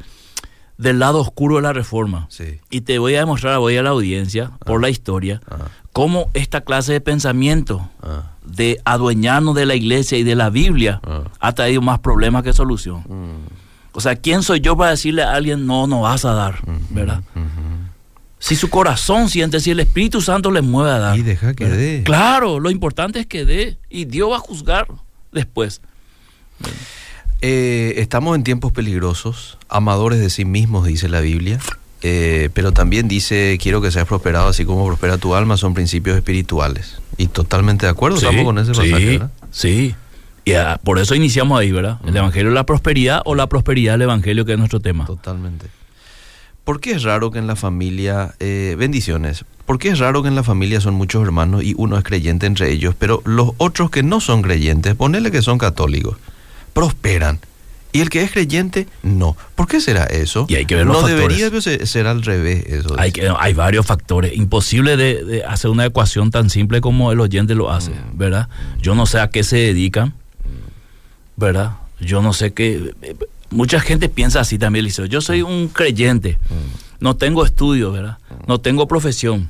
del 0.77 0.99
lado 0.99 1.19
oscuro 1.19 1.55
de 1.57 1.61
la 1.61 1.73
reforma. 1.73 2.27
sí. 2.29 2.59
Y 2.69 2.81
te 2.81 2.99
voy 2.99 3.15
a 3.15 3.19
demostrar 3.19 3.57
voy 3.59 3.77
a 3.77 3.83
la 3.83 3.91
audiencia, 3.91 4.51
por 4.65 4.81
la 4.81 4.89
historia, 4.89 5.41
Ah, 5.49 5.67
cómo 5.93 6.29
esta 6.33 6.61
clase 6.61 6.91
de 6.93 7.01
pensamiento 7.01 7.89
ah, 8.03 8.31
de 8.45 8.79
adueñarnos 8.83 9.55
de 9.55 9.65
la 9.65 9.75
iglesia 9.75 10.17
y 10.17 10.23
de 10.23 10.35
la 10.35 10.49
Biblia 10.49 10.99
Ah. 11.03 11.23
ha 11.39 11.51
traído 11.53 11.81
más 11.81 11.99
problemas 11.99 12.43
que 12.43 12.51
solución. 12.53 13.03
mm, 13.07 13.47
O 13.97 14.01
sea, 14.01 14.17
¿quién 14.17 14.43
soy 14.43 14.59
yo 14.59 14.75
para 14.75 14.91
decirle 14.91 15.23
a 15.23 15.31
alguien 15.33 15.65
no, 15.65 15.87
no 15.87 16.01
vas 16.01 16.25
a 16.25 16.33
dar? 16.33 16.55
¿Verdad? 16.89 17.23
Si 18.39 18.57
su 18.57 18.69
corazón 18.69 19.29
siente, 19.29 19.61
si 19.61 19.71
el 19.71 19.79
Espíritu 19.79 20.19
Santo 20.21 20.51
le 20.51 20.61
mueve 20.61 20.91
a 20.91 20.99
dar. 20.99 21.17
Y 21.17 21.21
deja 21.23 21.53
que 21.53 21.63
¿verdad? 21.63 21.77
dé. 21.79 22.03
Claro, 22.03 22.59
lo 22.59 22.69
importante 22.69 23.21
es 23.21 23.25
que 23.25 23.45
dé. 23.45 23.77
Y 23.89 24.03
Dios 24.03 24.29
va 24.29 24.35
a 24.35 24.39
juzgar 24.39 24.87
después. 25.31 25.79
Eh, 27.41 27.93
estamos 27.97 28.35
en 28.35 28.43
tiempos 28.43 28.71
peligrosos, 28.71 29.57
amadores 29.75 30.19
de 30.19 30.29
sí 30.29 30.45
mismos, 30.45 30.87
dice 30.87 31.09
la 31.09 31.19
Biblia, 31.21 31.59
eh, 32.01 32.49
pero 32.53 32.71
también 32.71 33.07
dice, 33.07 33.57
quiero 33.61 33.81
que 33.81 33.91
seas 33.91 34.05
prosperado 34.05 34.47
así 34.47 34.63
como 34.63 34.85
prospera 34.85 35.17
tu 35.17 35.35
alma, 35.35 35.57
son 35.57 35.73
principios 35.73 36.15
espirituales. 36.15 36.99
Y 37.17 37.27
totalmente 37.27 37.85
de 37.85 37.91
acuerdo, 37.91 38.17
estamos 38.17 38.43
con 38.43 38.57
ese 38.57 38.71
pasaje, 38.71 38.97
sí, 38.97 39.05
¿verdad? 39.05 39.31
sí. 39.51 39.95
Y 40.45 40.53
por 40.83 40.99
eso 40.99 41.15
iniciamos 41.15 41.59
ahí, 41.59 41.71
¿verdad? 41.71 41.99
El 42.05 42.15
Evangelio 42.15 42.49
de 42.49 42.55
la 42.55 42.65
prosperidad 42.65 43.21
o 43.25 43.33
la 43.33 43.47
prosperidad 43.47 43.93
del 43.93 44.03
Evangelio, 44.03 44.45
que 44.45 44.53
es 44.53 44.57
nuestro 44.59 44.79
tema. 44.79 45.05
Totalmente. 45.05 45.67
¿Por 46.63 46.79
qué 46.79 46.91
es 46.91 47.03
raro 47.03 47.31
que 47.31 47.39
en 47.39 47.47
la 47.47 47.55
familia, 47.55 48.35
eh, 48.39 48.75
bendiciones, 48.77 49.43
por 49.65 49.79
qué 49.79 49.89
es 49.89 49.99
raro 49.99 50.21
que 50.21 50.27
en 50.27 50.35
la 50.35 50.43
familia 50.43 50.81
son 50.81 50.93
muchos 50.93 51.23
hermanos 51.23 51.63
y 51.63 51.73
uno 51.77 51.97
es 51.97 52.03
creyente 52.03 52.45
entre 52.45 52.71
ellos, 52.71 52.95
pero 52.97 53.21
los 53.25 53.51
otros 53.57 53.89
que 53.89 54.03
no 54.03 54.19
son 54.19 54.41
creyentes, 54.43 54.93
ponele 54.95 55.31
que 55.31 55.41
son 55.41 55.57
católicos, 55.57 56.17
prosperan? 56.73 57.39
Y 57.95 58.01
el 58.01 58.09
que 58.09 58.21
es 58.23 58.31
creyente, 58.31 58.87
no. 59.03 59.37
¿Por 59.55 59.67
qué 59.67 59.79
será 59.79 60.03
eso? 60.05 60.45
Y 60.49 60.55
hay 60.55 60.65
que 60.65 60.75
ver 60.75 60.85
los 60.85 60.95
No 60.95 61.01
factores. 61.07 61.21
debería 61.37 61.49
pero 61.49 61.85
ser 61.85 62.07
al 62.07 62.21
revés 62.23 62.65
eso. 62.67 62.95
Hay, 62.99 63.11
que, 63.11 63.31
hay 63.39 63.53
varios 63.53 63.85
factores. 63.85 64.35
Imposible 64.35 64.97
de, 64.97 65.23
de 65.23 65.43
hacer 65.45 65.69
una 65.71 65.85
ecuación 65.85 66.29
tan 66.31 66.49
simple 66.49 66.81
como 66.81 67.11
el 67.11 67.19
oyente 67.21 67.55
lo 67.55 67.71
hace, 67.71 67.91
Mm. 67.91 68.17
¿verdad? 68.17 68.49
Yo 68.81 68.95
no 68.95 69.05
sé 69.05 69.19
a 69.19 69.29
qué 69.29 69.43
se 69.43 69.57
dedican, 69.57 70.13
¿verdad? 71.35 71.77
Yo 71.99 72.21
no 72.21 72.33
sé 72.33 72.53
qué... 72.53 72.93
Mucha 73.51 73.79
gente 73.79 74.09
piensa 74.09 74.41
así 74.41 74.57
también, 74.57 74.83
Liceo. 74.85 75.05
Yo 75.05 75.21
soy 75.21 75.41
un 75.41 75.67
creyente, 75.69 76.37
no 76.99 77.15
tengo 77.15 77.45
estudios, 77.45 77.93
¿verdad? 77.93 78.17
No 78.47 78.59
tengo 78.59 78.87
profesión. 78.87 79.49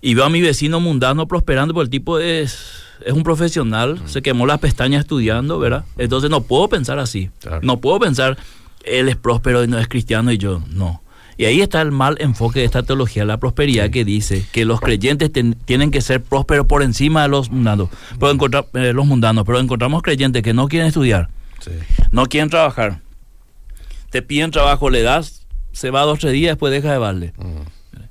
Y 0.00 0.14
veo 0.14 0.24
a 0.24 0.30
mi 0.30 0.40
vecino 0.40 0.78
mundano 0.80 1.26
prosperando, 1.26 1.74
porque 1.74 1.84
el 1.86 1.90
tipo 1.90 2.18
es, 2.20 2.84
es 3.04 3.12
un 3.12 3.22
profesional, 3.22 4.00
se 4.06 4.22
quemó 4.22 4.46
las 4.46 4.58
pestañas 4.58 5.00
estudiando, 5.00 5.58
¿verdad? 5.58 5.84
Entonces 5.98 6.30
no 6.30 6.42
puedo 6.42 6.68
pensar 6.68 6.98
así. 6.98 7.30
Claro. 7.40 7.60
No 7.62 7.80
puedo 7.80 7.98
pensar, 8.00 8.36
él 8.84 9.08
es 9.08 9.16
próspero 9.16 9.62
y 9.64 9.68
no 9.68 9.78
es 9.78 9.88
cristiano 9.88 10.30
y 10.32 10.38
yo 10.38 10.62
no. 10.70 11.02
Y 11.36 11.46
ahí 11.46 11.62
está 11.62 11.80
el 11.80 11.90
mal 11.90 12.16
enfoque 12.20 12.58
de 12.60 12.66
esta 12.66 12.82
teología, 12.82 13.24
la 13.24 13.38
prosperidad 13.38 13.88
que 13.90 14.04
dice 14.04 14.44
que 14.52 14.66
los 14.66 14.78
creyentes 14.80 15.32
ten- 15.32 15.54
tienen 15.64 15.90
que 15.90 16.02
ser 16.02 16.22
prósperos 16.22 16.66
por 16.66 16.82
encima 16.82 17.22
de 17.22 17.28
los 17.28 17.50
mundanos, 17.50 17.88
pero 18.18 18.30
encontrar, 18.30 18.66
eh, 18.74 18.92
los 18.92 19.06
mundanos, 19.06 19.44
pero 19.46 19.58
encontramos 19.58 20.02
creyentes 20.02 20.42
que 20.42 20.52
no 20.52 20.68
quieren 20.68 20.88
estudiar, 20.88 21.30
Sí. 21.60 21.70
no 22.10 22.26
quieren 22.26 22.50
trabajar, 22.50 23.00
te 24.10 24.20
piden 24.22 24.50
trabajo, 24.50 24.90
le 24.90 25.02
das, 25.02 25.46
se 25.72 25.90
va 25.90 26.02
dos 26.02 26.16
o 26.18 26.20
tres 26.20 26.32
días, 26.34 26.52
después 26.52 26.72
deja 26.72 26.92
de 26.92 26.98
darle. 26.98 27.32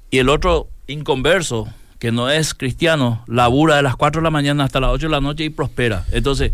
Y 0.10 0.18
el 0.18 0.30
otro 0.30 0.70
inconverso, 0.88 1.68
que 2.00 2.12
no 2.12 2.30
es 2.30 2.54
cristiano, 2.54 3.24
labura 3.28 3.76
de 3.76 3.84
las 3.84 3.96
4 3.96 4.22
de 4.22 4.24
la 4.24 4.32
mañana 4.32 4.64
hasta 4.64 4.80
las 4.80 4.92
8 4.92 5.08
de 5.08 5.12
la 5.12 5.22
noche 5.22 5.44
y 5.44 5.50
prospera. 5.50 6.06
Entonces, 6.12 6.52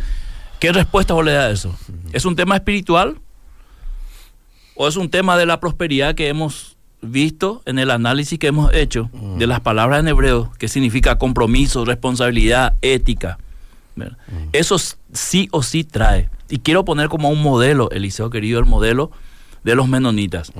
¿Qué 0.59 0.71
respuesta 0.71 1.13
vos 1.13 1.25
le 1.25 1.33
das 1.33 1.45
a 1.45 1.51
eso? 1.51 1.75
¿Es 2.13 2.25
un 2.25 2.35
tema 2.35 2.55
espiritual? 2.55 3.17
¿O 4.75 4.87
es 4.87 4.95
un 4.95 5.09
tema 5.09 5.37
de 5.37 5.45
la 5.45 5.59
prosperidad 5.59 6.15
que 6.15 6.27
hemos 6.27 6.77
visto 7.01 7.61
en 7.65 7.77
el 7.77 7.91
análisis 7.91 8.39
que 8.39 8.47
hemos 8.47 8.73
hecho 8.73 9.09
de 9.37 9.47
las 9.47 9.59
palabras 9.59 9.99
en 9.99 10.07
hebreo, 10.07 10.51
que 10.57 10.67
significa 10.67 11.17
compromiso, 11.17 11.85
responsabilidad, 11.85 12.75
ética? 12.81 13.37
Eso 14.53 14.77
sí 15.13 15.47
o 15.51 15.63
sí 15.63 15.83
trae. 15.83 16.29
Y 16.49 16.59
quiero 16.59 16.83
poner 16.83 17.09
como 17.09 17.29
un 17.29 17.41
modelo, 17.41 17.89
Eliseo 17.91 18.29
querido, 18.29 18.59
el 18.59 18.65
modelo 18.65 19.11
de 19.63 19.75
los 19.75 19.87
menonitas. 19.87 20.51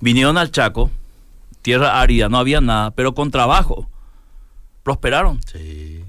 Vinieron 0.00 0.38
al 0.38 0.50
Chaco, 0.50 0.90
tierra 1.62 2.00
árida, 2.00 2.28
no 2.28 2.38
había 2.38 2.60
nada, 2.60 2.90
pero 2.90 3.14
con 3.14 3.30
trabajo 3.30 3.88
prosperaron. 4.82 5.40
Sí. 5.50 6.00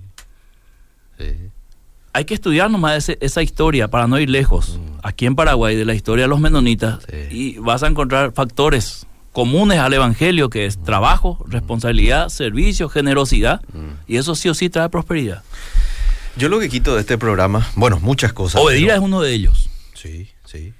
Hay 2.15 2.25
que 2.25 2.33
estudiar 2.35 2.69
nomás 2.69 3.09
esa 3.09 3.41
historia 3.41 3.87
para 3.87 4.07
no 4.07 4.19
ir 4.19 4.29
lejos. 4.29 4.77
Mm. 4.77 4.99
Aquí 5.03 5.25
en 5.25 5.35
Paraguay, 5.35 5.75
de 5.75 5.85
la 5.85 5.93
historia 5.95 6.25
de 6.25 6.27
los 6.29 6.39
menonitas, 6.39 6.99
y 7.31 7.57
vas 7.57 7.81
a 7.81 7.87
encontrar 7.87 8.33
factores 8.33 9.07
comunes 9.31 9.79
al 9.79 9.93
Evangelio, 9.93 10.49
que 10.49 10.67
es 10.67 10.77
trabajo, 10.83 11.43
responsabilidad, 11.47 12.29
servicio, 12.29 12.87
generosidad, 12.89 13.61
Mm. 13.73 13.93
y 14.07 14.17
eso 14.17 14.35
sí 14.35 14.47
o 14.49 14.53
sí 14.53 14.69
trae 14.69 14.89
prosperidad. 14.89 15.41
Yo 16.35 16.49
lo 16.49 16.59
que 16.59 16.69
quito 16.69 16.93
de 16.93 17.01
este 17.01 17.17
programa, 17.17 17.67
bueno, 17.75 17.99
muchas 17.99 18.31
cosas. 18.33 18.61
Obedir 18.61 18.87
pero- 18.87 18.97
es 18.99 19.03
uno 19.03 19.21
de 19.21 19.33
ellos. 19.33 19.69
Sí, 19.95 20.27
sí. 20.45 20.73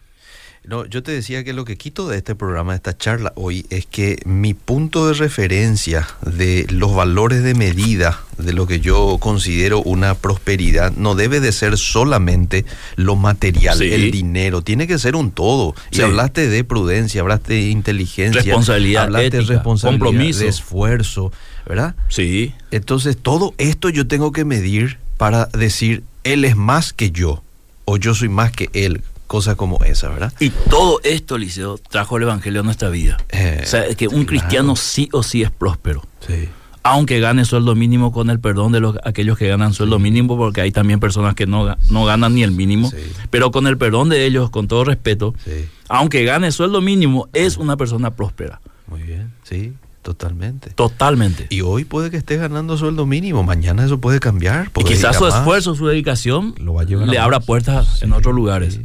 No, 0.65 0.85
yo 0.85 1.03
te 1.03 1.11
decía 1.11 1.43
que 1.43 1.51
lo 1.51 1.65
que 1.65 1.75
quito 1.75 2.07
de 2.07 2.15
este 2.17 2.35
programa, 2.35 2.71
de 2.71 2.77
esta 2.77 2.97
charla 2.97 3.33
hoy, 3.35 3.65
es 3.69 3.85
que 3.85 4.17
mi 4.23 4.53
punto 4.53 5.07
de 5.07 5.13
referencia 5.13 6.07
de 6.25 6.65
los 6.69 6.95
valores 6.95 7.43
de 7.43 7.53
medida 7.53 8.21
de 8.37 8.53
lo 8.53 8.65
que 8.65 8.79
yo 8.79 9.17
considero 9.19 9.81
una 9.81 10.15
prosperidad 10.15 10.93
no 10.95 11.15
debe 11.15 11.41
de 11.41 11.51
ser 11.51 11.77
solamente 11.77 12.63
lo 12.95 13.17
material, 13.17 13.77
Sí. 13.77 13.91
el 13.91 14.09
dinero, 14.09 14.61
tiene 14.61 14.87
que 14.87 14.97
ser 14.99 15.17
un 15.17 15.31
todo. 15.31 15.75
Y 15.91 15.97
Sí. 15.97 16.01
hablaste 16.01 16.47
de 16.47 16.63
prudencia, 16.63 17.19
hablaste 17.19 17.55
de 17.55 17.69
inteligencia, 17.69 18.41
Responsabilidad, 18.41 19.03
hablaste 19.03 19.29
de 19.31 19.41
responsabilidad, 19.41 20.05
compromiso. 20.05 20.39
de 20.39 20.47
esfuerzo, 20.47 21.33
¿verdad? 21.67 21.93
Sí. 22.07 22.53
Entonces, 22.71 23.17
todo 23.17 23.53
esto 23.57 23.89
yo 23.89 24.07
tengo 24.07 24.31
que 24.31 24.45
medir 24.45 24.97
para 25.17 25.47
decir, 25.47 26.03
él 26.23 26.45
es 26.45 26.55
más 26.55 26.93
que 26.93 27.11
yo, 27.11 27.43
o 27.83 27.97
yo 27.97 28.15
soy 28.15 28.29
más 28.29 28.53
que 28.53 28.69
él, 28.71 29.01
cosas 29.27 29.55
como 29.55 29.83
esa, 29.83 30.09
¿verdad? 30.09 30.33
Y 30.39 30.49
todo 30.49 30.99
esto, 31.03 31.37
Liceo, 31.37 31.77
trajo 31.77 32.17
el 32.17 32.23
Evangelio 32.23 32.61
a 32.61 32.63
nuestra 32.63 32.89
vida. 32.89 33.17
Eh, 33.29 33.61
o 33.63 33.65
sea, 33.65 33.93
que 33.95 34.07
un 34.07 34.13
claro. 34.25 34.27
cristiano 34.27 34.75
sí 34.75 35.09
o 35.11 35.23
sí 35.23 35.41
es 35.43 35.51
próspero. 35.51 36.03
Sí. 36.27 36.49
aunque 36.85 37.19
gane 37.21 37.45
sueldo 37.45 37.75
mínimo 37.75 38.11
con 38.11 38.29
el 38.29 38.39
perdón 38.41 38.73
de 38.73 38.81
los, 38.81 38.97
aquellos 39.05 39.37
que 39.37 39.47
ganan 39.47 39.73
sueldo 39.73 39.99
mínimo, 39.99 40.35
porque 40.37 40.59
hay 40.59 40.71
también 40.73 40.99
personas 40.99 41.33
que 41.33 41.45
no, 41.47 41.77
no 41.89 42.03
ganan 42.05 42.35
ni 42.35 42.43
el 42.43 42.51
mínimo, 42.51 42.89
Sí. 42.89 42.97
pero 43.29 43.51
con 43.51 43.67
el 43.67 43.77
perdón 43.77 44.09
de 44.09 44.25
ellos, 44.25 44.49
con 44.49 44.67
todo 44.67 44.83
respeto, 44.83 45.33
Sí, 45.45 45.69
aunque 45.87 46.25
gane 46.25 46.51
sueldo 46.51 46.81
mínimo, 46.81 47.29
es 47.31 47.55
una 47.55 47.77
persona 47.77 48.11
próspera, 48.11 48.59
muy 48.87 49.01
bien, 49.01 49.31
sí, 49.43 49.71
totalmente. 50.01 50.71
totalmente. 50.71 51.47
Y 51.49 51.61
hoy 51.61 51.85
puede 51.85 52.11
que 52.11 52.17
esté 52.17 52.35
ganando 52.35 52.77
sueldo 52.77 53.05
mínimo, 53.05 53.43
mañana 53.43 53.85
eso 53.85 53.99
puede 53.99 54.19
cambiar. 54.19 54.69
Y 54.77 54.83
quizás 54.83 55.15
a 55.15 55.19
su 55.19 55.27
esfuerzo, 55.27 55.75
su 55.75 55.87
dedicación, 55.87 56.53
Lo 56.59 56.73
va 56.73 56.81
a 56.81 56.85
llevar 56.85 57.07
a 57.07 57.11
le 57.11 57.17
más. 57.17 57.23
abra 57.25 57.39
puertas 57.39 58.01
en 58.03 58.11
otros 58.11 58.35
lugares. 58.35 58.73
sí. 58.73 58.81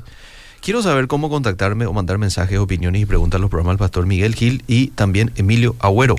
Quiero 0.68 0.82
saber 0.82 1.06
cómo 1.06 1.30
contactarme 1.30 1.86
o 1.86 1.94
mandar 1.94 2.18
mensajes, 2.18 2.58
opiniones 2.58 3.00
y 3.00 3.06
preguntas 3.06 3.38
a 3.38 3.40
los 3.40 3.48
programas 3.48 3.72
del 3.72 3.78
pastor 3.78 4.04
Miguel 4.04 4.34
Gil 4.34 4.62
y 4.66 4.88
también 4.88 5.32
Emilio 5.36 5.74
Agüero. 5.78 6.14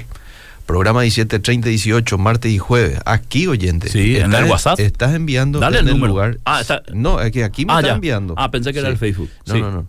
Programa 0.66 1.04
17, 1.04 1.38
30, 1.38 1.70
18, 1.70 2.18
martes 2.18 2.52
y 2.52 2.58
jueves. 2.58 3.00
Aquí, 3.06 3.46
oyente. 3.46 3.90
Sí, 3.90 4.18
en 4.18 4.34
el 4.34 4.46
WhatsApp. 4.46 4.80
Estás 4.80 5.14
enviando 5.14 5.60
Dale 5.60 5.78
en 5.78 5.86
el 5.90 5.94
número. 5.94 6.14
lugar. 6.14 6.40
Ah, 6.46 6.62
está- 6.62 6.82
No, 6.92 7.22
es 7.22 7.32
que 7.32 7.44
aquí 7.44 7.68
me 7.68 7.74
Ah, 7.74 7.82
está 7.82 7.94
enviando. 7.94 8.34
Ah, 8.38 8.50
pensé 8.50 8.74
que 8.74 8.80
era 8.80 8.90
el 8.90 8.98
Facebook. 8.98 9.30
No, 9.46 9.54
Sí. 9.54 9.62
no, 9.62 9.70
no. 9.70 9.88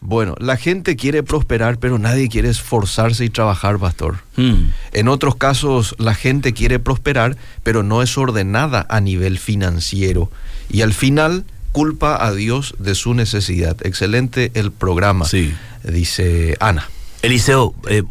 Bueno, 0.00 0.36
la 0.38 0.56
gente 0.56 0.94
quiere 0.94 1.24
prosperar, 1.24 1.78
pero 1.78 1.98
nadie 1.98 2.28
quiere 2.28 2.50
esforzarse 2.50 3.24
y 3.24 3.30
trabajar, 3.30 3.80
pastor. 3.80 4.18
Hmm. 4.36 4.66
En 4.92 5.08
otros 5.08 5.34
casos, 5.34 5.96
la 5.98 6.14
gente 6.14 6.52
quiere 6.52 6.78
prosperar, 6.78 7.36
pero 7.64 7.82
no 7.82 8.00
es 8.00 8.16
ordenada 8.16 8.86
a 8.88 9.00
nivel 9.00 9.40
financiero. 9.40 10.30
Y 10.70 10.82
al 10.82 10.94
final, 10.94 11.44
culpa 11.72 12.24
a 12.24 12.32
Dios 12.32 12.74
de 12.78 12.94
su 12.94 13.14
necesidad. 13.14 13.76
Excelente 13.84 14.50
el 14.54 14.70
programa, 14.72 15.24
Sí. 15.24 15.52
dice 15.82 16.56
Ana. 16.60 16.88
Eliseo, 17.22 17.74
eh, 17.88 18.02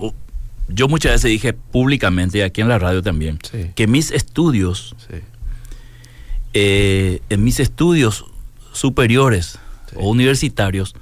yo 0.68 0.88
muchas 0.88 1.12
veces 1.14 1.30
dije 1.32 1.53
públicamente, 1.53 2.39
y 2.39 2.41
aquí 2.41 2.62
en 2.62 2.68
la 2.70 2.80
radio 2.80 3.01
también, 3.03 3.39
Sí. 3.49 3.72
que 3.76 3.88
mis 3.88 4.12
estudios 4.12 4.95
Sí. 5.09 5.18
eh, 6.53 7.22
en 7.30 7.43
mis 7.43 7.59
estudios 7.59 8.26
superiores 8.74 9.59
o 9.95 10.09
universitarios 10.09 10.95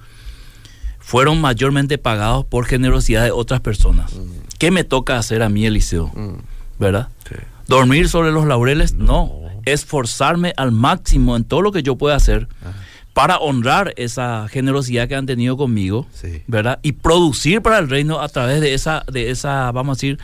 fueron 1.00 1.42
mayormente 1.42 1.98
pagados 1.98 2.46
por 2.46 2.66
generosidad 2.66 3.24
de 3.24 3.32
otras 3.32 3.62
personas. 3.62 4.12
¿Qué 4.60 4.70
me 4.72 4.84
toca 4.84 5.18
hacer 5.18 5.42
a 5.42 5.50
mí, 5.50 5.66
Eliseo? 5.66 6.08
Mm, 6.16 6.36
¿Verdad? 6.80 7.10
sí. 7.28 7.36
¿Dormir 7.68 8.10
sobre 8.10 8.32
los 8.32 8.48
laureles? 8.48 8.94
No. 8.94 9.32
Esforzarme 9.74 10.54
al 10.58 10.72
máximo 10.72 11.36
en 11.36 11.44
todo 11.44 11.62
lo 11.62 11.72
que 11.72 11.84
yo 11.84 11.96
pueda 11.98 12.16
hacer 12.16 12.48
Ajá. 12.62 12.74
para 13.14 13.38
honrar 13.38 13.94
esa 13.98 14.48
generosidad 14.50 15.08
que 15.08 15.16
han 15.16 15.26
tenido 15.26 15.58
conmigo, 15.58 16.08
Sí. 16.14 16.44
¿verdad? 16.48 16.80
Y 16.84 16.94
producir 16.94 17.62
para 17.62 17.80
el 17.80 17.90
reino 17.90 18.20
a 18.22 18.30
través 18.30 18.62
de 18.62 18.74
esa, 18.74 19.04
de 19.12 19.30
esa, 19.32 19.72
vamos 19.72 19.94
a 19.94 19.98
decir, 19.98 20.20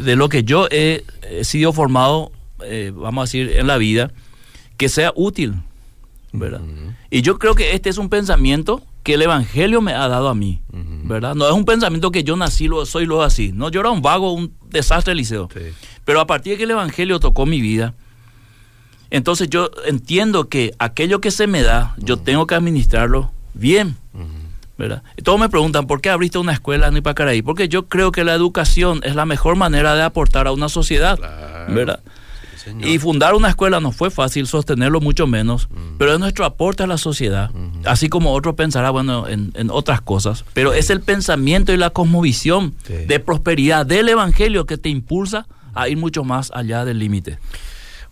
de 0.00 0.16
lo 0.16 0.28
que 0.28 0.42
yo 0.44 0.66
he, 0.70 1.04
he 1.30 1.44
sido 1.44 1.72
formado, 1.72 2.32
eh, 2.64 2.92
vamos 2.94 3.22
a 3.22 3.24
decir, 3.26 3.52
en 3.56 3.66
la 3.66 3.76
vida, 3.76 4.10
que 4.76 4.88
sea 4.88 5.12
útil, 5.14 5.54
¿verdad? 6.32 6.62
Y 7.10 7.22
yo 7.22 7.38
creo 7.38 7.54
que 7.54 7.74
este 7.74 7.90
es 7.90 7.98
un 7.98 8.08
pensamiento 8.08 8.82
que 9.04 9.14
el 9.14 9.22
Evangelio 9.22 9.80
me 9.82 9.92
ha 9.92 10.08
dado 10.08 10.28
a 10.28 10.34
mí. 10.34 10.60
¿verdad? 11.06 11.34
No 11.34 11.46
es 11.46 11.52
un 11.52 11.66
pensamiento 11.66 12.10
que 12.10 12.24
yo 12.24 12.34
nací, 12.34 12.66
lo 12.66 12.86
soy 12.86 13.04
lo 13.04 13.22
así. 13.22 13.52
No, 13.52 13.68
yo 13.68 13.80
era 13.80 13.90
un 13.90 14.00
vago, 14.00 14.32
un 14.32 14.54
desastre, 14.70 15.14
Liceo. 15.14 15.48
Sí. 15.52 15.60
Pero 16.06 16.18
a 16.20 16.26
partir 16.26 16.52
de 16.54 16.56
que 16.56 16.64
el 16.64 16.70
Evangelio 16.70 17.20
tocó 17.20 17.44
mi 17.44 17.60
vida, 17.60 17.92
entonces 19.16 19.48
yo 19.48 19.70
entiendo 19.86 20.48
que 20.48 20.74
aquello 20.78 21.20
que 21.20 21.30
se 21.30 21.46
me 21.46 21.62
da, 21.62 21.94
yo 21.98 22.16
tengo 22.18 22.46
que 22.46 22.54
administrarlo 22.54 23.30
bien. 23.54 23.96
¿verdad? 24.76 25.04
Y 25.16 25.22
todos 25.22 25.38
me 25.38 25.48
preguntan, 25.48 25.86
¿por 25.86 26.00
qué 26.00 26.10
abriste 26.10 26.36
una 26.38 26.52
escuela 26.52 26.88
en 26.88 26.96
Ipacaraí? 26.96 27.42
Porque 27.42 27.68
yo 27.68 27.86
creo 27.86 28.10
que 28.10 28.24
la 28.24 28.34
educación 28.34 29.00
es 29.04 29.14
la 29.14 29.24
mejor 29.24 29.54
manera 29.54 29.94
de 29.94 30.02
aportar 30.02 30.48
a 30.48 30.52
una 30.52 30.68
sociedad, 30.68 31.16
Claro. 31.16 31.72
¿verdad? 31.74 32.00
Sí. 32.56 32.70
Y 32.82 32.98
fundar 32.98 33.34
una 33.34 33.50
escuela 33.50 33.78
no 33.78 33.92
fue 33.92 34.10
fácil, 34.10 34.48
sostenerlo 34.48 35.00
mucho 35.00 35.28
menos, 35.28 35.68
pero 35.96 36.12
es 36.14 36.18
nuestro 36.18 36.44
aporte 36.44 36.82
a 36.82 36.86
la 36.88 36.98
sociedad, 36.98 37.50
así 37.84 38.08
como 38.08 38.32
otro 38.32 38.56
pensará, 38.56 38.90
bueno, 38.90 39.28
en, 39.28 39.52
en 39.54 39.70
otras 39.70 40.00
cosas, 40.00 40.44
pero 40.54 40.72
es 40.72 40.90
el 40.90 41.00
pensamiento 41.00 41.72
y 41.72 41.76
la 41.76 41.90
cosmovisión 41.90 42.74
Sí. 42.84 42.94
de 43.06 43.20
prosperidad 43.20 43.86
del 43.86 44.08
Evangelio 44.08 44.64
que 44.66 44.76
te 44.76 44.88
impulsa 44.88 45.46
a 45.74 45.88
ir 45.88 45.98
mucho 45.98 46.24
más 46.24 46.50
allá 46.52 46.84
del 46.84 46.98
límite. 46.98 47.38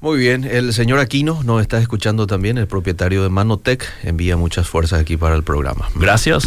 Muy 0.02 0.18
bien, 0.18 0.42
el 0.42 0.74
señor 0.74 0.98
Aquino 0.98 1.44
nos 1.44 1.62
está 1.62 1.78
escuchando 1.78 2.26
también, 2.26 2.58
el 2.58 2.66
propietario 2.66 3.22
de 3.22 3.28
Manotec, 3.28 3.88
envía 4.02 4.36
muchas 4.36 4.68
fuerzas 4.68 5.00
aquí 5.00 5.16
para 5.16 5.36
el 5.36 5.44
programa. 5.44 5.88
Gracias. 5.94 6.42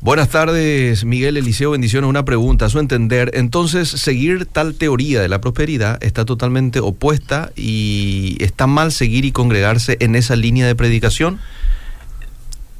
Buenas 0.00 0.30
tardes, 0.30 1.04
Miguel 1.04 1.36
Eliseo. 1.36 1.72
Bendiciones. 1.72 2.08
Una 2.08 2.24
pregunta. 2.24 2.64
A 2.64 2.70
su 2.70 2.78
entender, 2.78 3.30
entonces, 3.34 3.90
seguir 3.90 4.46
tal 4.46 4.76
teoría 4.76 5.20
de 5.20 5.28
la 5.28 5.42
prosperidad 5.42 6.02
está 6.02 6.24
totalmente 6.24 6.80
opuesta 6.80 7.52
y 7.56 8.38
está 8.40 8.66
mal 8.66 8.90
seguir 8.90 9.26
y 9.26 9.32
congregarse 9.32 9.98
en 10.00 10.14
esa 10.14 10.34
línea 10.34 10.66
de 10.66 10.74
predicación. 10.74 11.40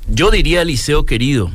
Yo 0.08 0.30
diría, 0.30 0.62
Eliseo 0.62 1.04
querido, 1.04 1.50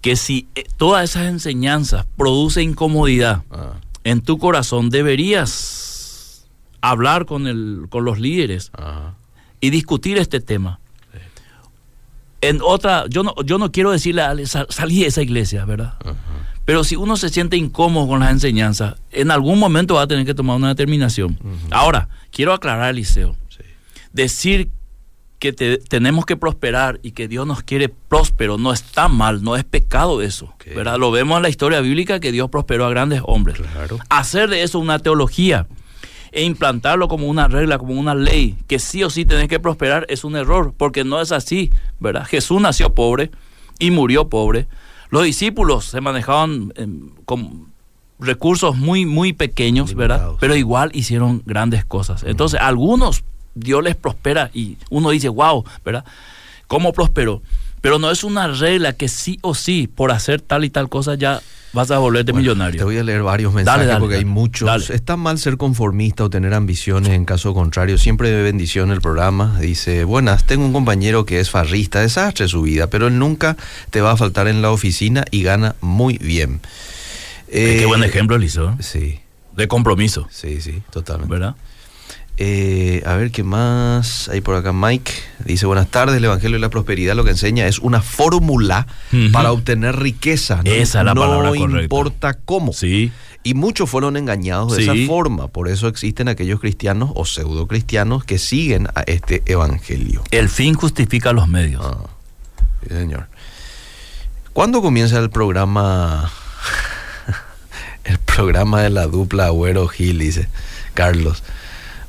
que 0.00 0.14
si 0.14 0.46
eh, 0.54 0.64
todas 0.76 1.10
esas 1.10 1.26
enseñanzas 1.26 2.06
producen 2.16 2.70
incomodidad 2.70 3.42
Ah, 3.50 3.72
en 4.04 4.20
tu 4.20 4.38
corazón, 4.38 4.90
deberías 4.90 5.95
hablar 6.90 7.26
con, 7.26 7.46
el, 7.46 7.86
con 7.88 8.04
los 8.04 8.18
líderes 8.18 8.70
ajá, 8.74 9.14
y 9.60 9.70
discutir 9.70 10.18
este 10.18 10.40
tema. 10.40 10.80
En 12.42 12.60
otra, 12.62 13.06
yo 13.08 13.22
no, 13.22 13.34
yo 13.44 13.58
no 13.58 13.72
quiero 13.72 13.90
decirle, 13.90 14.22
a 14.22 14.30
Ale, 14.30 14.46
sal- 14.46 14.66
salí 14.70 15.00
de 15.00 15.06
esa 15.06 15.22
iglesia, 15.22 15.64
¿verdad? 15.64 15.94
ajá. 16.00 16.14
Pero 16.64 16.82
si 16.84 16.96
uno 16.96 17.16
se 17.16 17.28
siente 17.28 17.56
incómodo 17.56 18.08
con 18.08 18.20
las 18.20 18.30
enseñanzas, 18.32 18.96
en 19.12 19.30
algún 19.30 19.58
momento 19.58 19.94
va 19.94 20.02
a 20.02 20.06
tener 20.08 20.26
que 20.26 20.34
tomar 20.34 20.56
una 20.56 20.68
determinación. 20.68 21.38
Ahora, 21.70 22.08
quiero 22.32 22.52
aclarar, 22.52 22.90
Eliseo, 22.90 23.36
Sí. 23.48 23.62
decir 24.12 24.68
que 25.38 25.52
te- 25.52 25.78
tenemos 25.78 26.26
que 26.26 26.36
prosperar 26.36 26.98
y 27.02 27.12
que 27.12 27.28
Dios 27.28 27.46
nos 27.46 27.62
quiere 27.62 27.88
próspero 27.88 28.58
no 28.58 28.72
está 28.72 29.06
mal, 29.08 29.42
no 29.44 29.54
es 29.56 29.62
pecado 29.64 30.22
eso. 30.22 30.52
¿verdad? 30.74 30.98
Lo 30.98 31.10
vemos 31.12 31.36
en 31.36 31.42
la 31.44 31.48
historia 31.48 31.80
bíblica 31.80 32.18
que 32.18 32.32
Dios 32.32 32.50
prosperó 32.50 32.84
a 32.86 32.90
grandes 32.90 33.22
hombres. 33.24 33.58
Claro. 33.58 33.98
Hacer 34.08 34.50
de 34.50 34.62
eso 34.64 34.78
una 34.80 34.98
teología 34.98 35.68
e 36.36 36.42
implantarlo 36.42 37.08
como 37.08 37.28
una 37.28 37.48
regla, 37.48 37.78
como 37.78 37.94
una 37.94 38.14
ley, 38.14 38.58
que 38.66 38.78
sí 38.78 39.02
o 39.02 39.08
sí 39.08 39.24
tenés 39.24 39.48
que 39.48 39.58
prosperar, 39.58 40.04
es 40.10 40.22
un 40.22 40.36
error, 40.36 40.74
porque 40.76 41.02
no 41.02 41.18
es 41.22 41.32
así, 41.32 41.70
¿verdad? 41.98 42.26
Jesús 42.26 42.60
nació 42.60 42.94
pobre 42.94 43.30
y 43.78 43.90
murió 43.90 44.28
pobre. 44.28 44.66
Los 45.08 45.24
discípulos 45.24 45.86
se 45.86 46.02
manejaban 46.02 46.74
em, 46.76 47.08
con 47.24 47.68
recursos 48.18 48.76
muy, 48.76 49.06
muy 49.06 49.32
pequeños, 49.32 49.94
¿verdad? 49.94 50.32
Pero 50.38 50.54
igual 50.54 50.90
hicieron 50.92 51.42
grandes 51.46 51.86
cosas. 51.86 52.22
Entonces, 52.22 52.60
algunos 52.60 53.24
Dios 53.54 53.82
les 53.82 53.96
prospera 53.96 54.50
y 54.52 54.76
uno 54.90 55.10
dice, 55.10 55.30
wow, 55.30 55.64
¿verdad? 55.86 56.04
¿Cómo 56.66 56.92
prosperó? 56.92 57.40
Pero 57.80 57.98
no 57.98 58.10
es 58.10 58.24
una 58.24 58.48
regla 58.48 58.92
que 58.92 59.08
sí 59.08 59.38
o 59.40 59.54
sí, 59.54 59.88
por 59.88 60.12
hacer 60.12 60.42
tal 60.42 60.66
y 60.66 60.70
tal 60.70 60.90
cosa, 60.90 61.14
ya 61.14 61.40
vas 61.76 61.90
a 61.92 61.98
volverte 61.98 62.32
Bueno, 62.32 62.42
millonario. 62.42 62.78
Te 62.78 62.84
voy 62.84 62.98
a 62.98 63.04
leer 63.04 63.22
varios 63.22 63.52
mensajes 63.54 63.80
Dale, 63.80 63.86
dale, 63.86 64.00
porque 64.00 64.14
hay 64.16 64.22
dale. 64.24 64.32
muchos. 64.34 64.66
Dale. 64.66 64.84
Está 64.92 65.16
mal 65.16 65.38
ser 65.38 65.56
conformista 65.56 66.24
o 66.24 66.30
tener 66.30 66.54
ambiciones 66.54 67.10
en 67.10 67.24
caso 67.24 67.54
contrario. 67.54 67.98
Siempre 67.98 68.30
de 68.30 68.42
bendición 68.42 68.90
el 68.90 69.00
programa. 69.00 69.58
Dice, 69.60 70.02
buenas, 70.04 70.44
tengo 70.44 70.64
un 70.64 70.72
compañero 70.72 71.24
que 71.24 71.38
es 71.38 71.50
farrista, 71.50 72.00
desastre 72.00 72.48
su 72.48 72.62
vida, 72.62 72.88
pero 72.88 73.06
él 73.06 73.18
nunca 73.18 73.56
te 73.90 74.00
va 74.00 74.12
a 74.12 74.16
faltar 74.16 74.48
en 74.48 74.62
la 74.62 74.70
oficina 74.72 75.24
y 75.30 75.42
gana 75.44 75.76
muy 75.80 76.18
bien. 76.18 76.60
Eh, 77.48 77.76
Qué 77.78 77.86
buen 77.86 78.02
ejemplo, 78.02 78.34
Eliseo. 78.36 78.76
Sí, 78.80 79.20
De 79.56 79.68
compromiso, 79.68 80.26
sí, 80.30 80.60
sí, 80.60 80.82
totalmente. 80.90 81.32
¿verdad? 81.32 81.54
Eh, 82.38 83.02
a 83.06 83.14
ver 83.14 83.30
qué 83.30 83.42
más 83.42 84.28
hay 84.28 84.40
por 84.42 84.56
acá. 84.56 84.72
Mike 84.72 85.10
dice: 85.44 85.64
Buenas 85.66 85.88
tardes. 85.88 86.16
El 86.18 86.24
Evangelio 86.26 86.56
de 86.56 86.60
la 86.60 86.68
Prosperidad 86.68 87.14
lo 87.16 87.24
que 87.24 87.30
enseña 87.30 87.66
es 87.66 87.78
una 87.78 88.02
fórmula 88.02 88.86
para 89.32 89.52
obtener 89.52 89.96
riqueza. 89.96 90.56
No, 90.62 90.70
Esa 90.70 90.98
es 91.00 91.04
la 91.06 91.14
no 91.14 91.22
palabra 91.22 91.48
correcta. 91.50 91.82
importa 91.82 92.34
cómo. 92.34 92.72
Sí. 92.74 93.10
Y 93.42 93.54
muchos 93.54 93.88
fueron 93.88 94.16
engañados 94.16 94.76
de 94.76 94.84
Sí. 94.84 94.90
esa 94.90 95.06
forma. 95.06 95.48
Por 95.48 95.68
eso 95.68 95.88
existen 95.88 96.28
aquellos 96.28 96.60
cristianos 96.60 97.10
o 97.14 97.24
pseudo 97.24 97.66
cristianos 97.66 98.24
que 98.24 98.38
siguen 98.38 98.88
a 98.94 99.02
este 99.06 99.42
Evangelio. 99.46 100.22
El 100.30 100.48
fin 100.48 100.74
justifica 100.74 101.32
los 101.32 101.48
medios. 101.48 101.82
Ah, 101.86 102.10
sí, 102.82 102.88
señor. 102.94 103.28
¿Cuándo 104.52 104.82
comienza 104.82 105.18
el 105.20 105.30
programa? 105.30 106.30
el 108.04 108.18
programa 108.18 108.82
de 108.82 108.90
la 108.90 109.06
dupla 109.06 109.46
Agüero 109.46 109.86
Gil, 109.88 110.18
dice 110.18 110.48
Carlos. 110.94 111.42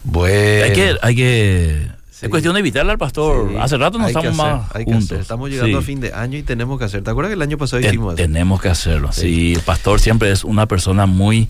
Bueno. 0.07 0.63
Hay 0.65 0.73
que, 0.73 0.95
hay 1.01 1.15
que. 1.15 1.87
Sí. 2.09 2.25
Es 2.25 2.29
cuestión 2.31 2.53
de 2.55 2.61
evitarle 2.61 2.91
al 2.91 2.97
pastor. 2.97 3.49
Sí, 3.51 3.55
Hace 3.59 3.77
rato 3.77 3.99
no 3.99 4.05
hay 4.05 4.09
estamos 4.09 4.39
hacer, 4.39 4.53
más 4.55 4.75
hay 4.75 4.85
que 4.85 4.93
hacer. 4.93 5.19
Estamos 5.19 5.49
llegando 5.51 5.77
Sí. 5.77 5.83
a 5.83 5.85
fin 5.85 5.99
de 5.99 6.13
año 6.13 6.37
y 6.39 6.43
tenemos 6.43 6.79
que 6.79 6.85
hacer. 6.85 7.03
¿Te 7.03 7.11
acuerdas 7.11 7.29
que 7.29 7.35
el 7.35 7.41
año 7.43 7.57
pasado 7.59 7.79
Ten- 7.81 7.91
hicimos 7.91 8.13
eso? 8.15 8.23
tenemos 8.23 8.59
que 8.61 8.69
hacerlo. 8.69 9.11
Sí. 9.11 9.21
Sí. 9.21 9.53
el 9.53 9.61
pastor 9.61 9.99
siempre 9.99 10.31
es 10.31 10.43
una 10.43 10.65
persona 10.65 11.05
muy, 11.05 11.49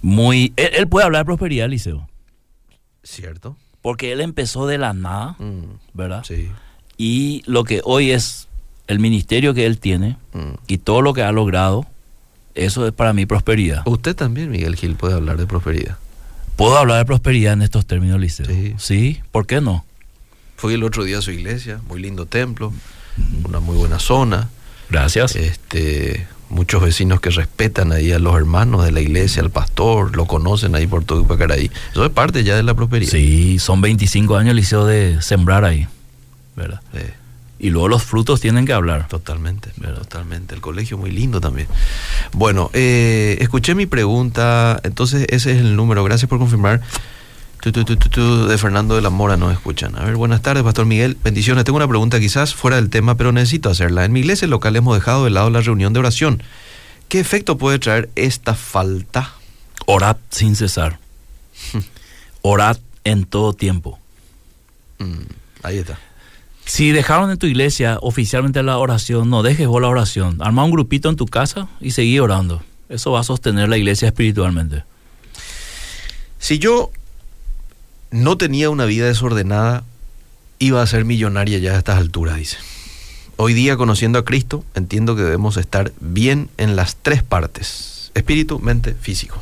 muy. 0.00 0.52
Él, 0.56 0.70
él 0.78 0.88
puede 0.88 1.04
hablar 1.04 1.22
de 1.22 1.26
prosperidad, 1.26 1.68
Liceo, 1.68 2.08
¿Cierto? 3.02 3.56
porque 3.82 4.12
él 4.12 4.20
empezó 4.20 4.66
de 4.66 4.78
la 4.78 4.92
nada, 4.94 5.36
Mm, 5.38 5.76
¿verdad? 5.94 6.24
sí. 6.24 6.50
Y 6.98 7.42
lo 7.46 7.64
que 7.64 7.82
hoy 7.84 8.12
es 8.12 8.48
el 8.86 8.98
ministerio 9.00 9.52
que 9.52 9.66
él 9.66 9.78
tiene 9.78 10.16
mm. 10.32 10.54
y 10.66 10.78
todo 10.78 11.02
lo 11.02 11.12
que 11.12 11.22
ha 11.22 11.30
logrado, 11.32 11.84
eso 12.54 12.86
es 12.86 12.92
para 12.94 13.12
mí 13.12 13.26
prosperidad. 13.26 13.82
Usted 13.86 14.16
también, 14.16 14.50
Miguel 14.50 14.74
Gil, 14.76 14.94
puede 14.94 15.12
hablar 15.14 15.36
de 15.36 15.46
prosperidad. 15.46 15.98
¿Puedo 16.56 16.78
hablar 16.78 16.98
de 16.98 17.04
prosperidad 17.04 17.52
en 17.52 17.62
estos 17.62 17.86
términos, 17.86 18.18
Liceo? 18.18 18.46
Sí. 18.46 18.74
Sí, 18.78 19.20
¿por 19.30 19.46
qué 19.46 19.60
no? 19.60 19.84
Fui 20.56 20.72
el 20.74 20.84
otro 20.84 21.04
día 21.04 21.18
a 21.18 21.22
su 21.22 21.30
iglesia, 21.30 21.80
muy 21.86 22.00
lindo 22.00 22.24
templo, 22.24 22.72
una 23.44 23.60
muy 23.60 23.76
buena 23.76 23.98
zona. 23.98 24.48
Gracias. 24.88 25.36
Este, 25.36 26.26
muchos 26.48 26.82
vecinos 26.82 27.20
que 27.20 27.30
respetan 27.30 27.92
ahí 27.92 28.12
a 28.12 28.18
los 28.18 28.34
hermanos 28.36 28.84
de 28.84 28.92
la 28.92 29.00
iglesia, 29.00 29.42
al 29.42 29.50
pastor, 29.50 30.16
lo 30.16 30.26
conocen 30.26 30.74
ahí 30.74 30.86
por 30.86 31.04
todo 31.04 31.20
Ipacaraí. 31.20 31.70
Eso 31.90 32.04
es 32.04 32.10
parte 32.10 32.42
ya 32.42 32.56
de 32.56 32.62
la 32.62 32.74
prosperidad. 32.74 33.10
Sí, 33.10 33.58
son 33.58 33.82
25 33.82 34.36
años, 34.36 34.54
Liceo, 34.54 34.86
de 34.86 35.20
sembrar 35.20 35.64
ahí, 35.64 35.86
¿verdad? 36.54 36.80
Eh, 36.94 37.12
Y 37.58 37.70
luego 37.70 37.88
los 37.88 38.02
frutos 38.02 38.40
tienen 38.40 38.66
que 38.66 38.72
hablar. 38.72 39.08
totalmente, 39.08 39.70
¿Verdad? 39.76 39.98
totalmente. 40.02 40.54
El 40.54 40.60
colegio 40.60 40.98
muy 40.98 41.10
lindo 41.10 41.40
también. 41.40 41.68
Bueno, 42.32 42.70
eh, 42.74 43.38
escuché 43.40 43.74
mi 43.74 43.86
pregunta, 43.86 44.78
entonces 44.82 45.26
ese 45.30 45.52
es 45.52 45.58
el 45.58 45.74
número. 45.76 46.04
Gracias 46.04 46.28
por 46.28 46.38
confirmar. 46.38 46.82
De 47.62 48.58
Fernando 48.58 48.94
de 48.94 49.00
la 49.00 49.10
Mora 49.10 49.36
nos 49.36 49.52
escuchan. 49.52 49.96
A 49.96 50.04
ver, 50.04 50.14
buenas 50.14 50.40
tardes, 50.40 50.62
Pastor 50.62 50.86
Miguel. 50.86 51.16
Bendiciones. 51.24 51.64
Tengo 51.64 51.78
una 51.78 51.88
pregunta 51.88 52.20
quizás 52.20 52.54
fuera 52.54 52.76
del 52.76 52.90
tema, 52.90 53.16
pero 53.16 53.32
necesito 53.32 53.70
hacerla. 53.70 54.04
En 54.04 54.12
mi 54.12 54.20
iglesia 54.20 54.46
local 54.46 54.76
hemos 54.76 54.94
dejado 54.94 55.24
de 55.24 55.30
lado 55.30 55.50
la 55.50 55.60
reunión 55.62 55.92
de 55.92 55.98
oración. 55.98 56.42
¿Qué 57.08 57.18
efecto 57.18 57.58
puede 57.58 57.80
traer 57.80 58.08
esta 58.14 58.54
falta? 58.54 59.32
Orad 59.86 60.16
sin 60.30 60.54
cesar. 60.54 61.00
Orad 62.42 62.76
en 63.02 63.24
todo 63.24 63.52
tiempo. 63.52 63.98
Mm, 64.98 65.22
ahí 65.64 65.78
está. 65.78 65.98
Si 66.66 66.90
dejaron 66.90 67.30
en 67.30 67.38
tu 67.38 67.46
iglesia 67.46 67.98
oficialmente 68.02 68.62
la 68.62 68.76
oración, 68.78 69.30
no 69.30 69.42
dejes 69.44 69.68
vos 69.68 69.80
la 69.80 69.88
oración. 69.88 70.36
Arma 70.40 70.64
un 70.64 70.72
grupito 70.72 71.08
en 71.08 71.16
tu 71.16 71.26
casa 71.26 71.68
y 71.80 71.92
seguí 71.92 72.18
orando. 72.18 72.62
Eso 72.88 73.12
va 73.12 73.20
a 73.20 73.24
sostener 73.24 73.68
la 73.68 73.76
iglesia 73.78 74.08
espiritualmente. 74.08 74.82
Si 76.38 76.58
yo 76.58 76.90
no 78.10 78.36
tenía 78.36 78.68
una 78.70 78.84
vida 78.84 79.06
desordenada, 79.06 79.84
iba 80.58 80.82
a 80.82 80.86
ser 80.86 81.04
millonaria 81.04 81.58
ya 81.58 81.72
a 81.72 81.78
estas 81.78 81.98
alturas, 81.98 82.36
dice. 82.36 82.56
Hoy 83.36 83.54
día, 83.54 83.76
conociendo 83.76 84.18
a 84.18 84.24
Cristo, 84.24 84.64
entiendo 84.74 85.14
que 85.14 85.22
debemos 85.22 85.56
estar 85.58 85.92
bien 86.00 86.48
en 86.56 86.74
las 86.74 86.96
tres 86.96 87.22
partes. 87.22 88.10
Espíritu, 88.14 88.58
mente, 88.58 88.94
físico. 89.00 89.40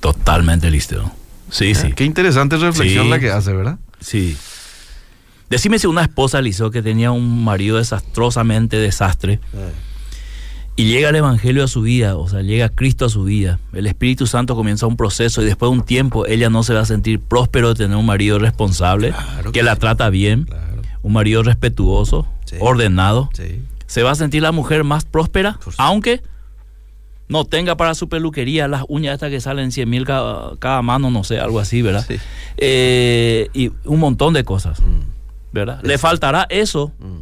Totalmente 0.00 0.70
listo. 0.70 1.12
Sí, 1.50 1.74
sí. 1.74 1.92
Qué 1.92 2.04
interesante 2.04 2.56
reflexión 2.56 3.04
Sí. 3.04 3.10
la 3.10 3.18
que 3.20 3.30
hace, 3.30 3.52
¿verdad? 3.52 3.78
Sí. 4.00 4.36
Decime 5.50 5.78
si 5.78 5.86
una 5.86 6.02
esposa, 6.02 6.38
Eliseo, 6.40 6.70
que 6.70 6.82
tenía 6.82 7.10
un 7.10 7.42
marido 7.44 7.78
desastrosamente 7.78 8.76
desastre, 8.76 9.40
y 10.76 10.84
llega 10.84 11.08
el 11.08 11.16
Evangelio 11.16 11.64
a 11.64 11.68
su 11.68 11.82
vida, 11.82 12.16
o 12.16 12.28
sea, 12.28 12.42
llega 12.42 12.68
Cristo 12.68 13.06
a 13.06 13.08
su 13.08 13.24
vida, 13.24 13.58
el 13.72 13.86
Espíritu 13.86 14.26
Santo 14.26 14.54
comienza 14.54 14.86
un 14.86 14.96
proceso 14.96 15.42
y 15.42 15.46
después 15.46 15.70
de 15.72 15.78
un 15.78 15.84
tiempo 15.84 16.26
ella 16.26 16.50
no 16.50 16.62
se 16.62 16.74
va 16.74 16.80
a 16.80 16.84
sentir 16.84 17.18
próspero 17.18 17.70
de 17.70 17.74
tener 17.74 17.96
un 17.96 18.06
marido 18.06 18.38
responsable, 18.38 19.10
Claro 19.10 19.50
que 19.52 19.58
que 19.58 19.62
la 19.64 19.74
sí. 19.74 19.80
trata 19.80 20.08
bien, 20.10 20.44
Claro. 20.44 20.82
un 21.02 21.12
marido 21.14 21.42
respetuoso, 21.42 22.26
Sí. 22.44 22.56
ordenado. 22.60 23.30
Se 23.86 24.02
va 24.02 24.10
a 24.12 24.14
sentir 24.14 24.42
la 24.42 24.52
mujer 24.52 24.84
más 24.84 25.04
próspera, 25.06 25.58
aunque 25.78 26.22
no 27.28 27.44
tenga 27.44 27.76
para 27.76 27.94
su 27.94 28.08
peluquería 28.08 28.68
las 28.68 28.84
uñas 28.88 29.14
estas 29.14 29.30
que 29.30 29.40
salen 29.40 29.72
100 29.72 29.88
mil 29.90 30.04
cada, 30.04 30.56
cada 30.58 30.80
mano, 30.82 31.10
no 31.10 31.24
sé, 31.24 31.40
algo 31.40 31.58
así, 31.58 31.82
¿verdad? 31.82 32.06
Eh, 32.58 33.48
y 33.52 33.72
un 33.84 33.98
montón 33.98 34.32
de 34.34 34.44
cosas, 34.44 34.80
Mm, 34.80 35.17
¿verdad? 35.58 35.80
Le 35.82 35.98
faltará 35.98 36.46
eso, 36.48 36.92
mm. 36.98 37.20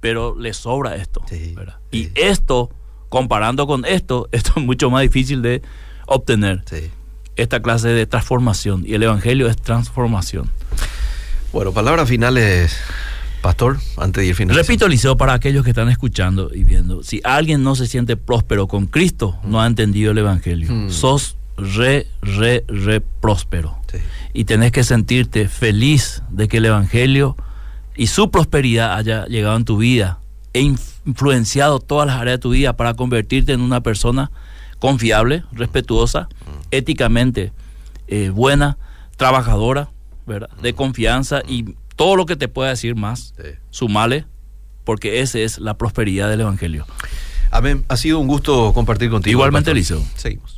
pero 0.00 0.38
le 0.38 0.52
sobra 0.54 0.96
esto. 0.96 1.22
Sí, 1.28 1.54
¿verdad? 1.56 1.76
sí. 1.90 2.10
Y 2.14 2.20
esto, 2.20 2.70
comparando 3.08 3.66
con 3.66 3.84
esto, 3.84 4.28
esto 4.32 4.52
es 4.56 4.62
mucho 4.62 4.90
más 4.90 5.02
difícil 5.02 5.42
de 5.42 5.62
obtener. 6.06 6.62
Sí. 6.66 6.90
Esta 7.36 7.60
clase 7.60 7.88
de 7.88 8.06
transformación. 8.06 8.84
Y 8.86 8.94
el 8.94 9.02
Evangelio 9.02 9.48
es 9.48 9.56
transformación. 9.56 10.50
Bueno, 11.52 11.72
palabras 11.72 12.08
finales, 12.08 12.76
Pastor, 13.42 13.78
antes 13.96 14.22
de 14.22 14.28
ir 14.28 14.34
finalizando. 14.34 14.66
Repito, 14.66 14.88
Liceo, 14.88 15.16
para 15.16 15.34
aquellos 15.34 15.64
que 15.64 15.70
están 15.70 15.88
escuchando 15.88 16.50
y 16.54 16.64
viendo, 16.64 17.02
si 17.02 17.20
alguien 17.24 17.62
no 17.62 17.76
se 17.76 17.86
siente 17.86 18.16
próspero 18.16 18.66
con 18.66 18.86
Cristo, 18.86 19.38
no 19.44 19.60
ha 19.60 19.66
entendido 19.66 20.12
el 20.12 20.18
Evangelio. 20.18 20.72
Mm. 20.72 20.90
Sos 20.90 21.36
re, 21.56 22.06
re, 22.22 22.64
re 22.68 23.00
próspero. 23.00 23.78
Sí. 23.98 24.02
Y 24.34 24.44
tenés 24.44 24.72
que 24.72 24.84
sentirte 24.84 25.48
feliz 25.48 26.22
de 26.30 26.48
que 26.48 26.58
el 26.58 26.66
Evangelio 26.66 27.36
y 27.96 28.08
su 28.08 28.30
prosperidad 28.30 28.94
haya 28.94 29.26
llegado 29.26 29.56
en 29.56 29.64
tu 29.64 29.78
vida 29.78 30.18
e 30.52 30.60
inf- 30.62 31.00
influenciado 31.06 31.80
todas 31.80 32.06
las 32.06 32.16
áreas 32.20 32.38
de 32.38 32.42
tu 32.42 32.50
vida 32.50 32.76
para 32.76 32.94
convertirte 32.94 33.52
en 33.52 33.60
una 33.60 33.80
persona 33.82 34.30
confiable, 34.78 35.44
respetuosa, 35.52 36.28
éticamente 36.70 37.52
eh, 38.08 38.28
buena, 38.30 38.76
trabajadora, 39.16 39.88
¿verdad? 40.26 40.50
de 40.60 40.74
confianza 40.74 41.40
y 41.48 41.74
todo 41.96 42.16
lo 42.16 42.26
que 42.26 42.36
te 42.36 42.48
pueda 42.48 42.70
decir 42.70 42.94
más, 42.94 43.32
Sí. 43.36 43.50
sumale, 43.70 44.26
porque 44.84 45.20
esa 45.20 45.38
es 45.38 45.58
la 45.58 45.78
prosperidad 45.78 46.28
del 46.28 46.42
Evangelio. 46.42 46.86
Amén. 47.50 47.84
Ha 47.88 47.96
sido 47.96 48.18
un 48.18 48.26
gusto 48.26 48.72
compartir 48.74 49.08
contigo. 49.10 49.32
Igualmente. 49.32 49.70
Eliseo. 49.70 50.02
Seguimos. 50.16 50.55